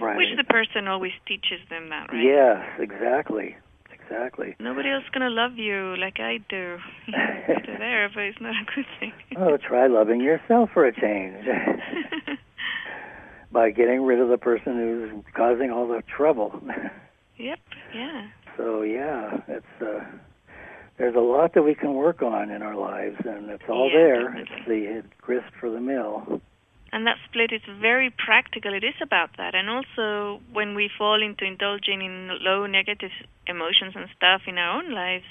right, 0.00 0.16
Which 0.16 0.36
the 0.36 0.44
person 0.44 0.86
always 0.86 1.12
teaches 1.26 1.60
them 1.68 1.88
that, 1.88 2.12
right? 2.12 2.22
yes, 2.22 2.64
exactly, 2.78 3.56
exactly. 3.92 4.54
Nobody 4.60 4.90
else 4.90 5.02
is 5.02 5.10
going 5.10 5.28
to 5.28 5.34
love 5.34 5.58
you 5.58 5.96
like 5.96 6.20
I 6.20 6.38
do. 6.48 6.78
there, 7.08 8.08
but 8.14 8.22
it's 8.22 8.40
not 8.40 8.54
a 8.54 8.64
good 8.74 8.86
thing. 9.00 9.12
Oh, 9.36 9.56
try 9.56 9.86
loving 9.88 10.20
yourself 10.20 10.70
for 10.72 10.86
a 10.86 10.92
change 10.92 11.44
by 13.52 13.70
getting 13.70 14.02
rid 14.04 14.20
of 14.20 14.28
the 14.28 14.38
person 14.38 14.76
who's 14.76 15.24
causing 15.34 15.70
all 15.70 15.88
the 15.88 16.02
trouble. 16.02 16.60
yep, 17.36 17.58
yeah. 17.94 18.28
So 18.58 18.82
yeah, 18.82 19.40
it's 19.48 19.74
uh, 19.80 20.04
there's 20.98 21.14
a 21.16 21.20
lot 21.20 21.54
that 21.54 21.62
we 21.62 21.74
can 21.74 21.94
work 21.94 22.20
on 22.22 22.50
in 22.50 22.60
our 22.60 22.74
lives, 22.76 23.16
and 23.24 23.48
it's 23.50 23.62
all 23.68 23.88
Yeah, 23.90 23.98
there. 23.98 24.24
definitely. 24.24 24.82
It's 24.86 25.06
the 25.08 25.16
grist 25.22 25.46
for 25.60 25.70
the 25.70 25.80
mill. 25.80 26.42
And 26.92 27.06
that 27.06 27.16
split 27.28 27.52
is 27.52 27.60
very 27.80 28.10
practical. 28.10 28.72
It 28.74 28.82
is 28.82 28.94
about 29.02 29.30
that. 29.36 29.54
And 29.54 29.68
also, 29.70 30.40
when 30.52 30.74
we 30.74 30.90
fall 30.98 31.22
into 31.22 31.44
indulging 31.44 32.00
in 32.02 32.30
low 32.42 32.66
negative 32.66 33.10
emotions 33.46 33.92
and 33.94 34.08
stuff 34.16 34.42
in 34.46 34.58
our 34.58 34.78
own 34.78 34.90
lives, 34.92 35.26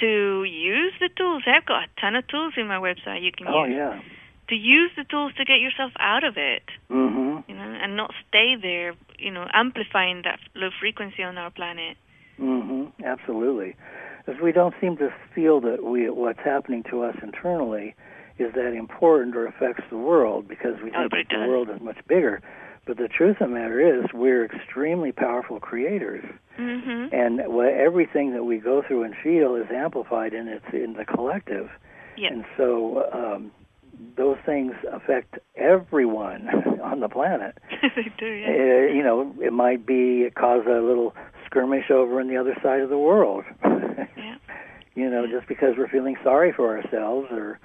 to 0.00 0.44
use 0.44 0.92
the 1.00 1.10
tools. 1.16 1.44
I've 1.46 1.66
got 1.66 1.84
a 1.84 2.00
ton 2.00 2.16
of 2.16 2.26
tools 2.26 2.54
in 2.56 2.66
my 2.66 2.76
website 2.78 3.22
you 3.22 3.30
can 3.32 3.46
Oh 3.48 3.64
use. 3.64 3.74
yeah. 3.76 4.00
To 4.48 4.54
use 4.56 4.90
the 4.96 5.04
tools 5.04 5.32
to 5.38 5.44
get 5.44 5.60
yourself 5.60 5.92
out 5.98 6.24
of 6.24 6.36
it, 6.36 6.64
Mhm. 6.90 7.44
you 7.48 7.54
know, 7.54 7.62
and 7.62 7.96
not 7.96 8.12
stay 8.28 8.56
there, 8.56 8.92
you 9.18 9.30
know, 9.30 9.48
amplifying 9.52 10.22
that 10.22 10.40
low 10.54 10.70
frequency 10.78 11.22
on 11.22 11.38
our 11.38 11.50
planet. 11.50 11.96
Mm-hmm. 12.38 13.04
Absolutely. 13.04 13.76
Because 14.24 14.40
we 14.40 14.52
don't 14.52 14.74
seem 14.80 14.96
to 14.98 15.12
feel 15.34 15.60
that 15.60 15.82
we 15.84 16.08
what's 16.10 16.40
happening 16.40 16.82
to 16.90 17.02
us 17.02 17.16
internally 17.22 17.94
is 18.38 18.52
that 18.54 18.72
important 18.72 19.36
or 19.36 19.46
affects 19.46 19.84
the 19.90 19.96
world 19.96 20.48
because 20.48 20.80
we 20.82 20.90
Oh, 20.94 21.08
think 21.08 21.28
the 21.28 21.46
world 21.48 21.70
is 21.70 21.80
much 21.80 21.98
bigger. 22.06 22.40
But 22.84 22.96
the 22.96 23.08
truth 23.08 23.40
of 23.40 23.48
the 23.50 23.54
matter 23.54 23.78
is, 23.80 24.12
we're 24.12 24.44
extremely 24.44 25.12
powerful 25.12 25.60
creators. 25.60 26.24
hmm 26.56 27.06
and 27.12 27.40
everything 27.40 28.32
that 28.32 28.44
we 28.44 28.58
go 28.58 28.82
through 28.82 29.04
and 29.04 29.14
feel 29.16 29.54
is 29.54 29.70
amplified 29.70 30.34
in 30.34 30.48
its 30.48 30.66
in 30.72 30.94
the 30.94 31.04
collective. 31.04 31.70
Yeah. 32.16 32.32
And 32.32 32.44
so 32.56 33.08
um, 33.12 33.50
those 34.16 34.36
things 34.44 34.72
affect 34.92 35.38
everyone 35.56 36.48
on 36.82 37.00
the 37.00 37.08
planet. 37.08 37.58
they 37.96 38.12
do, 38.18 38.26
yeah. 38.26 38.48
Uh, 38.48 38.92
you 38.92 39.02
know, 39.02 39.34
it 39.40 39.52
might 39.52 39.86
be 39.86 40.22
it 40.22 40.34
cause 40.34 40.64
a 40.66 40.80
little 40.80 41.14
skirmish 41.46 41.90
over 41.90 42.20
on 42.20 42.28
the 42.28 42.36
other 42.36 42.56
side 42.62 42.80
of 42.80 42.88
the 42.90 42.98
world. 42.98 43.44
yeah. 43.64 44.36
you 44.94 45.10
know, 45.10 45.26
just 45.26 45.46
because 45.48 45.74
we're 45.76 45.88
feeling 45.88 46.16
sorry 46.22 46.52
for 46.52 46.76
ourselves 46.76 47.28
or, 47.30 47.58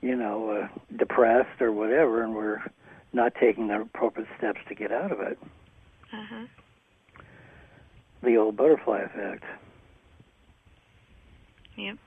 you 0.00 0.16
know, 0.16 0.50
uh, 0.50 0.68
depressed 0.96 1.60
or 1.60 1.72
whatever, 1.72 2.22
and 2.22 2.34
we're 2.34 2.60
not 3.12 3.32
taking 3.40 3.68
the 3.68 3.80
appropriate 3.80 4.28
steps 4.38 4.60
to 4.68 4.74
get 4.74 4.92
out 4.92 5.12
of 5.12 5.20
it. 5.20 5.38
Uh-huh. 6.12 6.46
The 8.22 8.36
old 8.36 8.56
butterfly 8.56 9.00
effect. 9.00 9.44
Yep. 11.76 11.98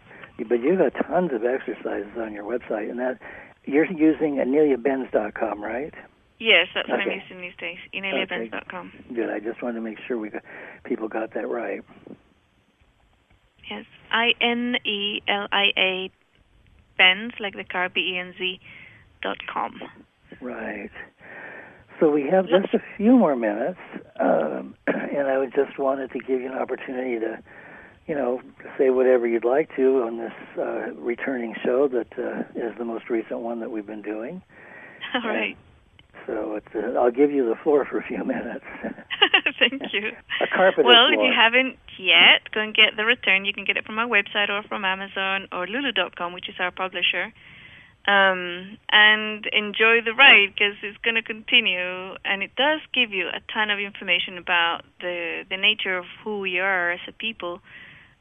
But 0.47 0.61
you've 0.61 0.79
got 0.79 0.93
tons 1.07 1.31
of 1.33 1.43
exercises 1.43 2.11
on 2.17 2.33
your 2.33 2.43
website, 2.43 2.89
and 2.89 2.99
that 2.99 3.19
you're 3.67 3.85
using 3.85 4.35
IneliaBenz.com, 4.37 5.61
right? 5.61 5.93
Yes, 6.39 6.67
that's 6.73 6.87
what 6.87 6.99
I'm 6.99 7.11
using 7.11 7.41
these 7.41 7.55
days. 7.59 7.77
ineliabenz.com. 7.93 8.91
Good. 9.13 9.29
I 9.29 9.39
just 9.39 9.61
wanted 9.61 9.75
to 9.75 9.81
make 9.81 9.97
sure 10.07 10.17
we 10.17 10.29
got, 10.29 10.43
people 10.83 11.07
got 11.07 11.33
that 11.33 11.47
right. 11.47 11.81
Yes. 13.69 13.85
I 14.11 14.33
N 14.39 14.75
E 14.85 15.21
L 15.27 15.47
I 15.51 15.65
A 15.75 16.11
Benz, 16.97 17.33
like 17.39 17.53
the 17.53 17.63
car 17.63 17.89
B 17.89 18.13
E 18.13 18.19
N 18.19 18.33
Z 18.37 18.59
dot 19.23 19.37
com. 19.51 19.81
Right. 20.39 20.91
So 21.99 22.11
we 22.11 22.27
have 22.31 22.45
just 22.45 22.73
a 22.75 22.79
few 22.95 23.17
more 23.17 23.35
minutes, 23.35 23.79
um, 24.19 24.75
and 24.87 25.27
I 25.27 25.43
just 25.47 25.79
wanted 25.79 26.11
to 26.11 26.19
give 26.19 26.39
you 26.41 26.51
an 26.51 26.57
opportunity 26.57 27.19
to, 27.19 27.41
you 28.07 28.15
know, 28.15 28.41
say 28.77 28.89
whatever 28.89 29.27
you'd 29.27 29.45
like 29.45 29.75
to 29.75 30.03
on 30.03 30.17
this 30.17 30.33
uh, 30.57 30.93
returning 30.95 31.55
show 31.63 31.87
that 31.89 32.07
uh, 32.17 32.43
is 32.55 32.75
the 32.77 32.85
most 32.85 33.09
recent 33.09 33.39
one 33.39 33.59
that 33.59 33.69
we've 33.69 33.85
been 33.85 34.01
doing. 34.01 34.41
All 35.13 35.29
right. 35.29 35.57
So 36.25 36.55
it's, 36.55 36.75
uh, 36.75 36.99
I'll 36.99 37.11
give 37.11 37.31
you 37.31 37.47
the 37.47 37.55
floor 37.55 37.85
for 37.85 37.97
a 37.97 38.03
few 38.03 38.23
minutes. 38.23 38.65
Thank 39.59 39.93
you. 39.93 40.11
A 40.41 40.47
carpeted 40.47 40.85
Well, 40.85 41.07
if 41.07 41.19
you 41.19 41.33
haven't 41.35 41.77
yet, 41.97 42.49
go 42.53 42.61
and 42.61 42.73
get 42.73 42.95
the 42.95 43.05
return. 43.05 43.45
You 43.45 43.53
can 43.53 43.65
get 43.65 43.77
it 43.77 43.85
from 43.85 43.99
our 43.99 44.07
website 44.07 44.49
or 44.49 44.63
from 44.67 44.85
Amazon 44.85 45.47
or 45.51 45.67
Lulu.com, 45.67 46.33
which 46.33 46.47
is 46.47 46.55
our 46.59 46.71
publisher. 46.71 47.33
Um, 48.07 48.77
and 48.89 49.45
enjoy 49.51 49.99
the 50.01 50.13
ride 50.13 50.53
because 50.53 50.75
it's 50.81 50.97
going 50.99 51.15
to 51.15 51.21
continue, 51.21 52.15
and 52.23 52.41
it 52.41 52.55
does 52.55 52.79
give 52.93 53.11
you 53.11 53.27
a 53.27 53.41
ton 53.53 53.69
of 53.69 53.79
information 53.79 54.37
about 54.37 54.85
the 55.01 55.43
the 55.49 55.57
nature 55.57 55.97
of 55.97 56.05
who 56.23 56.39
we 56.39 56.57
are 56.57 56.91
as 56.91 57.01
a 57.09 57.11
people. 57.11 57.59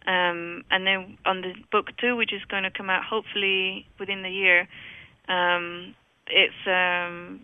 Um, 0.06 0.64
and 0.70 0.86
then 0.86 1.18
on 1.24 1.40
the 1.40 1.54
book 1.72 1.88
two, 2.00 2.14
which 2.16 2.32
is 2.32 2.44
going 2.44 2.62
to 2.62 2.70
come 2.70 2.88
out 2.88 3.04
hopefully 3.04 3.86
within 3.98 4.22
the 4.22 4.30
year, 4.30 4.68
um, 5.28 5.94
it's 6.28 6.54
um, 6.66 7.40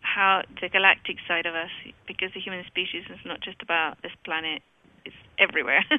how 0.00 0.42
the 0.60 0.68
galactic 0.68 1.16
side 1.26 1.46
of 1.46 1.54
us, 1.54 1.70
because 2.06 2.30
the 2.34 2.40
human 2.40 2.64
species 2.66 3.04
is 3.10 3.18
not 3.24 3.40
just 3.40 3.60
about 3.62 4.00
this 4.02 4.12
planet; 4.24 4.62
it's 5.04 5.16
everywhere. 5.38 5.84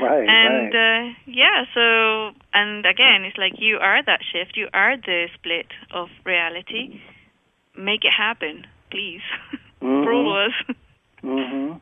Right, 0.00 0.28
and 0.28 0.72
right. 0.72 1.10
Uh, 1.10 1.14
yeah, 1.26 1.64
so 1.74 2.30
and 2.54 2.86
again, 2.86 3.24
it's 3.24 3.36
like 3.36 3.54
you 3.58 3.78
are 3.78 4.02
that 4.02 4.20
shift. 4.22 4.56
You 4.56 4.68
are 4.72 4.96
the 4.96 5.26
split 5.34 5.66
of 5.92 6.08
reality. 6.24 7.00
Make 7.76 8.04
it 8.04 8.12
happen, 8.16 8.66
please, 8.90 9.22
all 9.82 10.46
of 10.46 10.50
us. 10.50 10.76
hmm 11.22 11.72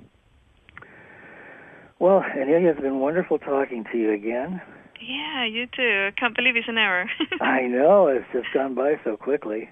Well, 2.00 2.24
Inelia, 2.34 2.70
it's 2.70 2.80
been 2.80 2.98
wonderful 2.98 3.38
talking 3.38 3.84
to 3.92 3.98
you 3.98 4.10
again. 4.12 4.62
Yeah, 5.00 5.44
you 5.44 5.66
too. 5.66 6.08
I 6.08 6.18
can't 6.18 6.34
believe 6.34 6.56
it's 6.56 6.66
an 6.68 6.78
hour. 6.78 7.04
I 7.42 7.62
know 7.66 8.06
it's 8.08 8.24
just 8.32 8.46
gone 8.54 8.74
by 8.74 8.94
so 9.04 9.18
quickly, 9.18 9.68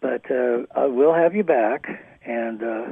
but 0.00 0.22
uh, 0.30 0.64
I 0.74 0.86
will 0.86 1.14
have 1.14 1.34
you 1.34 1.44
back, 1.44 1.84
and 2.24 2.62
uh, 2.62 2.86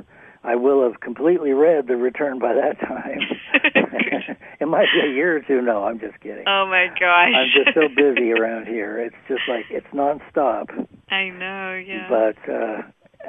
I 0.45 0.57
will 0.57 0.83
have 0.83 1.01
completely 1.01 1.53
read 1.53 1.87
the 1.87 1.97
return 1.97 2.39
by 2.39 2.53
that 2.53 2.79
time. 2.87 3.21
it 4.61 4.69
might 4.69 4.89
be 4.93 5.11
a 5.11 5.13
year 5.15 5.37
or 5.37 5.41
two. 5.41 5.63
No, 5.63 5.85
I'm 5.85 5.99
just 5.99 6.21
kidding. 6.21 6.45
oh 6.47 6.67
my 6.67 6.89
gosh. 7.01 7.33
I'm 7.35 7.49
just 7.55 7.75
so 7.75 7.89
busy 7.89 8.31
around 8.33 8.67
here. 8.67 8.99
It's 8.99 9.17
just 9.27 9.43
like 9.49 9.65
it's 9.71 9.87
nonstop. 9.95 10.69
I 11.11 11.31
know, 11.31 11.83
yeah. 11.83 12.09
But 12.11 12.53
uh, 12.53 12.83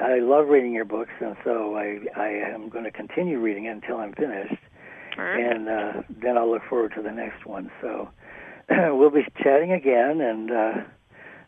I 0.04 0.20
love 0.20 0.48
reading 0.50 0.74
your 0.74 0.86
books, 0.86 1.12
and 1.22 1.36
so 1.45 1.76
I 1.76 2.00
I 2.20 2.28
am 2.54 2.68
going 2.70 2.84
to 2.84 2.91
continue 2.91 3.39
reading 3.39 3.66
it 3.66 3.72
until 3.72 3.98
I'm 3.98 4.14
finished, 4.14 4.56
Perfect. 5.18 5.53
and 5.57 5.68
uh, 5.70 6.01
then 6.22 6.38
I'll 6.38 6.49
look 6.49 6.63
forward 6.70 6.93
to 6.95 7.01
the 7.01 7.11
next 7.11 7.45
one. 7.45 7.70
So 7.82 8.09
we'll 8.70 9.09
be 9.11 9.26
chatting 9.41 9.72
again, 9.74 10.22
and 10.22 10.51
uh, 10.51 10.74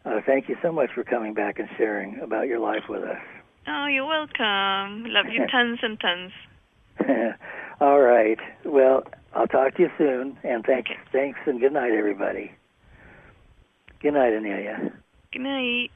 uh, 0.06 0.22
thank 0.26 0.50
you 0.50 0.58
so 0.62 0.72
much 0.72 0.90
for 0.94 1.04
coming 1.04 1.34
back 1.34 1.60
and 1.60 1.70
sharing 1.78 2.20
about 2.20 2.48
your 2.48 2.60
life 2.60 2.84
with 2.90 3.04
us. 3.04 3.18
Oh, 3.68 3.86
you're 3.86 4.06
welcome. 4.08 5.06
Love 5.06 5.28
you 5.32 5.46
tons 5.52 5.80
and 5.82 6.00
tons. 6.00 6.32
All 7.82 8.00
right. 8.02 8.40
Well, 8.66 9.04
I'll 9.34 9.48
talk 9.48 9.76
to 9.76 9.84
you 9.84 9.90
soon, 9.98 10.38
and 10.44 10.66
thanks, 10.66 10.90
thanks, 11.12 11.40
and 11.46 11.60
good 11.60 11.74
night, 11.74 11.92
everybody. 11.92 12.52
Good 14.02 14.14
night, 14.14 14.34
Inelia. 14.34 14.92
Good 15.32 15.42
night. 15.42 15.92